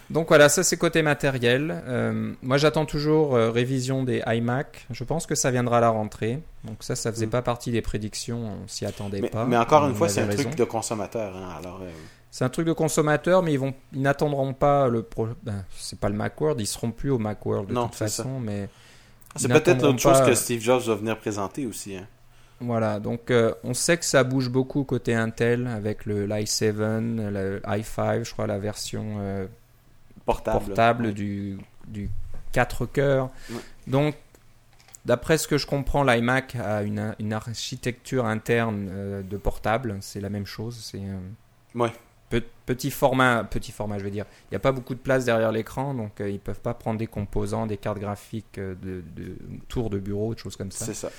Donc 0.10 0.30
voilà, 0.30 0.48
ça 0.48 0.64
c'est 0.64 0.78
côté 0.78 1.02
matériel. 1.02 1.84
Euh, 1.88 2.34
moi 2.42 2.58
j'attends 2.58 2.86
toujours 2.86 3.36
euh, 3.36 3.52
révision 3.52 4.04
des 4.04 4.24
iMac. 4.26 4.86
Je 4.90 5.04
pense 5.04 5.26
que 5.26 5.36
ça 5.36 5.52
viendra 5.52 5.80
à 5.80 5.82
la 5.82 5.90
rentrée. 5.90 6.40
Donc 6.64 6.78
ça, 6.82 6.96
ça 6.96 7.12
faisait 7.12 7.26
Mm. 7.26 7.32
pas 7.32 7.42
partie 7.42 7.72
des 7.72 7.82
prédictions, 7.82 8.40
on 8.64 8.68
s'y 8.68 8.86
attendait 8.86 9.20
Mais, 9.22 9.30
pas. 9.30 9.46
mais 9.46 9.58
encore 9.58 9.86
une 9.88 9.96
fois, 9.96 10.08
c'est 10.10 10.22
un 10.22 10.28
truc 10.28 10.56
de 10.56 10.64
consommateur. 10.64 11.36
hein, 11.36 11.56
alors, 11.60 11.80
euh, 11.84 11.90
C'est 12.32 12.46
un 12.46 12.50
truc 12.50 12.68
de 12.68 12.74
consommateur, 12.74 13.42
mais 13.44 13.54
ils 13.54 13.60
vont, 13.60 13.74
ils 13.94 14.02
n'attendront 14.02 14.54
pas 14.54 14.88
le 14.88 15.02
pro... 15.04 15.28
ben, 15.44 15.64
c'est 15.78 16.00
pas 16.00 16.10
le 16.10 16.16
Macworld, 16.16 16.60
ils 16.62 16.68
seront 16.68 16.92
plus 16.92 17.10
au 17.10 17.18
Macworld 17.18 17.68
de 17.70 17.74
Non, 17.74 17.86
toute 17.88 17.96
ça. 17.96 18.06
façon, 18.06 18.40
mais 18.40 18.70
c'est 19.36 19.48
peut-être 19.50 19.84
autre 19.84 20.00
chose 20.00 20.20
pas- 20.20 20.26
que 20.28 20.36
Steve 20.36 20.62
Jobs 20.62 20.84
va 20.84 20.96
venir 20.96 21.18
présenter 21.18 21.66
aussi. 21.66 21.96
hein. 21.96 22.06
Voilà, 22.60 23.00
donc 23.00 23.30
euh, 23.30 23.54
on 23.64 23.74
sait 23.74 23.98
que 23.98 24.06
ça 24.06 24.24
bouge 24.24 24.50
beaucoup 24.50 24.84
côté 24.84 25.14
Intel 25.14 25.68
avec 25.68 26.06
le 26.06 26.26
l'i7, 26.26 26.74
le 27.32 27.60
i5, 27.66 28.24
je 28.24 28.32
crois 28.34 28.48
la 28.48 28.58
version 28.58 29.18
euh, 29.20 29.46
Portable. 30.28 31.14
du, 31.14 31.58
du 31.88 32.10
4 32.52 32.86
cœurs. 32.86 33.30
Ouais. 33.50 33.58
Donc, 33.88 34.16
d'après 35.06 35.38
ce 35.38 35.48
que 35.48 35.58
je 35.58 35.66
comprends, 35.66 36.04
l'iMac 36.04 36.56
a 36.56 36.84
une, 36.84 37.16
une 37.20 37.34
architecture 37.34 38.26
interne 38.26 38.88
euh, 38.92 39.22
de 39.24 39.38
portable, 39.38 39.98
c'est 40.02 40.22
la 40.22 40.30
même 40.30 40.46
chose. 40.46 40.78
C'est 40.92 41.02
Ouais. 41.76 41.92
pe- 42.30 42.42
petit 42.66 42.92
format, 42.92 43.44
petit 43.44 43.72
format, 43.72 44.00
je 44.00 44.04
veux 44.04 44.10
dire. 44.12 44.26
Il 44.46 44.54
n'y 44.54 44.58
a 44.58 44.60
pas 44.60 44.72
beaucoup 44.72 44.96
de 44.96 45.00
place 45.00 45.26
derrière 45.26 45.52
l'écran, 45.52 45.94
donc 45.94 46.20
euh, 46.22 46.30
ils 46.30 46.40
peuvent 46.40 46.60
pas 46.62 46.74
prendre 46.74 46.98
des 47.00 47.08
composants, 47.08 47.68
des 47.68 47.78
cartes 47.78 48.00
graphiques 48.00 48.58
euh, 48.58 48.76
de, 48.82 49.04
de 49.16 49.36
tours 49.70 49.90
de 49.90 50.00
bureau, 50.00 50.34
des 50.34 50.40
choses 50.42 50.56
comme 50.56 50.72
ça. 50.72 50.86
C'est 50.86 50.94
ça. 50.94 51.10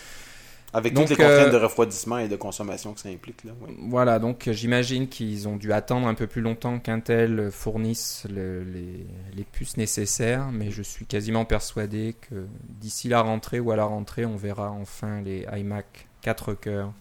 Avec 0.74 0.92
Donc, 0.92 1.08
toutes 1.08 1.16
les 1.18 1.24
contraintes 1.24 1.48
euh, 1.48 1.50
de 1.52 1.56
refroidissement 1.56 2.18
et 2.18 2.28
de 2.28 2.36
consommation 2.36 2.92
que 2.92 3.00
ça 3.00 3.08
implique. 3.08 3.42
Là. 3.44 3.52
Voilà, 3.88 4.18
donc 4.18 4.46
euh, 4.48 4.52
j'imagine 4.52 5.08
qu'ils 5.08 5.48
ont 5.48 5.56
dû 5.56 5.72
attendre 5.72 6.06
un 6.06 6.12
peu 6.14 6.26
plus 6.26 6.42
longtemps 6.42 6.78
qu'Intel 6.78 7.50
fournisse 7.50 8.26
le- 8.30 8.64
les, 8.64 9.06
les 9.34 9.44
puces 9.44 9.78
nécessaires, 9.78 10.50
mais 10.52 10.70
je 10.70 10.82
suis 10.82 11.06
quasiment 11.06 11.46
persuadé 11.46 12.14
que 12.28 12.46
d'ici 12.68 13.08
la 13.08 13.22
rentrée 13.22 13.60
ou 13.60 13.70
à 13.70 13.76
la 13.76 13.84
rentrée, 13.84 14.26
on 14.26 14.36
verra 14.36 14.70
enfin 14.70 15.22
les 15.22 15.46
iMac 15.56 16.06
4 16.20 16.52
cœurs 16.54 16.92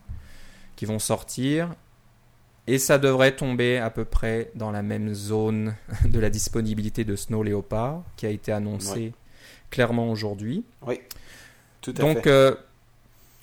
qui 0.78 0.86
vont 0.86 1.00
sortir. 1.00 1.70
Et 2.68 2.80
ça 2.80 2.98
devrait 2.98 3.36
tomber 3.36 3.78
à 3.78 3.90
peu 3.90 4.06
près 4.06 4.52
dans 4.56 4.72
la 4.72 4.82
même 4.82 5.14
zone 5.14 5.76
de 6.06 6.20
la 6.20 6.30
disponibilité 6.30 7.04
de 7.06 7.16
Snow 7.18 7.44
Leopard 7.44 8.04
qui 8.16 8.26
a 8.26 8.30
été 8.30 8.52
annoncée 8.54 9.14
clairement 9.72 10.10
aujourd'hui. 10.10 10.64
Oui, 10.86 11.00
tout 11.82 11.92
à 11.98 12.00
Donc, 12.02 12.24
fait. 12.24 12.30
euh, 12.30 12.56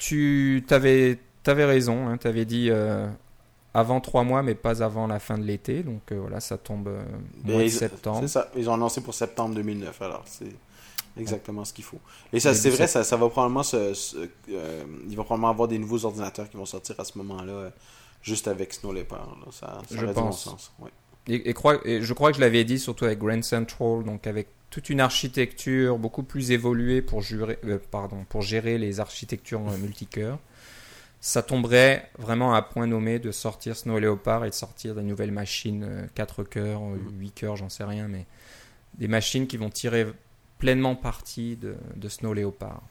tu 0.09 0.65
avais, 0.71 1.19
raison. 1.47 2.17
tu 2.19 2.27
avais 2.27 2.45
dit 2.45 2.69
euh, 2.71 3.09
avant 3.73 4.01
trois 4.01 4.23
mois, 4.25 4.43
mais 4.43 4.55
pas 4.55 4.83
avant 4.83 5.07
la 5.07 5.19
fin 5.19 5.39
de 5.39 5.45
l'été. 5.45 5.83
Donc, 5.83 6.03
euh, 6.13 6.19
voilà, 6.21 6.41
ça 6.41 6.59
tombe 6.59 6.89
euh, 6.89 7.03
mois 7.45 7.59
de 7.61 7.65
ils- 7.65 7.71
septembre. 7.73 8.21
C'est 8.23 8.29
ça. 8.29 8.51
Ils 8.57 8.69
ont 8.69 8.75
annoncé 8.75 9.01
pour 9.01 9.15
septembre 9.15 9.55
2009. 9.55 10.01
Alors, 10.03 10.23
c'est 10.27 10.53
exactement 11.19 11.65
ce 11.65 11.73
qu'il 11.73 11.85
faut. 11.85 11.99
Et 12.33 12.41
ça, 12.41 12.55
c'est 12.55 12.71
vrai, 12.71 12.87
ça, 12.87 13.05
ça 13.05 13.17
va 13.17 13.29
probablement 13.29 13.63
se. 13.63 13.95
se- 13.95 14.17
euh, 14.51 14.85
il 15.09 15.17
va 15.17 15.25
probablement 15.25 15.51
avoir 15.51 15.69
des 15.69 15.79
nouveaux 15.79 16.05
ordinateurs 16.05 16.49
qui 16.51 16.57
vont 16.57 16.67
sortir 16.67 16.97
à 16.99 17.05
ce 17.05 17.17
moment-là, 17.19 17.71
juste 18.23 18.49
avec 18.49 18.73
Snow 18.75 18.93
Leopard. 18.93 19.37
là. 19.45 19.53
Ça, 19.53 19.79
ça 19.89 19.97
Je 19.97 20.07
bon 20.07 20.13
pense. 20.13 20.45
sens. 20.45 20.73
Ouais. 20.81 20.91
Et, 21.27 21.49
et 21.49 21.55
crois- 21.55 21.81
et 21.87 22.03
je 22.03 22.13
crois 22.13 22.31
que 22.31 22.37
je 22.37 22.41
l'avais 22.43 22.65
dit, 22.65 22.79
surtout 22.79 23.07
avec 23.07 23.19
Grand 23.19 23.43
Central, 23.43 24.03
donc 24.05 24.27
avec 24.27 24.49
toute 24.75 24.91
une 24.91 24.99
architecture 24.99 25.99
beaucoup 25.99 26.25
plus 26.25 26.51
évoluée 26.51 27.01
pour, 27.01 27.21
jurer- 27.23 27.61
euh, 27.65 27.79
pardon, 27.93 28.25
pour 28.29 28.43
gérer 28.43 28.77
les 28.77 28.99
architectures 28.99 29.61
euh, 29.69 29.77
multicœurs. 29.79 30.41
Ça 31.21 31.45
tomberait 31.45 32.11
vraiment 32.19 32.55
à 32.55 32.61
point 32.61 32.89
nommé 32.89 33.21
de 33.21 33.31
sortir 33.31 33.77
Snow 33.77 34.01
Leopard 34.01 34.45
et 34.45 34.51
de 34.51 34.55
sortir 34.55 34.97
des 34.97 35.03
nouvelles 35.05 35.31
machines, 35.31 35.85
euh, 35.89 36.07
4 36.17 36.43
cœurs, 36.43 36.81
euh, 36.83 36.97
Mhm. 36.97 37.21
8 37.21 37.31
cœurs, 37.31 37.57
j'en 37.57 37.69
sais 37.69 37.85
rien, 37.85 38.09
mais 38.09 38.27
des 38.99 39.07
machines 39.07 39.47
qui 39.47 39.57
vont 39.59 39.71
tirer 39.71 40.09
pleinement 40.59 40.97
parti 40.97 41.55
de, 41.55 41.77
de 41.95 42.09
Snow 42.09 42.35
Leopard. 42.35 42.83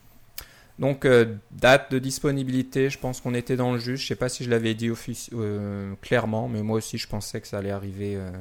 Donc, 0.79 1.03
euh, 1.03 1.35
date 1.51 1.91
de 1.91 1.99
disponibilité, 1.99 2.89
je 2.89 2.97
pense 2.97 3.19
qu'on 3.19 3.33
était 3.33 3.57
dans 3.57 3.73
le 3.73 3.77
juste. 3.79 4.03
Je 4.03 4.07
sais 4.07 4.15
pas 4.15 4.29
si 4.29 4.45
je 4.45 4.49
l'avais 4.49 4.73
dit 4.73 4.89
euh, 5.33 5.93
clairement, 6.01 6.47
mais 6.47 6.63
moi 6.63 6.77
aussi 6.77 6.97
je 6.97 7.09
pensais 7.09 7.41
que 7.41 7.47
ça 7.47 7.57
allait 7.57 7.71
arriver 7.71 8.15
euh, 8.15 8.31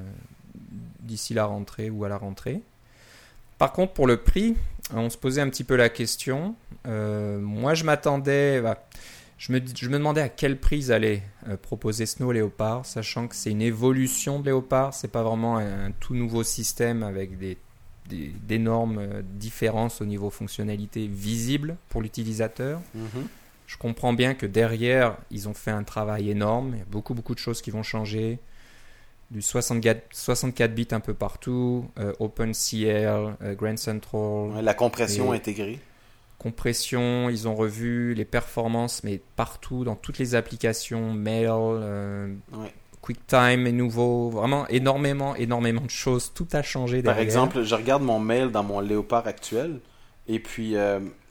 d'ici 1.00 1.35
la 1.35 1.44
rentrée 1.44 1.90
ou 1.90 2.05
à 2.05 2.09
la 2.09 2.16
rentrée. 2.18 2.61
Par 3.62 3.70
contre, 3.72 3.92
pour 3.92 4.09
le 4.09 4.16
prix, 4.16 4.57
on 4.92 5.09
se 5.09 5.16
posait 5.16 5.40
un 5.40 5.48
petit 5.48 5.62
peu 5.62 5.77
la 5.77 5.88
question. 5.88 6.57
Euh, 6.88 7.38
moi, 7.38 7.75
je 7.75 7.85
m'attendais. 7.85 8.61
bah, 8.61 8.88
je, 9.38 9.53
me, 9.53 9.61
dis- 9.61 9.72
je 9.77 9.88
me 9.88 9.98
demandais 9.98 10.20
à 10.20 10.29
quel 10.29 10.59
prix 10.59 10.79
ils 10.79 10.92
allaient 10.92 11.22
euh, 11.48 11.57
proposer 11.57 12.05
Snow 12.07 12.33
Leopard, 12.33 12.85
sachant 12.85 13.29
que 13.29 13.37
c'est 13.37 13.53
une 13.53 13.62
évolution 13.62 14.40
de 14.40 14.51
Leopard. 14.51 14.94
C'est 14.94 15.12
pas 15.12 15.22
vraiment 15.22 15.59
un, 15.59 15.87
un 15.87 15.90
tout 15.92 16.16
nouveau 16.16 16.42
système 16.42 17.05
avec 17.05 17.38
des 17.38 17.57
des- 18.09 18.33
d'énormes 18.48 18.98
euh, 18.98 19.22
différences 19.22 20.01
au 20.01 20.07
niveau 20.07 20.29
fonctionnalité 20.29 21.07
visible 21.07 21.77
pour 21.88 22.03
l'utilisateur. 22.03 22.81
Mhm. 22.96 23.29
Je 23.68 23.77
comprends 23.77 24.12
bien 24.12 24.35
que 24.35 24.44
derrière, 24.44 25.16
ils 25.31 25.48
ont 25.48 25.55
fait 25.55 25.70
un 25.70 25.85
travail 25.85 26.31
énorme. 26.31 26.70
Il 26.75 26.79
y 26.81 26.83
a 26.83 26.87
beaucoup, 26.90 27.14
beaucoup 27.14 27.35
de 27.37 27.38
choses 27.38 27.62
qui 27.62 27.70
vont 27.70 27.85
changer. 27.85 28.40
Du 29.33 29.40
64, 29.40 30.09
64 30.12 30.75
bits 30.75 30.88
un 30.90 31.01
peu 31.01 31.14
partout, 31.14 31.87
euh, 31.99 32.12
OpenCL, 32.21 33.35
euh, 33.42 33.55
Grand 33.55 33.79
Central, 33.79 34.62
la 34.62 34.75
compression 34.75 35.33
intégrée. 35.33 35.79
compression. 36.38 37.31
Ils 37.31 37.49
ont 37.49 37.55
revu 37.55 38.12
les 38.12 38.27
performances, 38.27 39.03
mais 39.05 39.23
partout, 39.37 39.85
dans 39.85 39.95
toutes 39.97 40.18
les 40.18 40.35
applications, 40.35 41.14
mail, 41.14 41.49
euh, 41.51 42.35
Ouais. 42.53 42.75
QuickTime 43.01 43.66
est 43.66 43.73
nouveau. 43.73 44.29
Vraiment 44.29 44.68
énormément, 44.68 45.35
énormément 45.35 45.81
de 45.83 45.90
choses. 45.90 46.31
Tout 46.35 46.47
a 46.53 46.62
changé 46.62 47.03
Par 47.03 47.18
exemple, 47.18 47.62
je 47.62 47.75
regarde 47.75 48.03
mon 48.03 48.21
mail 48.21 48.51
dans 48.51 48.62
mon 48.62 48.81
Léopard 48.81 49.27
actuel. 49.27 49.81
Et 50.29 50.38
puis, 50.38 50.77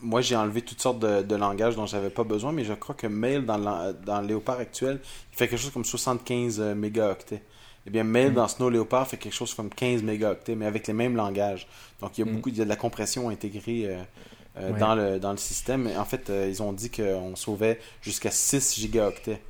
moi, 0.02 0.22
j'ai 0.22 0.36
enlevé 0.36 0.62
toutes 0.64 0.82
sortes 0.82 1.00
de, 1.00 1.22
de 1.22 1.36
langages 1.36 1.76
dont 1.76 1.86
j'avais 1.86 2.10
pas 2.10 2.24
besoin, 2.24 2.52
mais 2.52 2.64
je 2.64 2.74
crois 2.74 2.96
que 2.96 3.08
Mail 3.08 3.46
dans, 3.46 3.58
dans 4.06 4.22
le 4.22 4.28
Léopard 4.28 4.60
actuel, 4.60 5.00
il 5.32 5.38
fait 5.38 5.48
quelque 5.48 5.60
chose 5.60 5.72
comme 5.72 5.86
75 5.86 6.60
euh, 6.60 6.76
mégaoctets. 6.76 7.44
Eh 7.88 7.90
bien, 7.90 8.04
Mail 8.04 8.34
dans 8.34 8.48
Snow 8.48 8.70
Léopard 8.70 9.08
fait 9.08 9.18
quelque 9.18 9.34
chose 9.34 9.54
comme 9.54 9.70
15 9.70 10.04
mégaoctets, 10.04 10.56
mais 10.56 10.66
avec 10.68 10.88
les 10.88 10.94
mêmes 10.94 11.16
langages. 11.16 11.68
Donc, 12.00 12.18
il 12.18 12.22
y 12.22 12.24
a 12.24 12.32
Mm. 12.32 12.36
beaucoup, 12.36 12.50
il 12.50 12.58
y 12.58 12.62
a 12.62 12.64
de 12.66 12.70
la 12.70 12.76
compression 12.76 13.30
intégrée 13.30 13.86
euh, 13.88 14.04
euh, 14.58 14.72
Ouais. 14.72 14.80
dans, 14.80 14.96
le, 14.96 15.20
dans 15.20 15.32
le 15.32 15.38
système. 15.38 15.90
En 15.98 16.06
fait, 16.06 16.30
euh, 16.30 16.48
ils 16.50 16.62
ont 16.62 16.74
dit 16.74 16.90
qu'on 16.92 17.36
sauvait 17.36 17.80
jusqu'à 18.02 18.32
6 18.32 18.76
gigaoctets. 18.80 19.42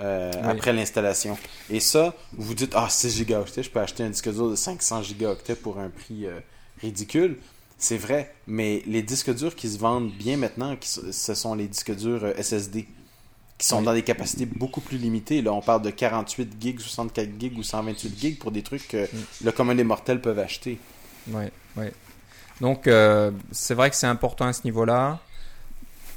euh, 0.00 0.30
Oui. 0.34 0.42
après 0.50 0.72
l'installation. 0.74 1.38
Et 1.70 1.80
ça, 1.80 2.14
vous 2.32 2.44
vous 2.48 2.54
dites, 2.54 2.72
ah, 2.76 2.88
6 2.90 3.16
gigaoctets, 3.16 3.62
je 3.62 3.70
peux 3.70 3.80
acheter 3.80 4.02
un 4.04 4.10
disque 4.10 4.30
dur 4.32 4.50
de 4.50 4.56
500 4.56 5.02
gigaoctets 5.02 5.56
pour 5.56 5.78
un 5.78 5.88
prix 5.90 6.26
euh, 6.26 6.38
ridicule. 6.82 7.38
C'est 7.78 7.96
vrai, 7.98 8.34
mais 8.46 8.82
les 8.86 9.02
disques 9.02 9.34
durs 9.34 9.54
qui 9.56 9.68
se 9.70 9.78
vendent 9.78 10.10
bien 10.12 10.36
maintenant, 10.38 10.76
qui 10.76 10.88
ce 10.88 11.34
sont 11.34 11.54
les 11.54 11.66
disques 11.68 11.94
durs 11.96 12.24
euh, 12.24 12.34
SSD, 12.42 12.86
qui 13.58 13.66
sont 13.66 13.78
Oui. 13.78 13.84
dans 13.84 13.94
des 13.94 14.02
capacités 14.02 14.44
beaucoup 14.46 14.80
plus 14.80 14.98
limitées. 14.98 15.40
Là, 15.42 15.52
on 15.52 15.62
parle 15.62 15.82
de 15.82 15.90
48 15.90 16.52
gigs, 16.60 16.80
64 16.80 17.30
gigs 17.38 17.56
ou 17.58 17.62
128 17.62 18.18
gigs 18.18 18.38
pour 18.38 18.50
des 18.52 18.62
trucs 18.62 18.86
que 18.88 19.04
Mm. 19.04 19.08
le 19.44 19.52
commun 19.52 19.74
des 19.74 19.84
mortels 19.84 20.20
peuvent 20.20 20.38
acheter. 20.38 20.78
Ouais, 21.30 21.50
ouais. 21.76 21.92
Donc, 22.60 22.86
euh, 22.86 23.30
c'est 23.52 23.74
vrai 23.74 23.90
que 23.90 23.96
c'est 23.96 24.06
important 24.06 24.46
à 24.46 24.52
ce 24.52 24.62
niveau-là. 24.64 25.20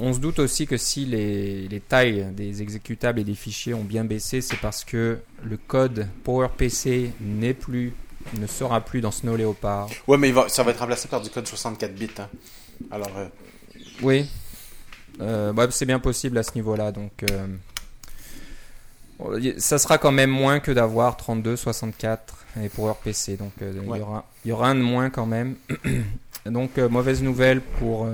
On 0.01 0.13
se 0.13 0.19
doute 0.19 0.39
aussi 0.39 0.65
que 0.65 0.77
si 0.77 1.05
les, 1.05 1.67
les 1.67 1.79
tailles 1.81 2.27
des 2.31 2.61
exécutables 2.61 3.19
et 3.19 3.23
des 3.25 3.35
fichiers 3.35 3.73
ont 3.73 3.83
bien 3.83 4.05
baissé, 4.05 4.39
c'est 4.39 4.55
parce 4.57 4.85
que 4.85 5.19
le 5.43 5.57
code 5.57 6.07
PowerPC 6.23 7.11
n'est 7.19 7.53
plus, 7.53 7.93
ne 8.37 8.47
sera 8.47 8.79
plus 8.79 9.01
dans 9.01 9.11
Snow 9.11 9.35
Leopard. 9.35 9.89
Ouais, 10.07 10.17
mais 10.17 10.29
il 10.29 10.33
va- 10.33 10.47
ça 10.47 10.63
va 10.63 10.71
être 10.71 10.79
remplacé 10.79 11.09
par 11.09 11.19
du 11.21 11.29
code 11.29 11.47
64 11.47 11.93
bits. 11.95 12.07
hein. 12.17 12.29
Alors, 12.91 13.11
euh, 13.17 13.27
Oui, 14.01 14.25
Euh, 15.21 15.53
ouais, 15.53 15.67
c'est 15.71 15.85
bien 15.85 15.99
possible 15.99 16.37
à 16.37 16.43
ce 16.43 16.53
niveau-là. 16.55 16.91
Donc, 16.91 17.23
euh, 17.29 17.47
ça 19.57 19.77
sera 19.77 19.97
quand 19.97 20.11
même 20.11 20.29
moins 20.29 20.59
que 20.59 20.71
d'avoir 20.71 21.17
32, 21.17 21.55
64 21.55 22.45
et 22.63 22.69
PowerPC. 22.69 23.37
Donc, 23.37 23.51
euh, 23.61 23.73
il, 23.75 23.97
y 23.97 24.01
aura, 24.01 24.25
il 24.45 24.49
y 24.49 24.51
aura 24.51 24.69
un 24.69 24.75
de 24.75 24.81
moins 24.81 25.09
quand 25.09 25.25
même. 25.25 25.55
donc, 26.45 26.77
mauvaise 26.77 27.21
nouvelle 27.21 27.61
pour 27.61 28.07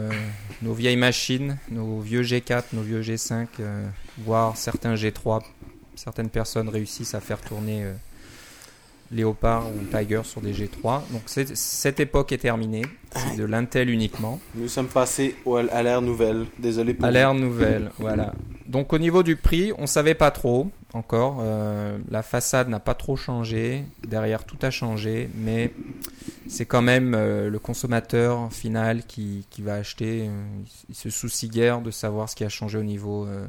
nos 0.62 0.74
vieilles 0.74 0.98
machines, 0.98 1.58
nos 1.70 2.00
vieux 2.00 2.22
G4, 2.24 2.64
nos 2.74 2.82
vieux 2.82 3.02
G5, 3.02 3.48
euh, 3.60 3.88
voire 4.18 4.58
certains 4.58 4.96
G3. 4.96 5.44
Certaines 5.96 6.30
personnes 6.30 6.70
réussissent 6.70 7.16
à 7.16 7.22
faire 7.22 7.40
tourner 7.40 7.86
Léopard 9.12 9.68
ou 9.68 9.98
Tiger 9.98 10.22
sur 10.24 10.42
des 10.42 10.54
G3. 10.54 11.02
Donc, 11.12 11.22
cette 11.28 12.00
époque 12.00 12.32
est 12.32 12.38
terminée. 12.40 12.84
C'est 13.16 13.38
de 13.38 13.46
l'Intel 13.46 13.90
uniquement. 13.90 14.40
nous 14.56 14.68
sommes 14.68 14.88
passés 14.88 15.36
au- 15.46 15.56
à 15.56 15.84
l'ère 15.84 16.02
nouvelle. 16.02 16.46
Désolé 16.60 16.94
pour 16.94 17.06
À 17.06 17.12
l'ère 17.12 17.34
nouvelle, 17.34 17.92
voilà. 17.98 18.34
Donc 18.68 18.92
au 18.94 18.98
niveau 18.98 19.24
du 19.24 19.36
prix, 19.38 19.72
on 19.78 19.86
savait 19.88 20.16
pas 20.16 20.32
trop 20.32 20.70
encore. 20.94 21.38
Euh, 21.42 21.98
la 22.10 22.24
façade 22.24 22.68
n'a 22.68 22.80
pas 22.82 22.94
trop 22.96 23.16
changé. 23.16 23.84
Derrière, 24.08 24.44
tout 24.44 24.58
a 24.64 24.70
changé, 24.72 25.30
mais 25.38 25.72
c'est 26.50 26.66
quand 26.66 26.82
même 26.82 27.14
euh, 27.16 27.50
le 27.50 27.60
consommateur 27.60 28.52
final 28.52 29.04
qui, 29.06 29.46
qui 29.50 29.62
va 29.62 29.76
acheter. 29.76 30.24
Euh, 30.28 30.32
il, 30.66 30.66
il 30.90 30.96
se 30.96 31.10
soucie 31.10 31.48
guère 31.48 31.80
de 31.82 31.92
savoir 31.92 32.28
ce 32.30 32.36
qui 32.36 32.44
a 32.44 32.50
changé 32.50 32.78
au 32.80 32.84
niveau 32.84 33.26
euh, 33.28 33.46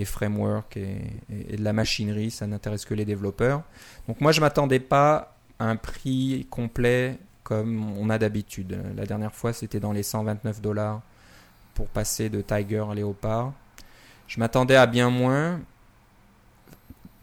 des 0.00 0.06
frameworks 0.06 0.78
et, 0.78 1.56
de 1.56 1.62
la 1.62 1.74
machinerie. 1.74 2.30
Ça 2.30 2.46
n'intéresse 2.46 2.86
que 2.86 2.94
les 2.94 3.04
développeurs. 3.04 3.62
Donc 4.08 4.20
moi, 4.20 4.32
je 4.32 4.40
m'attendais 4.40 4.80
pas 4.80 5.36
à 5.58 5.66
un 5.66 5.76
prix 5.76 6.46
complet 6.50 7.18
comme 7.42 7.92
on 7.98 8.08
a 8.08 8.18
d'habitude. 8.18 8.78
La 8.96 9.04
dernière 9.04 9.34
fois, 9.34 9.52
c'était 9.52 9.80
dans 9.80 9.92
les 9.92 10.02
129 10.02 10.62
dollars 10.62 11.02
pour 11.74 11.86
passer 11.88 12.30
de 12.30 12.40
Tiger 12.40 12.84
à 12.90 12.94
Léopard. 12.94 13.52
Je 14.26 14.40
m'attendais 14.40 14.76
à 14.76 14.86
bien 14.86 15.10
moins. 15.10 15.60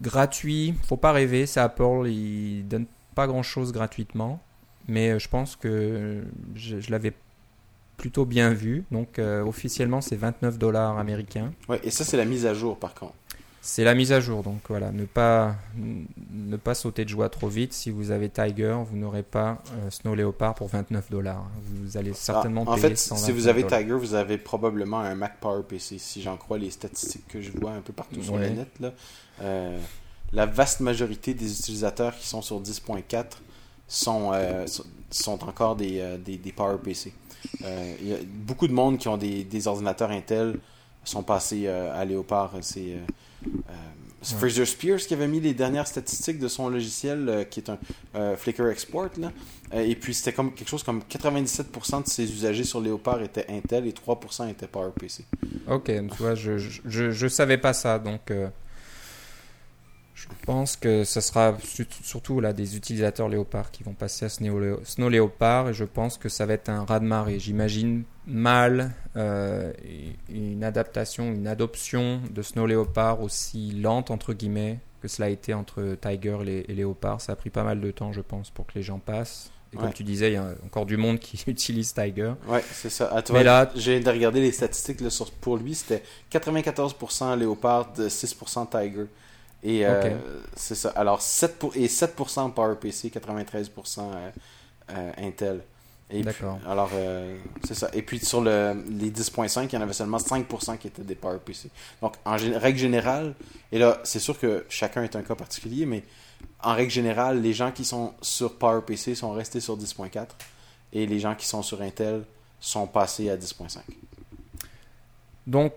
Gratuit, 0.01 0.75
faut 0.84 0.97
pas 0.97 1.11
rêver, 1.11 1.47
c'est 1.47 1.59
Apple, 1.59 2.05
ils 2.05 2.67
donnent 2.67 2.86
pas 3.15 3.25
grand 3.25 3.41
chose 3.41 3.71
gratuitement. 3.71 4.39
Mais 4.88 5.09
euh, 5.09 5.19
je 5.19 5.28
pense 5.28 5.55
que 5.55 6.23
je, 6.53 6.80
je 6.80 6.91
l'avais 6.91 7.13
plutôt 7.97 8.25
bien 8.25 8.53
vu. 8.53 8.83
Donc 8.91 9.19
euh, 9.19 9.43
officiellement, 9.43 10.01
c'est 10.01 10.15
29 10.15 10.57
dollars 10.57 10.97
américains. 10.97 11.51
Ouais, 11.67 11.79
et 11.83 11.91
ça, 11.91 12.05
c'est 12.05 12.17
la 12.17 12.25
mise 12.25 12.45
à 12.45 12.53
jour, 12.53 12.77
par 12.77 12.93
contre. 12.93 13.13
C'est 13.59 13.83
la 13.83 13.95
mise 13.95 14.13
à 14.13 14.21
jour, 14.21 14.43
donc 14.43 14.61
voilà, 14.69 14.91
ne 14.93 15.03
pas, 15.03 15.57
ne 15.75 16.55
pas 16.55 16.73
sauter 16.73 17.03
de 17.03 17.09
joie 17.09 17.27
trop 17.27 17.49
vite. 17.49 17.73
Si 17.73 17.89
vous 17.91 18.11
avez 18.11 18.29
Tiger, 18.29 18.77
vous 18.89 18.95
n'aurez 18.95 19.23
pas 19.23 19.61
euh, 19.73 19.89
Snow 19.89 20.15
Leopard 20.15 20.55
pour 20.55 20.69
29 20.69 21.09
dollars. 21.11 21.43
Vous 21.65 21.97
allez 21.97 22.13
certainement 22.13 22.63
Ah, 22.65 22.71
en 22.71 22.75
payer 22.75 22.89
fait, 22.89 22.95
129 22.95 23.25
si 23.25 23.31
vous 23.33 23.47
avez. 23.49 23.67
Tiger, 23.67 23.91
vous 23.95 24.13
avez 24.13 24.37
probablement 24.37 24.99
un 25.01 25.15
Mac 25.15 25.41
Power 25.41 25.63
PC, 25.67 25.97
si 25.97 26.21
j'en 26.21 26.37
crois 26.37 26.57
les 26.57 26.69
statistiques 26.69 27.27
que 27.27 27.41
je 27.41 27.51
vois 27.51 27.71
un 27.71 27.81
peu 27.81 27.91
partout 27.91 28.23
sur 28.23 28.35
Ouais. 28.35 28.47
le 28.51 28.55
net. 28.55 28.69
Là. 28.79 28.93
Euh, 29.41 29.77
la 30.31 30.45
vaste 30.45 30.79
majorité 30.79 31.33
des 31.33 31.51
utilisateurs 31.59 32.15
qui 32.17 32.25
sont 32.27 32.41
sur 32.41 32.61
10.4 32.61 33.25
sont, 33.85 34.31
sont- 34.65 34.83
sont 35.09 35.43
encore 35.43 35.75
des, 35.75 36.17
des, 36.23 36.37
des 36.37 36.51
Power 36.53 36.77
PC. 36.81 37.11
Euh, 37.63 37.95
Il 38.01 38.07
y 38.07 38.13
a 38.13 38.17
beaucoup 38.25 38.67
de 38.67 38.73
monde 38.73 38.97
qui 38.97 39.07
ont 39.07 39.17
des, 39.17 39.43
des 39.43 39.67
ordinateurs 39.67 40.11
Intel 40.11 40.59
sont 41.03 41.23
passés 41.23 41.63
euh, 41.67 41.99
à 41.99 42.05
Léopard. 42.05 42.53
C'est 42.61 42.93
euh, 42.93 42.97
Ouais. 44.19 44.39
Fraser 44.39 44.65
Spears 44.65 44.97
qui 44.97 45.13
avait 45.13 45.27
mis 45.27 45.39
les 45.39 45.53
dernières 45.53 45.87
statistiques 45.87 46.39
de 46.39 46.47
son 46.47 46.69
logiciel, 46.69 47.45
qui 47.51 47.59
est 47.59 47.69
un 47.69 48.35
Flickr 48.35 48.67
Export. 48.67 49.09
Là. 49.19 49.31
Et 49.79 49.95
puis 49.95 50.13
c'était 50.15 50.33
comme 50.33 50.53
quelque 50.53 50.67
chose 50.67 50.81
comme 50.83 51.01
97% 51.09 52.03
de 52.03 52.09
ses 52.09 52.23
usagers 52.33 52.63
sur 52.63 52.81
Léopard 52.81 53.21
étaient 53.21 53.45
Intel 53.47 53.85
et 53.85 53.91
3% 53.91 54.49
étaient 54.49 54.67
PowerPC. 54.67 55.23
Ok, 55.69 55.85
tu 55.85 56.01
vois, 56.17 56.33
je, 56.33 56.57
je, 56.57 56.81
je, 56.83 57.11
je 57.11 57.27
savais 57.27 57.59
pas 57.59 57.73
ça, 57.73 57.99
donc 57.99 58.31
je 60.18 60.28
pense 60.47 60.76
que 60.78 61.03
ce 61.03 61.22
sera 61.22 61.55
su- 61.63 61.86
surtout 62.01 62.39
là 62.39 62.51
des 62.51 62.76
utilisateurs 62.76 63.30
Léopard 63.30 63.70
qui 63.70 63.84
vont 63.84 63.93
passer 63.93 64.26
à 64.26 64.30
Snow, 64.30 65.09
Léopard 65.09 65.70
et 65.70 65.74
je 65.76 65.84
pense 65.84 66.18
que 66.18 66.28
ça 66.28 66.47
va 66.47 66.53
être 66.53 66.70
un 66.70 66.86
raz-de-marée. 66.86 67.38
J'imagine 67.39 68.03
mal 68.26 68.93
euh, 69.15 69.72
une 70.30 70.63
adaptation, 70.63 71.32
une 71.32 71.47
adoption 71.47 72.20
de 72.32 72.41
Snow 72.41 72.65
Léopard 72.65 73.22
aussi 73.22 73.72
lente 73.74 74.09
entre 74.09 74.34
guillemets 74.34 74.80
que 75.03 75.07
cela 75.07 75.28
a 75.28 75.30
été 75.30 75.53
entre 75.53 75.95
Tiger 76.01 76.38
et, 76.41 76.45
Lé- 76.45 76.65
et 76.68 76.74
Léopard. 76.74 77.22
Ça 77.22 77.34
a 77.34 77.36
pris 77.36 77.51
pas 77.51 77.63
mal 77.63 77.80
de 77.80 77.91
temps, 77.91 78.11
je 78.11 78.22
pense, 78.22 78.49
pour 78.49 78.65
que 78.65 78.72
les 78.74 78.82
gens 78.82 78.97
passent. 78.97 79.51
Et 79.74 79.78
comme 79.78 79.93
tu 79.93 80.03
disais, 80.03 80.30
il 80.32 80.34
y 80.34 80.38
a 80.38 80.47
encore 80.65 80.86
du 80.88 80.97
monde 80.97 81.20
qui 81.20 81.43
utilise 81.47 81.93
Tiger. 81.93 82.34
Ouais, 82.47 82.63
c'est 82.72 82.89
ça. 82.89 83.11
Ah, 83.13 83.22
tu 83.22 83.34
Mais 83.34 83.43
là- 83.43 83.70
j'ai 83.76 83.99
de 83.99 84.09
regarder 84.09 84.39
les 84.41 84.51
statistiques 84.51 85.01
là, 85.01 85.09
pour 85.41 85.57
lui, 85.57 85.76
c'était 85.76 86.01
94% 86.32 87.36
Léopard, 87.38 87.93
de 87.93 88.09
6% 88.09 88.65
Tiger. 88.70 89.05
Et 89.63 89.85
euh, 89.85 90.17
c'est 90.55 90.75
ça. 90.75 90.89
Alors 90.89 91.21
7 91.21 91.57
pour, 91.59 91.75
et 91.75 91.87
7% 91.87 92.51
PowerPC, 92.53 93.09
93% 93.09 94.01
euh, 94.89 95.11
Intel. 95.17 95.61
Et 96.09 96.15
puis- 96.15 96.23
D'accord. 96.23 96.57
alors, 96.65 96.89
euh, 96.93 97.37
c'est 97.65 97.73
ça. 97.73 97.89
Et 97.93 98.01
puis 98.01 98.19
sur 98.19 98.39
le, 98.39 98.81
les 98.89 99.11
10.5, 99.11 99.65
il 99.65 99.73
y 99.73 99.77
en 99.77 99.81
avait 99.81 99.91
seulement 99.93 100.19
5% 100.19 100.77
qui 100.77 100.87
étaient 100.87 101.01
des 101.01 101.15
PowerPC. 101.15 101.69
Donc, 102.01 102.13
en 102.23 102.37
règle 102.37 102.79
générale, 102.79 103.33
et 103.73 103.77
là, 103.77 103.99
c'est 104.05 104.19
sûr 104.19 104.39
que 104.39 104.65
chacun 104.69 105.03
est 105.03 105.17
un 105.17 105.21
cas 105.21 105.35
particulier, 105.35 105.85
mais 105.85 106.03
en 106.63 106.73
règle 106.73 106.91
générale, 106.91 107.41
les 107.41 107.51
gens 107.51 107.71
qui 107.71 107.83
sont 107.83 108.13
sur 108.21 108.53
PowerPC 108.57 109.15
sont 109.15 109.31
restés 109.33 109.59
sur 109.59 109.77
10.4 109.77 110.27
et 110.93 111.05
les 111.05 111.19
gens 111.19 111.35
qui 111.35 111.45
sont 111.45 111.61
sur 111.61 111.81
Intel 111.81 112.23
sont 112.61 112.87
passés 112.87 113.29
à 113.29 113.35
10.5. 113.35 113.79
Donc, 115.45 115.73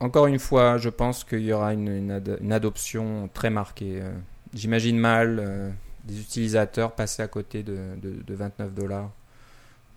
encore 0.00 0.26
une 0.26 0.38
fois, 0.38 0.78
je 0.78 0.88
pense 0.88 1.24
qu'il 1.24 1.42
y 1.42 1.52
aura 1.52 1.72
une, 1.74 1.88
une 1.88 2.10
ad- 2.10 2.38
une 2.40 2.52
adoption 2.52 3.28
très 3.32 3.50
marquée. 3.50 4.00
Euh, 4.02 4.10
J'imagine 4.52 4.98
mal 4.98 5.38
euh, 5.38 5.70
des 6.04 6.20
utilisateurs 6.20 6.92
passer 6.92 7.22
à 7.22 7.28
côté 7.28 7.62
de, 7.62 7.76
de- 8.02 8.22
de 8.22 8.34
29 8.34 8.74
dollars 8.74 9.10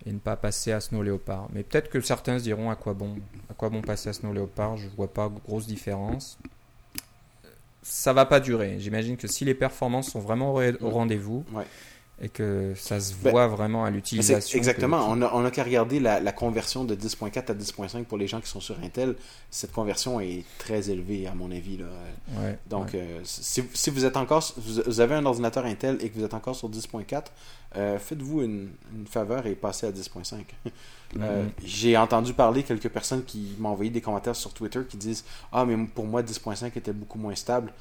et 0.06 0.12
ne 0.12 0.18
pas 0.18 0.36
passer 0.36 0.70
à 0.70 0.80
Snow 0.80 1.02
Leopard. 1.02 1.48
Mais 1.52 1.62
peut-être 1.64 1.88
que 1.90 2.00
certains 2.00 2.38
se 2.38 2.44
diront 2.44 2.70
à 2.70 2.76
quoi 2.76 2.92
bon, 2.94 3.16
à 3.50 3.54
quoi 3.54 3.68
bon 3.70 3.80
passer 3.82 4.10
à 4.10 4.12
Snow 4.12 4.32
Leopard? 4.32 4.76
Je 4.76 4.86
vois 4.96 5.12
pas 5.12 5.28
grosse 5.48 5.66
différence. 5.66 6.38
Ça 7.82 8.12
va 8.12 8.24
pas 8.26 8.40
durer. 8.40 8.76
J'imagine 8.78 9.16
que 9.16 9.26
si 9.26 9.44
les 9.44 9.54
performances 9.54 10.10
sont 10.10 10.20
vraiment 10.20 10.54
au, 10.54 10.60
au 10.62 10.90
rendez-vous 10.90 11.44
Ouais. 11.52 11.64
Et 12.22 12.28
que 12.28 12.74
ça 12.76 13.00
se 13.00 13.12
Ben, 13.14 13.30
voit 13.32 13.48
vraiment 13.48 13.84
à 13.84 13.88
c'est 13.88 13.94
l'utilisation. 13.94 14.56
Exactement. 14.56 14.98
que- 15.06 15.18
On 15.18 15.22
a, 15.22 15.30
on 15.34 15.44
a 15.44 15.50
qu'à 15.50 15.64
regarder 15.64 15.98
la, 16.00 16.20
la 16.20 16.32
conversion 16.32 16.84
de 16.84 16.94
10.4 16.94 17.50
à 17.50 17.54
10.5 17.54 18.04
pour 18.04 18.18
les 18.18 18.28
gens 18.28 18.40
qui 18.40 18.48
sont 18.48 18.60
sur 18.60 18.78
Intel. 18.82 19.16
Cette 19.50 19.72
conversion 19.72 20.20
est 20.20 20.44
très 20.58 20.90
élevée, 20.90 21.26
à 21.26 21.34
mon 21.34 21.50
avis. 21.50 21.76
Là. 21.78 21.86
Ouais, 22.40 22.58
Donc, 22.68 22.92
ouais. 22.94 23.00
euh, 23.00 23.20
si, 23.24 23.64
si 23.74 23.90
vous 23.90 24.04
êtes 24.04 24.16
encore, 24.16 24.44
vous 24.56 25.00
avez 25.00 25.16
un 25.16 25.26
ordinateur 25.26 25.64
Intel 25.66 25.98
et 26.00 26.08
que 26.08 26.18
vous 26.18 26.24
êtes 26.24 26.34
encore 26.34 26.54
sur 26.54 26.68
10.4, 26.70 27.24
euh, 27.76 27.98
faites-vous 27.98 28.42
une, 28.42 28.70
une 28.94 29.06
faveur 29.08 29.46
et 29.48 29.54
passez 29.56 29.86
à 29.86 29.90
10.5. 29.92 30.44
Euh, 31.20 31.44
Mhm. 31.44 31.50
J'ai 31.64 31.96
entendu 31.96 32.32
parler 32.34 32.64
quelques 32.64 32.88
personnes 32.88 33.22
qui 33.24 33.54
m'ont 33.60 33.68
envoyé 33.68 33.88
des 33.88 34.00
commentaires 34.00 34.34
sur 34.34 34.52
Twitter 34.52 34.80
qui 34.88 34.96
disent 34.96 35.24
Ah, 35.52 35.64
mais 35.64 35.76
pour 35.86 36.06
moi, 36.06 36.22
10.5 36.24 36.76
était 36.76 36.92
beaucoup 36.92 37.18
moins 37.18 37.36
stable. 37.36 37.72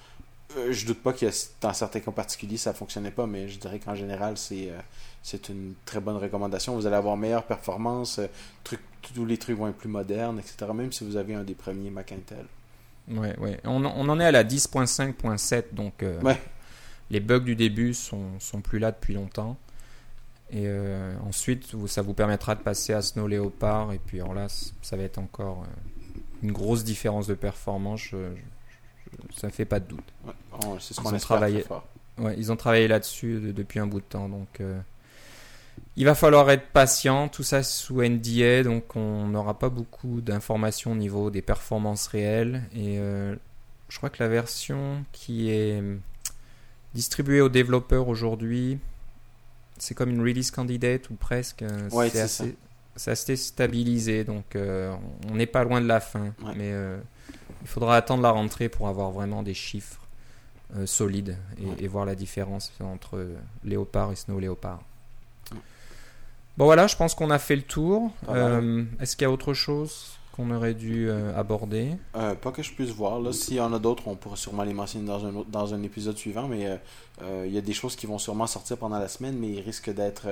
Euh, 0.58 0.72
je 0.72 0.86
doute 0.86 1.02
pas 1.02 1.14
que 1.14 1.26
dans 1.62 1.74
certains 1.74 2.00
cas 2.00 2.12
particuliers, 2.12 2.58
ça 2.58 2.74
fonctionnait 2.74 3.12
pas, 3.12 3.26
mais 3.26 3.48
je 3.50 3.58
dirais 3.60 3.80
qu'en 3.80 3.96
général, 3.96 4.38
c'est 4.38 4.70
euh, 4.70 4.80
c'est 5.24 5.50
une 5.50 5.74
très 5.86 6.00
bonne 6.00 6.18
recommandation. 6.18 6.76
Vous 6.76 6.86
allez 6.86 6.96
avoir 6.96 7.18
meilleure 7.18 7.46
performance, 7.46 8.20
euh, 8.20 8.28
truc, 8.64 8.80
tous 9.16 9.26
les 9.26 9.38
trucs 9.38 9.58
vont 9.58 9.68
être 9.68 9.78
plus 9.78 9.90
modernes, 9.90 10.38
etc. 10.40 10.72
Même 10.74 10.92
si 10.92 11.04
vous 11.06 11.16
avez 11.18 11.34
un 11.34 11.44
des 11.44 11.56
premiers 11.56 11.90
Mac 11.90 12.12
Intel. 12.12 12.46
Ouais, 13.10 13.38
ouais. 13.40 13.60
On, 13.64 13.84
en- 13.84 13.94
on 13.96 14.08
en 14.10 14.20
est 14.20 14.26
à 14.26 14.32
la 14.32 14.44
10.5.7, 14.44 15.74
donc 15.74 16.04
euh, 16.04 16.22
Ouais. 16.22 16.40
les 17.10 17.20
bugs 17.20 17.40
du 17.40 17.56
début 17.56 17.94
sont, 17.94 18.40
sont 18.40 18.62
plus 18.62 18.80
là 18.80 18.92
depuis 18.92 19.14
longtemps. 19.16 19.58
Et 20.52 20.68
ensuite, 21.26 21.74
ça 21.88 22.04
vous 22.04 22.14
permettra 22.14 22.54
de 22.54 22.62
passer 22.62 22.94
à 22.94 23.02
Snow 23.02 23.28
Leopard. 23.28 23.92
Et 23.92 23.98
puis 23.98 24.22
alors 24.22 24.36
là, 24.36 24.46
ça 24.84 24.96
va 24.96 25.02
être 25.02 25.18
encore 25.18 25.66
une 26.44 26.52
grosse 26.52 26.84
différence 26.84 27.26
de 27.26 27.34
performance. 27.34 28.02
Je, 28.02 28.18
je- 28.18 28.36
je- 28.36 28.42
ça 29.36 29.48
ne 29.48 29.52
fait 29.52 29.66
pas 29.66 29.80
de 29.80 29.86
doute. 29.88 30.14
Ouais, 30.26 30.34
c'est 30.80 30.94
ce 30.94 31.00
qu'on 31.02 31.10
espère 31.16 31.38
travaillé. 31.38 31.66
Ouais, 32.18 32.36
ils 32.38 32.52
ont 32.52 32.56
travaillé 32.56 32.88
là-dessus 32.88 33.40
de- 33.40 33.52
depuis 33.52 33.80
un 33.80 33.88
bout 33.88 34.00
de 34.00 34.06
temps. 34.06 34.30
Donc, 34.30 34.60
euh, 34.62 34.80
il 35.96 36.06
va 36.06 36.14
falloir 36.16 36.50
être 36.52 36.68
patient. 36.68 37.28
Tout 37.28 37.44
ça 37.44 37.64
sous 37.64 38.02
NDA, 38.02 38.64
donc 38.64 38.96
on 38.96 39.28
n'aura 39.28 39.58
pas 39.58 39.70
beaucoup 39.70 40.22
d'informations 40.22 40.92
au 40.92 40.96
niveau 40.96 41.30
des 41.32 41.42
performances 41.42 42.08
réelles. 42.08 42.64
Et 42.76 43.00
euh, 43.00 43.36
je 43.90 43.98
crois 43.98 44.10
que 44.12 44.22
la 44.22 44.30
version 44.30 45.04
qui 45.12 45.50
est 45.50 45.82
distribuée 46.94 47.42
aux 47.42 47.50
développeurs 47.50 48.08
aujourd'hui, 48.08 48.78
c'est 49.78 49.96
comme 49.96 50.10
une 50.12 50.22
release 50.22 50.52
candidate 50.52 51.10
ou 51.10 51.16
presque. 51.16 51.64
euh, 51.64 51.90
Ouais, 51.92 52.10
c'est 52.10 52.22
assez, 52.22 52.56
assez 53.08 53.36
stabilisé, 53.36 54.24
donc 54.24 54.56
euh, 54.56 54.94
on 55.32 55.36
n'est 55.36 55.48
pas 55.48 55.64
loin 55.64 55.82
de 55.82 55.88
la 55.88 56.00
fin. 56.00 56.34
Mais 56.56 56.70
euh, 56.72 57.00
il 57.64 57.68
faudra 57.68 57.96
attendre 57.98 58.22
la 58.22 58.30
rentrée 58.32 58.70
pour 58.70 58.88
avoir 58.88 59.10
vraiment 59.12 59.42
des 59.42 59.54
chiffres 59.56 60.00
euh, 60.78 60.86
solides 60.86 61.38
et, 61.58 61.66
Ouais. 61.66 61.76
et 61.80 61.88
voir 61.88 62.06
la 62.06 62.16
différence 62.16 62.72
entre 62.84 63.28
Léopard 63.64 64.12
et 64.12 64.16
Snow 64.16 64.40
Léopard. 64.40 64.82
Ouais. 65.52 65.58
Bon 66.58 66.66
voilà, 66.66 66.86
je 66.88 66.96
pense 66.96 67.16
qu'on 67.16 67.32
a 67.32 67.40
fait 67.40 67.56
le 67.56 67.62
tour. 67.64 68.12
Euh, 68.30 68.84
Est-ce 69.00 69.16
qu'il 69.16 69.26
y 69.26 69.28
a 69.28 69.32
autre 69.32 69.54
chose 69.54 70.18
qu'on 70.34 70.50
aurait 70.52 70.74
dû 70.74 71.10
euh, 71.10 71.36
aborder? 71.38 71.92
Euh, 72.16 72.34
pas 72.36 72.52
que 72.52 72.62
je 72.64 72.72
puisse 72.74 72.90
voir. 72.92 73.20
Là, 73.20 73.32
s'il 73.34 73.56
y 73.56 73.60
en 73.60 73.72
a 73.74 73.80
d'autres, 73.80 74.08
on 74.08 74.16
pourra 74.16 74.36
sûrement 74.36 74.64
les 74.64 74.74
mentionner 74.74 75.06
dans 75.08 75.26
un, 75.26 75.36
autre, 75.36 75.50
dans 75.50 75.74
un 75.74 75.82
épisode 75.84 76.18
suivant. 76.18 76.48
Mais 76.48 76.80
euh, 77.22 77.44
il 77.48 77.54
y 77.54 77.58
a 77.58 77.62
des 77.62 77.74
choses 77.74 77.96
qui 77.96 78.06
vont 78.08 78.18
sûrement 78.20 78.48
sortir 78.48 78.78
pendant 78.78 79.00
la 79.00 79.08
semaine, 79.08 79.38
mais 79.38 79.50
ils 79.50 79.62
risquent 79.62 79.94
d'être 79.94 80.28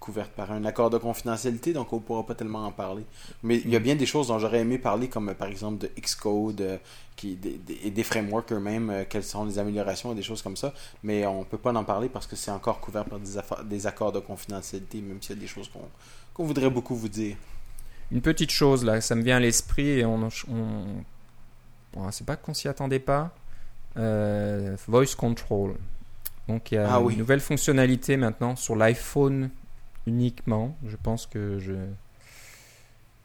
couvertes 0.00 0.30
par 0.32 0.52
un 0.52 0.64
accord 0.64 0.90
de 0.90 0.98
confidentialité, 0.98 1.72
donc 1.72 1.92
on 1.92 1.96
ne 1.96 2.00
pourra 2.00 2.24
pas 2.24 2.34
tellement 2.34 2.64
en 2.66 2.72
parler. 2.72 3.04
Mais 3.42 3.56
il 3.58 3.70
y 3.70 3.76
a 3.76 3.78
bien 3.78 3.96
des 3.96 4.06
choses 4.06 4.28
dont 4.28 4.38
j'aurais 4.38 4.60
aimé 4.60 4.78
parler, 4.78 5.08
comme 5.08 5.34
par 5.34 5.48
exemple 5.48 5.78
de 5.78 5.90
Xcode 6.00 6.60
euh, 6.60 6.78
qui, 7.16 7.34
des, 7.34 7.60
et 7.82 7.90
des 7.90 8.02
frameworks 8.04 8.52
eux-mêmes, 8.52 8.90
euh, 8.90 9.04
quelles 9.08 9.24
sont 9.24 9.44
les 9.44 9.58
améliorations 9.58 10.12
et 10.12 10.14
des 10.14 10.22
choses 10.22 10.40
comme 10.42 10.56
ça. 10.56 10.72
Mais 11.02 11.26
on 11.26 11.44
peut 11.44 11.58
pas 11.58 11.72
en 11.74 11.84
parler 11.84 12.08
parce 12.08 12.26
que 12.26 12.36
c'est 12.36 12.50
encore 12.50 12.80
couvert 12.80 13.04
par 13.04 13.18
des, 13.18 13.30
des 13.64 13.86
accords 13.86 14.12
de 14.12 14.20
confidentialité, 14.20 15.00
même 15.00 15.20
s'il 15.20 15.36
y 15.36 15.38
a 15.38 15.40
des 15.40 15.48
choses 15.48 15.68
qu'on 15.68 15.88
qu'on 16.34 16.44
voudrait 16.44 16.70
beaucoup 16.70 16.94
vous 16.94 17.08
dire. 17.08 17.36
Une 18.12 18.20
petite 18.22 18.50
chose 18.50 18.84
là, 18.84 19.00
ça 19.00 19.14
me 19.16 19.22
vient 19.22 19.36
à 19.38 19.40
l'esprit 19.40 19.88
et 19.88 20.04
on, 20.04 20.28
on, 20.48 20.84
bon, 21.92 22.10
c'est 22.12 22.24
pas 22.24 22.36
qu'on 22.36 22.54
s'y 22.54 22.68
attendait 22.68 23.00
pas. 23.00 23.34
Euh, 23.96 24.76
voice 24.86 25.16
control. 25.16 25.74
Donc 26.46 26.70
il 26.70 26.76
y 26.76 26.78
a 26.78 26.94
Ah 26.94 27.00
une 27.00 27.06
oui. 27.06 27.16
nouvelle 27.16 27.40
fonctionnalité 27.40 28.16
maintenant 28.16 28.54
sur 28.54 28.76
l'iPhone 28.76 29.50
uniquement. 30.08 30.76
Je 30.86 30.96
pense 30.96 31.26
que 31.26 31.58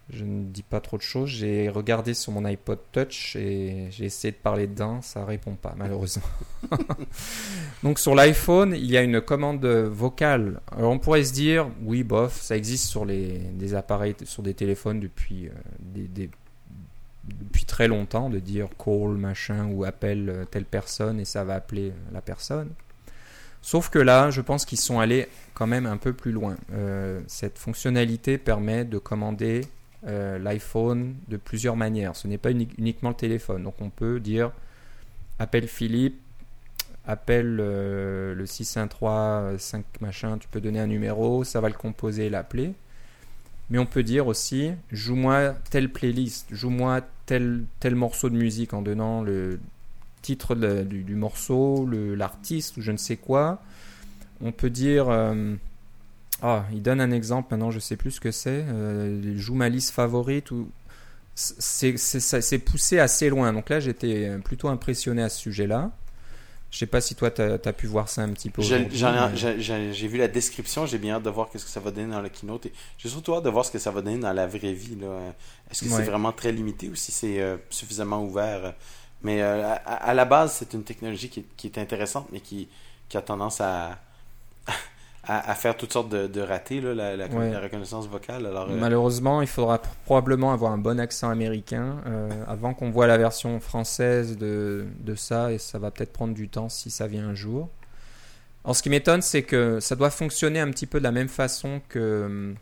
je 0.10 0.24
ne 0.24 0.44
dis 0.44 0.64
pas 0.64 0.82
trop 0.82 0.98
de 0.98 1.02
choses. 1.02 1.30
J'ai 1.30 1.70
regardé 1.70 2.14
sur 2.14 2.32
mon 2.32 2.46
iPod 2.46 2.80
Touch 2.92 3.36
et 3.36 3.88
j'ai 3.90 4.06
essayé 4.06 4.32
de 4.32 4.38
parler 4.38 4.68
dedans, 4.68 5.02
ça 5.02 5.26
répond 5.26 5.56
pas 5.56 5.74
malheureusement. 5.78 6.24
Donc 7.84 8.00
sur 8.00 8.14
l'iPhone, 8.14 8.74
il 8.76 8.92
y 8.92 8.98
a 8.98 9.02
une 9.02 9.22
commande 9.22 9.66
vocale. 9.66 10.62
Alors 10.72 10.92
on 10.92 11.00
pourrait 11.00 11.24
se 11.24 11.34
dire, 11.34 11.70
oui, 11.84 12.04
bof, 12.04 12.40
ça 12.40 12.56
existe 12.58 12.88
sur 12.88 13.06
les 13.06 13.40
des 13.54 13.74
appareils, 13.74 14.16
sur 14.26 14.44
des 14.44 14.54
téléphones 14.54 15.00
depuis 15.00 15.50
des, 15.80 16.30
depuis 17.24 17.66
très 17.66 17.88
longtemps 17.88 18.30
de 18.30 18.40
dire 18.40 18.68
call 18.78 19.18
machin 19.18 19.68
ou 19.72 19.86
appelle 19.86 20.46
telle 20.52 20.66
personne 20.66 21.20
et 21.20 21.26
ça 21.26 21.44
va 21.44 21.56
appeler 21.56 21.94
la 22.12 22.22
personne. 22.22 22.70
Sauf 23.64 23.89
que 23.89 23.97
là, 23.97 24.30
je 24.30 24.41
pense 24.41 24.66
qu'ils 24.66 24.78
sont 24.78 24.99
allés 24.99 25.30
quand 25.53 25.68
même 25.68 25.86
un 25.86 25.95
peu 25.95 26.11
plus 26.11 26.34
loin. 26.34 26.57
Euh, 26.74 27.22
cette 27.28 27.57
fonctionnalité 27.57 28.38
permet 28.38 28.84
de 28.84 28.97
commander 28.97 29.61
euh, 30.05 30.38
l'iPhone 30.38 31.16
de 31.30 31.38
plusieurs 31.38 31.78
manières. 31.78 32.18
Ce 32.18 32.28
n'est 32.28 32.38
pas 32.38 32.51
uniquement 32.51 33.09
le 33.09 33.16
téléphone. 33.16 33.64
Donc 33.64 33.76
on 33.80 33.89
peut 33.89 34.20
dire 34.20 34.51
appelle 35.39 35.70
Philippe, 35.70 36.20
appelle 37.07 37.57
euh, 37.61 38.36
le 38.36 38.45
613 38.45 39.57
5 39.57 39.86
machin, 40.01 40.38
tu 40.38 40.49
peux 40.49 40.59
donner 40.59 40.82
un 40.82 40.88
numéro, 40.88 41.45
ça 41.45 41.61
va 41.61 41.70
le 41.70 41.76
composer 41.76 42.26
et 42.26 42.30
l'appeler. 42.30 42.74
Mais 43.70 43.78
on 43.78 43.86
peut 43.86 44.03
dire 44.03 44.28
aussi 44.28 44.72
joue-moi 44.91 45.55
telle 45.70 45.89
playlist, 45.89 46.47
joue-moi 46.51 46.99
tel, 47.26 47.64
tel 47.80 47.95
morceau 47.95 48.30
de 48.30 48.36
musique 48.36 48.74
en 48.74 48.82
donnant 48.82 49.22
le 49.22 49.57
titre 50.24 50.56
du, 50.56 51.16
morceau, 51.16 51.88
l'artiste 51.88 52.78
ou 52.78 52.82
je 52.82 52.92
ne 52.92 52.98
sais 52.98 53.18
quoi. 53.18 53.62
On 54.42 54.52
peut 54.52 54.72
dire. 54.72 55.10
Euh, 55.10 55.54
ah, 56.42 56.66
il 56.74 56.82
donne 56.82 57.00
un 57.00 57.12
exemple 57.12 57.50
maintenant, 57.52 57.70
je 57.70 57.80
sais 57.80 57.96
plus 57.96 58.12
ce 58.12 58.20
que 58.20 58.32
c'est. 58.32 58.66
Euh, 58.68 59.38
joue 59.38 59.54
ma 59.54 59.70
liste 59.70 59.92
favorite 59.92 60.50
ou. 60.50 60.70
C'est 61.36 62.60
poussé 62.60 63.00
assez 63.00 63.30
loin. 63.30 63.54
Donc 63.54 63.70
là, 63.70 63.80
j'étais 63.80 64.38
plutôt 64.44 64.70
impressionné 64.70 65.22
à 65.22 65.30
ce 65.30 65.40
sujet-là. 65.40 65.92
Je 66.74 66.80
sais 66.80 66.88
pas 66.88 67.02
si 67.02 67.14
toi, 67.14 67.30
tu 67.30 67.40
as, 67.44 67.74
pu 67.74 67.86
voir 67.86 68.10
ça 68.10 68.24
un 68.24 68.30
petit 68.30 68.50
peu. 68.50 68.64
J'ai 68.64 70.08
vu 70.08 70.18
la 70.18 70.28
description, 70.28 70.88
j'ai 70.88 70.98
bien 70.98 71.14
hâte 71.14 71.24
de 71.24 71.30
voir 71.30 71.48
ce 71.54 71.64
que 71.64 71.70
ça 71.70 71.80
va 71.80 71.92
donner 71.92 72.12
dans 72.12 72.20
la 72.20 72.30
keynote. 72.30 72.68
J'ai 72.98 73.10
surtout 73.10 73.36
hâte 73.36 73.44
de 73.44 73.50
voir 73.52 73.64
ce 73.64 73.70
que 73.70 73.78
ça 73.78 73.92
va 73.92 74.02
donner 74.02 74.18
dans 74.18 74.34
la 74.34 74.48
vraie 74.48 74.74
vie. 74.74 74.98
Est-ce 75.70 75.84
que 75.84 75.90
c'est 75.90 76.02
vraiment 76.02 76.32
très 76.32 76.52
limité 76.52 76.90
ou 76.90 76.96
si 76.96 77.12
c'est 77.12 77.40
euh, 77.40 77.58
suffisamment 77.70 78.24
ouvert? 78.24 78.74
Mais 79.24 79.42
euh, 79.42 79.76
à, 79.86 80.14
la 80.14 80.26
base, 80.26 80.54
c'est 80.54 80.74
une 80.74 80.84
technologie 80.84 81.30
qui 81.30 81.68
est, 81.68 81.78
intéressante, 81.78 82.28
mais 82.32 82.42
qui, 82.42 82.68
a 83.14 83.22
tendance 83.22 83.62
à, 83.62 83.98
à, 85.26 85.56
faire 85.56 85.78
toutes 85.78 85.94
sortes 85.94 86.10
de, 86.10 86.42
ratés, 86.42 86.82
la, 86.82 87.28
reconnaissance 87.62 88.08
vocale. 88.08 88.46
Alors, 88.46 88.70
euh, 88.70 88.78
Malheureusement, 88.78 89.42
il 89.42 89.48
faudra 89.48 89.82
probablement 90.06 90.52
avoir 90.52 90.74
un 90.74 90.78
bon 90.78 91.00
accent 91.00 91.30
américain 91.30 92.02
euh, 92.06 92.30
avant 92.48 92.74
qu'on 92.74 92.92
voit 92.92 93.08
la 93.08 93.18
version 93.18 93.60
française 93.62 94.38
de, 94.38 94.86
ça, 95.16 95.54
et 95.54 95.58
ça 95.58 95.80
va 95.80 95.90
peut-être 95.90 96.12
prendre 96.12 96.34
du 96.34 96.50
temps 96.50 96.68
si 96.68 96.92
ça 96.92 97.08
vient 97.08 97.28
un 97.28 97.36
jour. 97.36 97.70
Alors, 98.66 98.76
ce 98.76 98.84
qui 98.84 98.90
m'étonne, 98.90 99.22
c'est 99.22 99.44
que 99.44 99.80
ça 99.80 99.96
doit 99.96 100.10
fonctionner 100.10 100.60
un 100.60 100.70
petit 100.70 100.86
peu 100.86 101.00
de 101.00 101.04
la 101.04 101.12
même 101.12 101.30
façon 101.30 101.82
que 101.88 102.26
hum, 102.26 102.56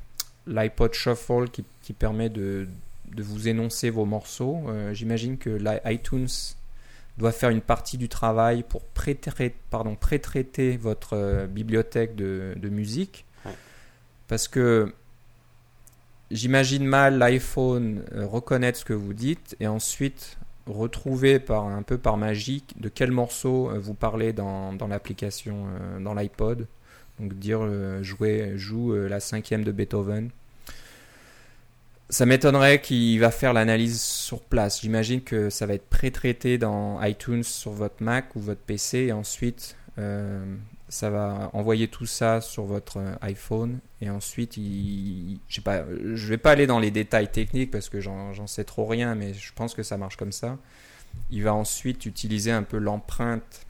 l'iPod 0.46 0.94
Shuffle 0.94 1.50
qui, 1.52 1.64
qui 1.82 1.94
permet 1.94 2.30
de 2.30 2.68
de 3.16 3.24
vous 3.24 3.48
énoncer 3.48 3.90
vos 3.90 4.06
morceaux. 4.06 4.64
Euh, 4.68 4.94
j'imagine 4.94 5.38
que 5.38 5.60
iTunes 5.92 6.28
doit 7.18 7.32
faire 7.32 7.50
une 7.50 7.62
partie 7.62 7.98
du 7.98 8.10
travail 8.10 8.64
pour 8.64 8.84
pré-traiter, 8.84 10.78
votre 10.78 11.14
euh, 11.14 11.48
bibliothèque 11.48 12.16
de, 12.16 12.70
musique. 12.70 13.26
Parce 14.28 14.48
que 14.48 14.94
j'imagine 16.32 16.86
mal 16.86 17.18
l'iPhone 17.18 18.04
euh, 18.14 18.26
reconnaître 18.26 18.80
ce 18.80 18.86
que 18.86 18.94
vous 18.94 19.14
dites 19.14 19.58
et 19.60 19.68
ensuite 19.68 20.38
retrouver 20.68 21.40
par, 21.40 21.66
un 21.66 21.82
peu 21.82 21.98
par 21.98 22.16
magie 22.16 22.64
de 22.78 22.88
quel 22.88 23.12
morceau 23.12 23.72
vous 23.78 23.94
parlez 23.94 24.32
dans, 24.32 24.72
dans 24.72 24.88
l'application, 24.88 25.66
dans 26.00 26.14
l'iPod. 26.14 26.68
Donc 27.20 27.34
dire 27.34 27.62
jouer, 28.04 28.54
joue 28.56 28.94
la 28.94 29.20
cinquième 29.20 29.64
de 29.64 29.72
Beethoven. 29.72 30.30
Ça 32.12 32.26
m'étonnerait 32.26 32.82
qu'il 32.82 33.22
va 33.22 33.32
faire 33.32 33.54
l'analyse 33.54 34.02
sur 34.02 34.42
place. 34.42 34.82
J'imagine 34.82 35.22
que 35.22 35.50
ça 35.50 35.66
va 35.66 35.76
être 35.76 35.88
pré-traité 35.88 36.58
dans 36.58 37.02
iTunes 37.02 37.42
sur 37.42 37.72
votre 37.72 38.04
Mac 38.04 38.36
ou 38.36 38.42
votre 38.42 38.60
PC 38.60 38.98
et 38.98 39.12
ensuite 39.14 39.78
euh, 39.98 40.44
ça 40.90 41.10
va 41.10 41.50
envoyer 41.54 41.88
tout 41.88 42.06
ça 42.06 42.42
sur 42.42 42.66
votre 42.66 42.98
euh, 42.98 43.16
iPhone 43.22 43.80
et 44.02 44.10
ensuite 44.10 44.58
il, 44.58 45.40
je 45.48 45.62
pas, 45.62 45.86
je 46.14 46.28
vais 46.28 46.38
pas 46.38 46.52
aller 46.52 46.68
dans 46.68 46.80
les 46.80 46.92
détails 46.92 47.32
techniques 47.32 47.72
parce 47.72 47.88
que 47.88 48.02
j'en 48.02 48.46
sais 48.46 48.66
trop 48.66 48.86
rien, 48.86 49.16
mais 49.16 49.34
je 49.34 49.54
pense 49.54 49.74
que 49.74 49.82
ça 49.82 49.98
marche 49.98 50.18
comme 50.18 50.34
ça. 50.34 50.58
Il 51.30 51.44
va 51.44 51.54
ensuite 51.54 52.06
utiliser 52.06 52.52
un 52.52 52.64
peu 52.64 52.78
l'empreinte 52.78 53.66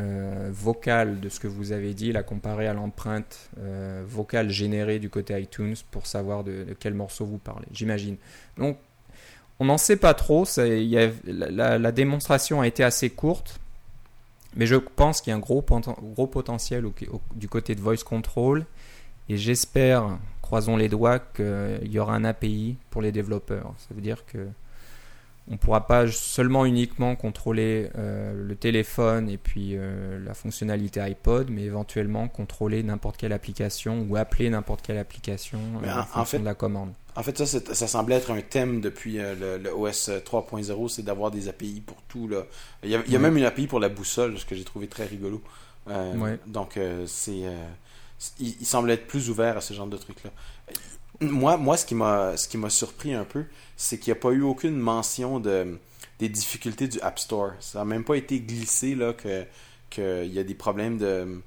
euh, 0.00 0.48
vocale 0.52 1.20
de 1.20 1.28
ce 1.28 1.40
que 1.40 1.46
vous 1.46 1.72
avez 1.72 1.92
dit, 1.94 2.12
la 2.12 2.22
comparer 2.22 2.66
à 2.66 2.72
l'empreinte 2.72 3.50
euh, 3.58 4.02
vocale 4.06 4.48
générée 4.48 4.98
du 4.98 5.10
côté 5.10 5.38
iTunes 5.38 5.76
pour 5.90 6.06
savoir 6.06 6.42
de, 6.42 6.66
quel 6.78 6.94
morceau 6.94 7.26
vous 7.26 7.38
parlez, 7.38 7.66
j'imagine. 7.72 8.16
Donc, 8.56 8.78
on 9.58 9.66
n'en 9.66 9.78
sait 9.78 9.96
pas 9.96 10.14
trop. 10.14 10.46
la, 10.56 11.92
démonstration 11.92 12.60
a 12.62 12.66
été 12.66 12.82
assez 12.82 13.10
courte, 13.10 13.60
mais 14.56 14.66
je 14.66 14.76
pense 14.76 15.20
qu'il 15.20 15.32
y 15.32 15.34
a 15.34 15.36
un 15.36 15.40
gros, 15.40 15.64
gros 16.14 16.26
potentiel 16.26 16.84
du 17.34 17.48
côté 17.48 17.74
de 17.74 17.80
Voice 17.80 18.02
Control. 18.04 18.64
Et 19.28 19.36
j'espère, 19.36 20.18
croisons 20.40 20.76
les 20.76 20.88
doigts, 20.88 21.18
qu'il 21.18 21.92
y 21.92 21.98
aura 21.98 22.14
un 22.14 22.24
API 22.24 22.76
pour 22.88 23.02
les 23.02 23.12
développeurs. 23.12 23.74
Ça 23.76 23.94
veut 23.94 24.00
dire 24.00 24.24
que 24.24 24.48
on 25.50 25.54
ne 25.54 25.58
pourra 25.58 25.84
pas 25.84 26.06
seulement 26.06 26.64
uniquement 26.64 27.16
contrôler 27.16 27.90
euh, 27.98 28.32
le 28.32 28.54
téléphone 28.54 29.28
et 29.28 29.36
puis 29.36 29.72
euh, 29.72 30.24
la 30.24 30.32
fonctionnalité 30.32 31.00
iPod, 31.00 31.50
mais 31.50 31.62
éventuellement 31.62 32.28
contrôler 32.28 32.84
n'importe 32.84 33.16
quelle 33.16 33.32
application 33.32 34.06
ou 34.08 34.16
appeler 34.16 34.48
n'importe 34.48 34.82
quelle 34.82 34.98
application 34.98 35.58
euh, 35.82 35.92
en, 35.92 36.04
fonction 36.04 36.38
de 36.38 36.44
la 36.44 36.54
commande. 36.54 36.92
En 37.16 37.24
fait, 37.24 37.36
ça, 37.36 37.46
ça 37.46 37.88
semblait 37.88 38.14
être 38.14 38.30
un 38.30 38.40
thème 38.40 38.80
depuis 38.80 39.18
le, 39.18 39.74
OS 39.74 40.10
3.0, 40.10 40.88
c'est 40.88 41.02
d'avoir 41.02 41.32
des 41.32 41.48
API 41.48 41.82
pour 41.84 42.00
tout. 42.02 42.28
Là. 42.28 42.44
Il 42.84 42.90
y 42.90 43.16
a, 43.16 43.18
même 43.18 43.36
une 43.36 43.44
API 43.44 43.66
pour 43.66 43.80
la 43.80 43.88
boussole, 43.88 44.38
ce 44.38 44.46
que 44.46 44.54
j'ai 44.54 44.64
trouvé 44.64 44.86
très 44.86 45.04
rigolo. 45.04 45.42
Donc, 46.46 46.78
c'est, 47.06 47.42
il, 48.38 48.54
il, 48.60 48.66
semble 48.66 48.92
être 48.92 49.08
plus 49.08 49.28
ouvert 49.28 49.56
à 49.56 49.60
ce 49.60 49.74
genre 49.74 49.88
de 49.88 49.96
trucs-là. 49.96 50.30
Moi, 51.20 51.56
moi, 51.56 51.76
ce 51.76 51.84
qui 51.84 51.94
m'a, 51.94 52.70
surpris 52.70 53.12
un 53.12 53.24
peu, 53.24 53.44
c'est 53.76 53.98
qu'il 53.98 54.12
n'y 54.12 54.18
a 54.18 54.20
pas 54.20 54.30
eu 54.30 54.42
aucune 54.42 54.76
mention 54.76 55.38
de, 55.38 55.78
des 56.18 56.28
difficultés 56.28 56.88
du 56.88 57.00
App 57.00 57.18
Store. 57.18 57.52
Ça 57.60 57.80
n'a 57.80 57.84
même 57.84 58.04
pas 58.04 58.16
été 58.16 58.40
glissé 58.40 58.94
là 58.94 59.12
que 59.12 59.44
qu'il 59.90 60.32
y 60.32 60.38
a 60.38 60.44
des 60.44 60.54
problèmes 60.54 60.98
de. 60.98 61.40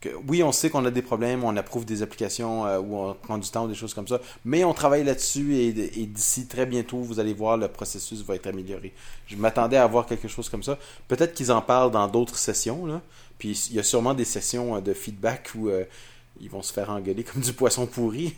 Que, 0.00 0.08
oui, 0.26 0.42
on 0.42 0.50
sait 0.50 0.70
qu'on 0.70 0.86
a 0.86 0.90
des 0.90 1.02
problèmes, 1.02 1.44
on 1.44 1.54
approuve 1.58 1.84
des 1.84 2.02
applications 2.02 2.66
euh, 2.66 2.80
où 2.80 2.96
on 2.96 3.12
prend 3.12 3.36
du 3.36 3.50
temps 3.50 3.66
ou 3.66 3.68
des 3.68 3.74
choses 3.74 3.92
comme 3.92 4.08
ça, 4.08 4.18
mais 4.46 4.64
on 4.64 4.72
travaille 4.72 5.04
là-dessus 5.04 5.56
et, 5.56 5.68
et 5.68 6.06
d'ici 6.06 6.46
très 6.46 6.64
bientôt, 6.64 6.96
vous 6.96 7.20
allez 7.20 7.34
voir, 7.34 7.58
le 7.58 7.68
processus 7.68 8.22
va 8.22 8.34
être 8.36 8.46
amélioré. 8.46 8.94
Je 9.26 9.36
m'attendais 9.36 9.76
à 9.76 9.86
voir 9.86 10.06
quelque 10.06 10.26
chose 10.26 10.48
comme 10.48 10.62
ça. 10.62 10.78
Peut-être 11.06 11.34
qu'ils 11.34 11.52
en 11.52 11.60
parlent 11.60 11.90
dans 11.90 12.08
d'autres 12.08 12.38
sessions, 12.38 12.86
là. 12.86 13.02
Puis 13.40 13.68
il 13.70 13.76
y 13.76 13.78
a 13.78 13.82
sûrement 13.82 14.14
des 14.14 14.24
sessions 14.24 14.76
euh, 14.76 14.80
de 14.80 14.94
feedback 14.94 15.50
où 15.54 15.68
euh, 15.68 15.84
ils 16.40 16.50
vont 16.50 16.62
se 16.62 16.72
faire 16.72 16.90
engueuler 16.90 17.22
comme 17.24 17.42
du 17.42 17.52
poisson 17.52 17.86
pourri. 17.86 18.34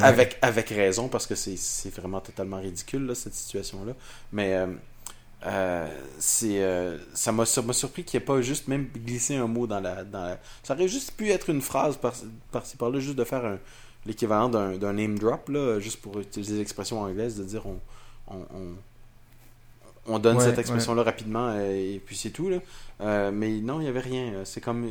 avec, 0.00 0.38
avec 0.42 0.68
raison, 0.68 1.08
parce 1.08 1.26
que 1.26 1.34
c'est 1.34 1.94
vraiment 1.94 2.20
totalement 2.20 2.58
ridicule, 2.58 3.06
là, 3.06 3.14
cette 3.14 3.34
situation-là. 3.34 3.92
Mais 4.32 4.54
euh, 4.54 4.66
euh, 5.46 5.88
c'est 6.18 6.62
euh, 6.62 6.98
ça 7.14 7.32
m'a 7.32 7.44
surpris 7.46 8.04
qu'il 8.04 8.18
n'y 8.18 8.22
ait 8.22 8.26
pas 8.26 8.40
juste 8.42 8.68
même 8.68 8.88
glissé 8.94 9.36
un 9.36 9.46
mot 9.46 9.66
dans 9.66 9.80
la, 9.80 10.04
dans 10.04 10.36
Ça 10.62 10.74
aurait 10.74 10.88
juste 10.88 11.12
pu 11.12 11.30
être 11.30 11.50
une 11.50 11.62
phrase 11.62 11.96
par-ci 11.96 12.26
par, 12.50 12.62
par-là, 12.78 13.00
juste 13.00 13.16
de 13.16 13.24
faire 13.24 13.58
l'équivalent 14.04 14.48
d'un 14.48 14.92
name 14.92 15.18
drop, 15.18 15.48
là, 15.48 15.80
juste 15.80 16.00
pour 16.00 16.18
utiliser 16.20 16.58
l'expression 16.58 17.00
anglaise, 17.00 17.36
de 17.36 17.44
dire 17.44 17.66
on, 17.66 17.78
on, 18.28 18.74
on, 20.06 20.18
donne 20.18 20.40
cette 20.40 20.58
expression-là 20.58 21.02
rapidement 21.02 21.58
et, 21.58 22.00
puis 22.04 22.16
c'est 22.16 22.30
tout. 22.30 22.50
Là. 22.50 23.30
mais 23.30 23.60
non, 23.60 23.80
il 23.80 23.84
n'y 23.84 23.88
avait 23.88 24.00
rien. 24.00 24.44
C'est 24.44 24.60
comme 24.60 24.86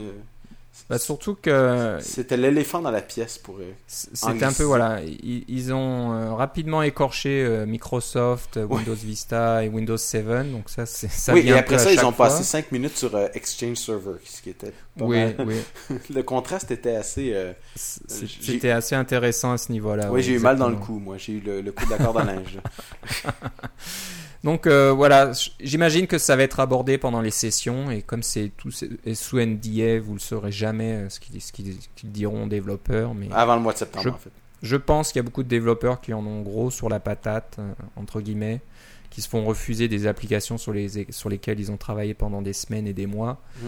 bah, 0.89 0.97
surtout 0.99 1.35
que. 1.35 1.97
C'était 1.99 2.37
l'éléphant 2.37 2.81
dans 2.81 2.91
la 2.91 3.01
pièce 3.01 3.37
pour 3.37 3.57
eux. 3.57 3.73
C'était 3.87 4.45
un 4.45 4.53
peu, 4.53 4.63
voilà. 4.63 5.01
Ils, 5.03 5.73
ont 5.73 6.13
euh, 6.13 6.33
rapidement 6.33 6.81
écorché 6.81 7.43
euh, 7.43 7.65
Microsoft, 7.65 8.57
Windows 8.69 8.93
Vista 8.93 9.65
et 9.65 9.69
Windows 9.69 9.97
7. 9.97 10.51
Donc, 10.51 10.69
ça, 10.69 10.85
ça 10.85 11.33
Oui, 11.33 11.41
et 11.47 11.53
après 11.53 11.77
ça, 11.77 11.91
ils 11.91 12.05
ont 12.05 12.13
passé 12.13 12.43
5 12.43 12.71
minutes 12.71 12.97
sur 12.97 13.13
euh, 13.15 13.27
Exchange 13.33 13.77
Server, 13.77 14.17
ce 14.23 14.41
qui 14.41 14.49
était. 14.49 14.71
Pas 14.97 15.05
oui, 15.05 15.35
oui. 15.45 15.55
le 16.13 16.23
contraste 16.23 16.71
était 16.71 16.95
assez. 16.95 17.35
C'était 17.75 18.71
assez 18.71 18.95
intéressant 18.95 19.51
à 19.51 19.57
ce 19.57 19.71
niveau-là. 19.71 20.09
Oui, 20.11 20.23
j'ai 20.23 20.33
eu 20.33 20.39
mal 20.39 20.57
dans 20.57 20.69
le 20.69 20.77
cou, 20.77 20.99
moi. 20.99 21.17
J'ai 21.17 21.33
eu 21.33 21.41
le, 21.41 21.71
coup 21.71 21.85
de 21.85 21.91
la 21.91 21.97
corde 21.97 22.17
à 22.17 22.23
linge. 22.23 22.59
Donc 24.43 24.67
euh, 24.67 24.91
voilà, 24.91 25.31
j'imagine 25.59 26.07
que 26.07 26.17
ça 26.17 26.35
va 26.35 26.43
être 26.43 26.59
abordé 26.59 26.97
pendant 26.97 27.21
les 27.21 27.31
sessions 27.31 27.89
et 27.89 28.01
comme 28.01 28.23
c'est 28.23 28.51
tout 28.55 28.71
sous 28.71 29.39
NDA, 29.39 29.99
vous 29.99 30.13
le 30.13 30.19
saurez 30.19 30.51
jamais 30.51 30.93
euh, 30.93 31.09
ce 31.09 31.19
qu'ils 31.19 31.77
diront 32.03 32.45
aux 32.45 32.47
développeurs. 32.47 33.13
Mais 33.13 33.29
avant 33.31 33.55
le 33.55 33.61
mois 33.61 33.73
de 33.73 33.79
septembre, 33.79 34.13
en 34.13 34.17
fait. 34.17 34.31
Je 34.63 34.75
pense 34.75 35.11
qu'il 35.11 35.19
y 35.19 35.21
a 35.21 35.23
beaucoup 35.23 35.43
de 35.43 35.47
développeurs 35.47 36.01
qui 36.01 36.13
en 36.13 36.25
ont 36.25 36.41
gros 36.41 36.71
sur 36.71 36.89
la 36.89 36.99
patate, 36.99 37.57
euh, 37.59 37.73
entre 37.95 38.21
guillemets, 38.21 38.61
qui 39.09 39.21
se 39.21 39.29
font 39.29 39.45
refuser 39.45 39.87
des 39.87 40.07
applications 40.07 40.57
sur, 40.57 40.73
les, 40.73 41.07
sur 41.11 41.29
lesquelles 41.29 41.59
ils 41.59 41.71
ont 41.71 41.77
travaillé 41.77 42.13
pendant 42.13 42.41
des 42.41 42.53
semaines 42.53 42.87
et 42.87 42.93
des 42.93 43.05
mois. 43.05 43.39
Mm. 43.61 43.67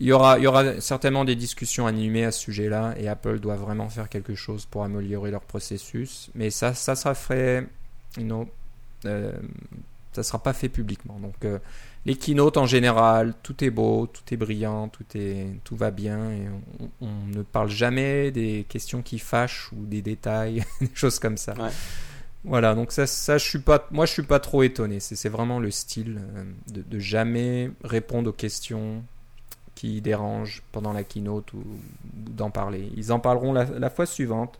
Il, 0.00 0.06
y 0.06 0.12
aura, 0.12 0.38
il 0.38 0.44
y 0.44 0.46
aura 0.46 0.80
certainement 0.80 1.24
des 1.24 1.34
discussions 1.34 1.86
animées 1.86 2.24
à 2.24 2.32
ce 2.32 2.40
sujet-là 2.40 2.94
et 2.98 3.08
Apple 3.08 3.40
doit 3.40 3.56
vraiment 3.56 3.88
faire 3.88 4.08
quelque 4.08 4.34
chose 4.34 4.64
pour 4.64 4.84
améliorer 4.84 5.30
leur 5.30 5.42
processus. 5.42 6.30
Mais 6.34 6.50
ça, 6.50 6.72
ça 6.72 6.94
sera 6.94 7.14
fait, 7.14 7.66
you 8.16 8.24
know, 8.24 8.48
euh, 9.04 9.32
ça 10.12 10.22
sera 10.22 10.38
pas 10.38 10.52
fait 10.52 10.68
publiquement. 10.68 11.18
Donc 11.20 11.44
euh, 11.44 11.58
les 12.04 12.14
keynotes 12.14 12.56
en 12.56 12.66
général, 12.66 13.34
tout 13.42 13.62
est 13.64 13.70
beau, 13.70 14.06
tout 14.06 14.22
est 14.32 14.36
brillant, 14.36 14.88
tout, 14.88 15.04
est, 15.14 15.46
tout 15.64 15.76
va 15.76 15.90
bien. 15.90 16.30
Et 16.30 16.48
on, 16.80 17.06
on 17.06 17.26
ne 17.26 17.42
parle 17.42 17.70
jamais 17.70 18.30
des 18.30 18.66
questions 18.68 19.02
qui 19.02 19.18
fâchent 19.18 19.70
ou 19.72 19.86
des 19.86 20.02
détails, 20.02 20.64
des 20.80 20.90
choses 20.94 21.18
comme 21.18 21.36
ça. 21.36 21.54
Ouais. 21.54 21.70
Voilà, 22.44 22.74
donc 22.74 22.90
ça, 22.90 23.06
ça, 23.06 23.38
je 23.38 23.44
suis 23.44 23.60
pas, 23.60 23.86
moi, 23.92 24.04
je 24.04 24.12
suis 24.12 24.24
pas 24.24 24.40
trop 24.40 24.64
étonné. 24.64 24.98
C'est 24.98 25.28
vraiment 25.28 25.60
le 25.60 25.70
style 25.70 26.20
euh, 26.36 26.44
de, 26.72 26.82
de 26.82 26.98
jamais 26.98 27.70
répondre 27.84 28.30
aux 28.30 28.32
questions 28.32 29.04
qui 29.74 30.00
dérangent 30.00 30.62
pendant 30.72 30.92
la 30.92 31.04
keynote 31.04 31.52
ou, 31.52 31.58
ou 31.58 31.78
d'en 32.14 32.50
parler. 32.50 32.90
Ils 32.96 33.12
en 33.12 33.20
parleront 33.20 33.52
la, 33.52 33.64
la 33.64 33.90
fois 33.90 34.06
suivante. 34.06 34.58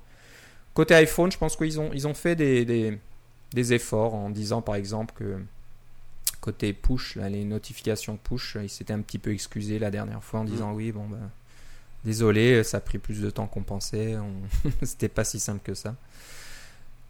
Côté 0.74 0.94
iPhone, 0.94 1.30
je 1.30 1.38
pense 1.38 1.56
qu'ils 1.56 1.80
ont, 1.80 1.90
ils 1.92 2.06
ont 2.06 2.14
fait 2.14 2.36
des, 2.36 2.64
des, 2.64 2.98
des 3.54 3.72
efforts 3.72 4.14
en 4.14 4.30
disant 4.30 4.62
par 4.62 4.74
exemple 4.76 5.14
que 5.16 5.38
côté 6.40 6.72
push, 6.72 7.16
là, 7.16 7.28
les 7.28 7.44
notifications 7.44 8.16
push, 8.16 8.56
ils 8.60 8.68
s'étaient 8.68 8.92
un 8.92 9.00
petit 9.00 9.18
peu 9.18 9.32
excusés 9.32 9.78
la 9.78 9.90
dernière 9.90 10.22
fois 10.24 10.40
en 10.40 10.44
disant 10.44 10.72
oui, 10.72 10.90
bon, 10.92 11.06
bah, 11.08 11.18
désolé, 12.04 12.64
ça 12.64 12.78
a 12.78 12.80
pris 12.80 12.98
plus 12.98 13.20
de 13.20 13.30
temps 13.30 13.46
qu'on 13.46 13.62
pensait, 13.62 14.16
on... 14.16 14.32
c'était 14.82 15.08
pas 15.08 15.24
si 15.24 15.38
simple 15.38 15.60
que 15.62 15.74
ça. 15.74 15.94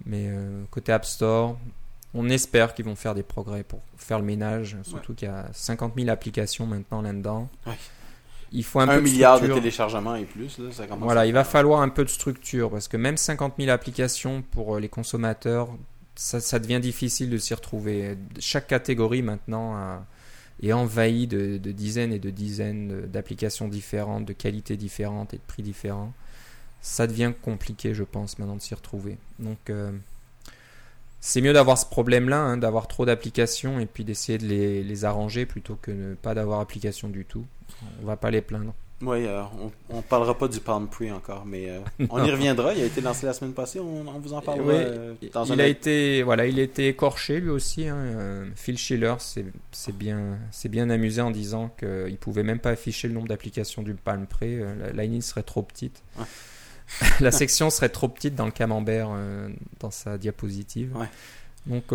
Mais 0.04 0.26
euh, 0.28 0.64
côté 0.70 0.92
App 0.92 1.04
Store, 1.04 1.56
on 2.14 2.28
espère 2.28 2.74
qu'ils 2.74 2.84
vont 2.84 2.96
faire 2.96 3.14
des 3.14 3.22
progrès 3.22 3.62
pour 3.62 3.80
faire 3.96 4.18
le 4.18 4.24
ménage, 4.24 4.76
surtout 4.82 5.14
qu'il 5.14 5.28
y 5.28 5.30
a 5.30 5.46
50 5.52 5.94
000 5.96 6.10
applications 6.10 6.66
maintenant 6.66 7.00
là-dedans. 7.00 7.48
Ouais. 7.66 7.72
Il 8.54 8.64
faut 8.64 8.80
un, 8.80 8.82
Un 8.88 8.96
peu 8.96 8.96
de 8.96 9.00
milliard 9.00 9.34
de 9.36 9.44
structure. 9.44 9.56
téléchargements 9.62 10.14
et 10.16 10.24
plus, 10.26 10.58
là, 10.58 10.70
ça 10.72 10.86
commence 10.86 11.04
Voilà, 11.04 11.22
à- 11.22 11.26
il 11.26 11.32
va 11.32 11.44
falloir 11.44 11.80
un 11.80 11.88
peu 11.88 12.04
de 12.04 12.10
structure 12.10 12.68
parce 12.70 12.86
que 12.86 12.98
même 12.98 13.16
50 13.16 13.54
000 13.56 13.70
applications 13.70 14.42
pour 14.42 14.76
euh, 14.76 14.80
les 14.80 14.90
consommateurs, 14.90 15.70
ça, 16.14 16.58
devient 16.58 16.80
difficile 16.80 17.30
de 17.30 17.38
s'y 17.38 17.54
retrouver. 17.54 18.16
Chaque 18.38 18.66
catégorie 18.66 19.22
maintenant 19.22 20.04
est 20.62 20.72
envahie 20.72 21.26
de, 21.26 21.56
dizaines 21.58 22.12
et 22.12 22.18
de 22.18 22.30
dizaines 22.30 23.06
d'applications 23.06 23.68
différentes, 23.68 24.24
de 24.24 24.32
qualités 24.32 24.76
différentes 24.76 25.34
et 25.34 25.38
de 25.38 25.42
prix 25.46 25.62
différents. 25.62 26.12
Ça 26.80 27.06
devient 27.06 27.32
compliqué, 27.42 27.94
je 27.94 28.04
pense, 28.04 28.38
maintenant 28.38 28.56
de 28.56 28.60
s'y 28.60 28.74
retrouver. 28.74 29.16
Donc, 29.38 29.70
euh, 29.70 29.92
c'est 31.20 31.40
mieux 31.40 31.52
d'avoir 31.52 31.78
ce 31.78 31.86
problème-là, 31.86 32.40
hein, 32.40 32.56
d'avoir 32.56 32.88
trop 32.88 33.06
d'applications 33.06 33.78
et 33.78 33.86
puis 33.86 34.04
d'essayer 34.04 34.38
de 34.38 34.46
les, 34.46 35.04
arranger 35.04 35.46
plutôt 35.46 35.76
que 35.80 35.92
ne 35.92 36.14
pas 36.14 36.34
d'avoir 36.34 36.60
application 36.60 37.08
du 37.08 37.24
tout. 37.24 37.46
On 38.02 38.06
va 38.06 38.16
pas 38.16 38.30
les 38.30 38.42
plaindre. 38.42 38.74
Oui, 39.04 39.26
euh, 39.26 39.42
on, 39.60 39.98
on 39.98 40.00
parlera 40.02 40.38
pas 40.38 40.46
du 40.46 40.60
Palm 40.60 40.86
Pre 40.86 41.10
encore, 41.12 41.44
mais 41.44 41.68
euh, 41.68 41.80
on 42.10 42.24
y 42.24 42.30
reviendra. 42.30 42.72
Il 42.72 42.82
a 42.82 42.86
été 42.86 43.00
lancé 43.00 43.26
la 43.26 43.32
semaine 43.32 43.52
passée, 43.52 43.80
on, 43.80 44.06
on 44.06 44.18
vous 44.20 44.32
en 44.32 44.40
parlera 44.40 44.64
Oui, 44.66 44.74
euh, 44.76 45.14
dans 45.32 45.44
il 45.44 45.52
un 45.60 45.64
a 45.64 45.66
été 45.66 46.22
voilà 46.22 46.46
il 46.46 46.58
a 46.60 46.62
été 46.62 46.86
écorché 46.86 47.40
lui 47.40 47.50
aussi 47.50 47.88
hein. 47.88 48.44
Phil 48.54 48.78
Schiller 48.78 49.14
c'est 49.18 49.44
c'est 49.72 49.96
bien 49.96 50.38
c'est 50.52 50.68
bien 50.68 50.88
amusé 50.88 51.20
en 51.20 51.32
disant 51.32 51.70
qu'il 51.78 52.16
pouvait 52.18 52.44
même 52.44 52.60
pas 52.60 52.70
afficher 52.70 53.08
le 53.08 53.14
nombre 53.14 53.26
d'applications 53.28 53.82
du 53.82 53.94
Palm 53.94 54.26
Euh, 54.42 54.74
la, 54.78 54.92
la 54.92 55.04
ligne 55.04 55.20
serait 55.20 55.42
trop 55.42 55.62
petite 55.62 56.02
la 57.20 57.32
section 57.32 57.70
serait 57.70 57.88
trop 57.88 58.08
petite 58.08 58.34
dans 58.36 58.46
le 58.46 58.52
camembert 58.52 59.10
dans 59.80 59.90
sa 59.90 60.16
diapositive 60.18 60.96
Ouais. 60.96 61.08
donc 61.66 61.92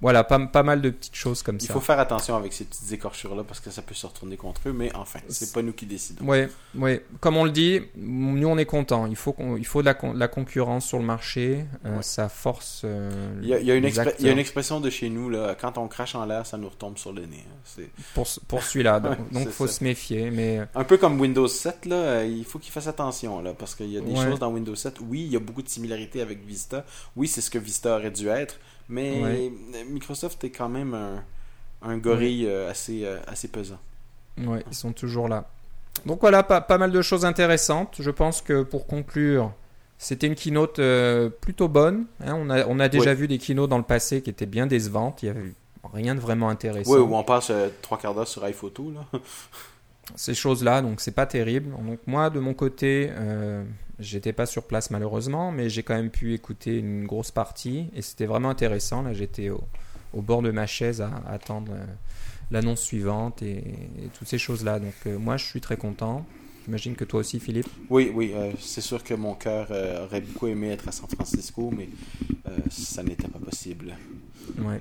voilà 0.00 0.24
pas, 0.24 0.38
pas 0.46 0.62
mal 0.62 0.80
de 0.80 0.90
petites 0.90 1.14
choses 1.14 1.42
comme 1.42 1.56
Il 1.60 1.66
ça 1.66 1.74
faut 1.74 1.80
faire 1.80 1.98
attention 1.98 2.34
avec 2.36 2.52
ces 2.52 2.64
petites 2.64 2.92
écorchures-là 2.92 3.44
parce 3.46 3.60
que 3.60 3.70
ça 3.70 3.82
peut 3.82 3.94
se 3.94 4.06
retourner 4.06 4.36
contre 4.36 4.62
eux, 4.68 4.72
mais 4.72 4.90
enfin, 4.94 5.18
c'est 5.28 5.52
pas 5.52 5.62
nous 5.62 5.72
qui 5.72 5.86
décidons. 5.86 6.24
Ouais, 6.24 6.48
ouais. 6.74 7.04
Comme 7.20 7.36
on 7.36 7.44
le 7.44 7.50
dit, 7.50 7.80
nous 7.96 8.48
on 8.48 8.56
est 8.58 8.64
content. 8.66 9.06
Il 9.06 9.16
faut 9.16 9.36
il 9.58 9.66
faut 9.66 9.82
de 9.82 9.86
la, 9.86 9.94
con- 9.94 10.14
de 10.14 10.18
la 10.18 10.28
concurrence 10.28 10.86
sur 10.86 10.98
le 10.98 11.04
marché. 11.04 11.64
Euh, 11.84 11.96
Ouais. 11.96 12.02
Ça 12.02 12.28
force. 12.28 12.82
euh, 12.84 13.10
Il 13.42 13.48
y, 13.48 13.54
a, 13.54 13.58
il 13.60 13.66
y 13.66 13.70
a 13.70 13.74
une 13.74 13.84
il 13.84 14.26
y 14.26 14.28
a 14.28 14.36
expression 14.36 14.80
de 14.80 14.88
chez 14.90 15.10
nous, 15.10 15.28
là, 15.28 15.54
quand 15.60 15.76
on 15.76 15.86
crache 15.88 16.14
en 16.14 16.24
l'air, 16.24 16.46
ça 16.46 16.56
nous 16.56 16.68
retombe 16.68 16.96
sur 16.96 17.12
le 17.12 17.26
nez. 17.26 17.44
hein. 17.78 17.82
Pour, 18.14 18.26
pour 18.48 18.62
celui-là. 18.62 19.00
Donc, 19.00 19.18
Ouais, 19.32 19.42
c'est 19.44 19.50
faut 19.50 19.66
ça. 19.66 19.74
se 19.74 19.84
méfier. 19.84 20.30
Mais 20.30 20.60
un 20.74 20.84
peu 20.84 20.96
comme 20.96 21.20
Windows 21.20 21.46
7, 21.48 21.86
là, 21.86 21.96
euh, 21.96 22.26
il 22.26 22.44
faut 22.44 22.58
qu'il 22.58 22.72
fasse 22.72 22.86
attention, 22.86 23.42
là, 23.42 23.52
parce 23.52 23.74
qu'il 23.74 23.90
y 23.90 23.98
a 23.98 24.00
des 24.00 24.12
Ouais. 24.12 24.24
choses 24.24 24.38
dans 24.38 24.50
Windows 24.50 24.74
7. 24.74 24.96
Oui, 25.00 25.22
il 25.26 25.32
y 25.32 25.36
a 25.36 25.40
beaucoup 25.40 25.62
de 25.62 25.68
similarités 25.68 26.20
avec 26.22 26.44
Vista. 26.46 26.84
Oui, 27.16 27.28
c'est 27.28 27.40
ce 27.40 27.50
que 27.50 27.58
Vista 27.58 27.96
aurait 27.96 28.10
dû 28.10 28.28
être, 28.28 28.58
mais 28.90 29.22
Ouais. 29.22 29.52
Microsoft 29.88 30.44
est 30.44 30.50
quand 30.50 30.68
même 30.68 30.92
un, 30.94 31.22
un 31.82 31.96
gorille 31.96 32.46
euh, 32.46 32.70
assez, 32.70 33.04
euh, 33.04 33.18
assez 33.26 33.48
pesant. 33.48 33.78
ouais, 34.38 34.62
ils 34.70 34.76
sont 34.76 34.92
toujours 34.92 35.28
là. 35.28 35.48
Donc 36.06 36.20
voilà, 36.20 36.42
pas, 36.42 36.60
pas 36.60 36.76
mal 36.78 36.92
de 36.92 37.02
choses 37.02 37.24
intéressantes. 37.24 37.96
Je 38.00 38.10
pense 38.10 38.42
que 38.42 38.62
pour 38.62 38.86
conclure, 38.86 39.52
c'était 39.98 40.26
une 40.26 40.34
keynote 40.34 40.78
euh, 40.78 41.28
plutôt 41.30 41.68
bonne. 41.68 42.06
hein. 42.24 42.34
on, 42.36 42.48
a, 42.50 42.66
on 42.66 42.78
a 42.80 42.88
déjà 42.88 43.12
vu 43.14 43.28
des 43.28 43.38
keynotes 43.38 43.70
dans 43.70 43.78
le 43.78 43.84
passé 43.84 44.22
qui 44.22 44.30
étaient 44.30 44.46
bien 44.46 44.66
décevantes. 44.66 45.22
Il 45.22 45.26
y 45.26 45.28
avait 45.30 45.52
rien 45.92 46.14
de 46.14 46.20
vraiment 46.20 46.48
intéressant. 46.48 46.92
Oui, 46.92 47.00
où 47.00 47.14
on 47.14 47.24
passe 47.24 47.50
euh, 47.50 47.68
trois 47.82 47.98
quarts 47.98 48.14
d'heure 48.14 48.28
sur 48.28 48.44
iPhoto, 48.46 48.92
là. 48.92 49.20
ces 50.16 50.34
choses-là, 50.34 50.82
donc 50.82 51.00
c'est 51.00 51.10
pas 51.14 51.26
terrible. 51.26 51.70
Donc 51.86 51.98
moi, 52.06 52.30
de 52.30 52.40
mon 52.40 52.54
côté, 52.54 53.10
euh, 53.12 53.62
j'étais 54.00 54.32
pas 54.32 54.46
sur 54.46 54.64
place 54.64 54.90
malheureusement, 54.90 55.52
mais 55.52 55.68
j'ai 55.68 55.82
quand 55.82 55.94
même 55.94 56.10
pu 56.10 56.34
écouter 56.34 56.78
une 56.78 57.06
grosse 57.06 57.30
partie 57.30 57.86
et 57.94 58.02
c'était 58.02 58.26
vraiment 58.26 58.50
intéressant. 58.50 59.02
Là, 59.02 59.12
j'étais 59.12 59.50
au, 59.50 59.62
au 60.12 60.22
bord 60.22 60.42
de 60.42 60.50
ma 60.50 60.66
chaise 60.66 61.00
à, 61.00 61.10
à 61.26 61.34
attendre 61.34 61.72
euh, 61.72 61.84
l'annonce 62.50 62.80
suivante 62.82 63.42
et, 63.42 63.58
et 63.58 64.08
toutes 64.18 64.28
ces 64.28 64.38
choses-là. 64.38 64.78
Donc 64.78 64.94
euh, 65.06 65.18
moi, 65.18 65.36
je 65.36 65.44
suis 65.44 65.60
très 65.60 65.76
content. 65.76 66.26
J'imagine 66.64 66.94
que 66.94 67.04
toi 67.04 67.20
aussi, 67.20 67.40
Philippe. 67.40 67.68
Oui, 67.88 68.10
oui, 68.14 68.32
euh, 68.34 68.52
c'est 68.58 68.80
sûr 68.80 69.02
que 69.02 69.14
mon 69.14 69.34
cœur 69.34 69.70
aurait 70.04 70.20
beaucoup 70.20 70.46
aimé 70.46 70.70
être 70.70 70.88
à 70.88 70.92
San 70.92 71.08
Francisco, 71.08 71.72
mais 71.76 71.88
ça 72.70 73.02
n'était 73.02 73.28
pas 73.28 73.38
possible. 73.38 73.96
Ouais. 74.58 74.80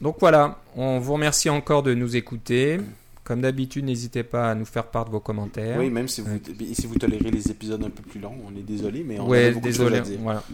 Donc 0.00 0.16
voilà, 0.18 0.60
on 0.74 0.98
vous 0.98 1.12
remercie 1.12 1.50
encore 1.50 1.82
de 1.82 1.94
nous 1.94 2.16
écouter. 2.16 2.80
Comme 3.24 3.40
d'habitude, 3.40 3.84
n'hésitez 3.86 4.22
pas 4.22 4.50
à 4.50 4.54
nous 4.54 4.66
faire 4.66 4.86
part 4.88 5.06
de 5.06 5.10
vos 5.10 5.20
commentaires. 5.20 5.78
Oui, 5.78 5.88
même 5.90 6.08
si 6.08 6.20
vous, 6.20 6.38
si 6.74 6.86
vous 6.86 6.96
tolérez 6.98 7.30
les 7.30 7.50
épisodes 7.50 7.82
un 7.82 7.88
peu 7.90 8.02
plus 8.02 8.20
longs, 8.20 8.36
on 8.46 8.54
est 8.54 8.62
désolé, 8.62 9.02
mais 9.02 9.18
on 9.18 9.24
a 9.24 9.28
Ouais, 9.28 9.50
beaucoup 9.52 9.64
désolé. 9.66 10.00
de 10.00 10.04
choses 10.04 10.08
à 10.08 10.10
dire. 10.10 10.20
Voilà. 10.22 10.44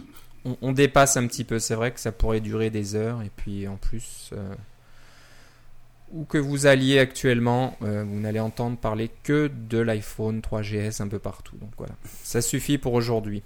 On, 0.45 0.57
on 0.61 0.71
dépasse 0.71 1.17
un 1.17 1.27
petit 1.27 1.43
peu. 1.43 1.59
C'est 1.59 1.75
vrai 1.75 1.91
que 1.91 1.99
ça 1.99 2.11
pourrait 2.13 2.39
durer 2.39 2.69
des 2.69 2.95
heures. 2.95 3.21
Et 3.23 3.29
puis 3.35 3.67
en 3.67 3.75
plus, 3.75 4.29
euh, 4.33 4.55
où 6.13 6.23
que 6.23 6.37
vous 6.37 6.65
alliez 6.65 6.97
actuellement, 6.99 7.75
euh, 7.83 8.03
vous 8.07 8.19
n'allez 8.21 8.39
entendre 8.39 8.77
parler 8.77 9.11
que 9.23 9.51
de 9.69 9.77
l'iPhone 9.77 10.39
3GS 10.39 11.01
un 11.01 11.07
peu 11.09 11.19
partout. 11.19 11.57
Donc 11.57 11.71
voilà, 11.77 11.93
ça 12.23 12.41
suffit 12.41 12.77
pour 12.77 12.93
aujourd'hui. 12.93 13.43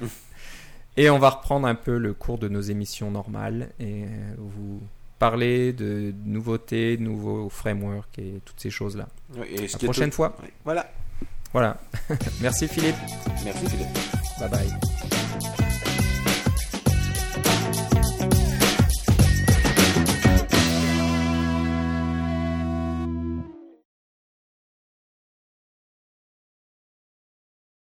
et 0.96 1.10
on 1.10 1.18
va 1.18 1.30
reprendre 1.30 1.66
un 1.66 1.74
peu 1.74 1.98
le 1.98 2.12
cours 2.14 2.38
de 2.38 2.48
nos 2.48 2.60
émissions 2.62 3.10
normales 3.10 3.68
et 3.80 4.04
euh, 4.04 4.34
vous 4.38 4.80
parler 5.22 5.72
de 5.72 6.12
nouveautés, 6.24 6.96
de 6.96 7.02
nouveaux 7.02 7.48
frameworks 7.48 8.18
et 8.18 8.40
toutes 8.44 8.58
ces 8.58 8.70
choses-là. 8.70 9.06
Oui, 9.36 9.68
La 9.72 9.78
prochaine 9.78 10.10
tout- 10.10 10.16
fois. 10.16 10.36
Oui. 10.42 10.48
Voilà. 10.64 10.90
Voilà. 11.52 11.76
Merci 12.40 12.66
Philippe. 12.66 12.96
Merci 13.44 13.66
Philippe. 13.68 13.98
Bye 14.40 14.50
bye. 14.50 15.61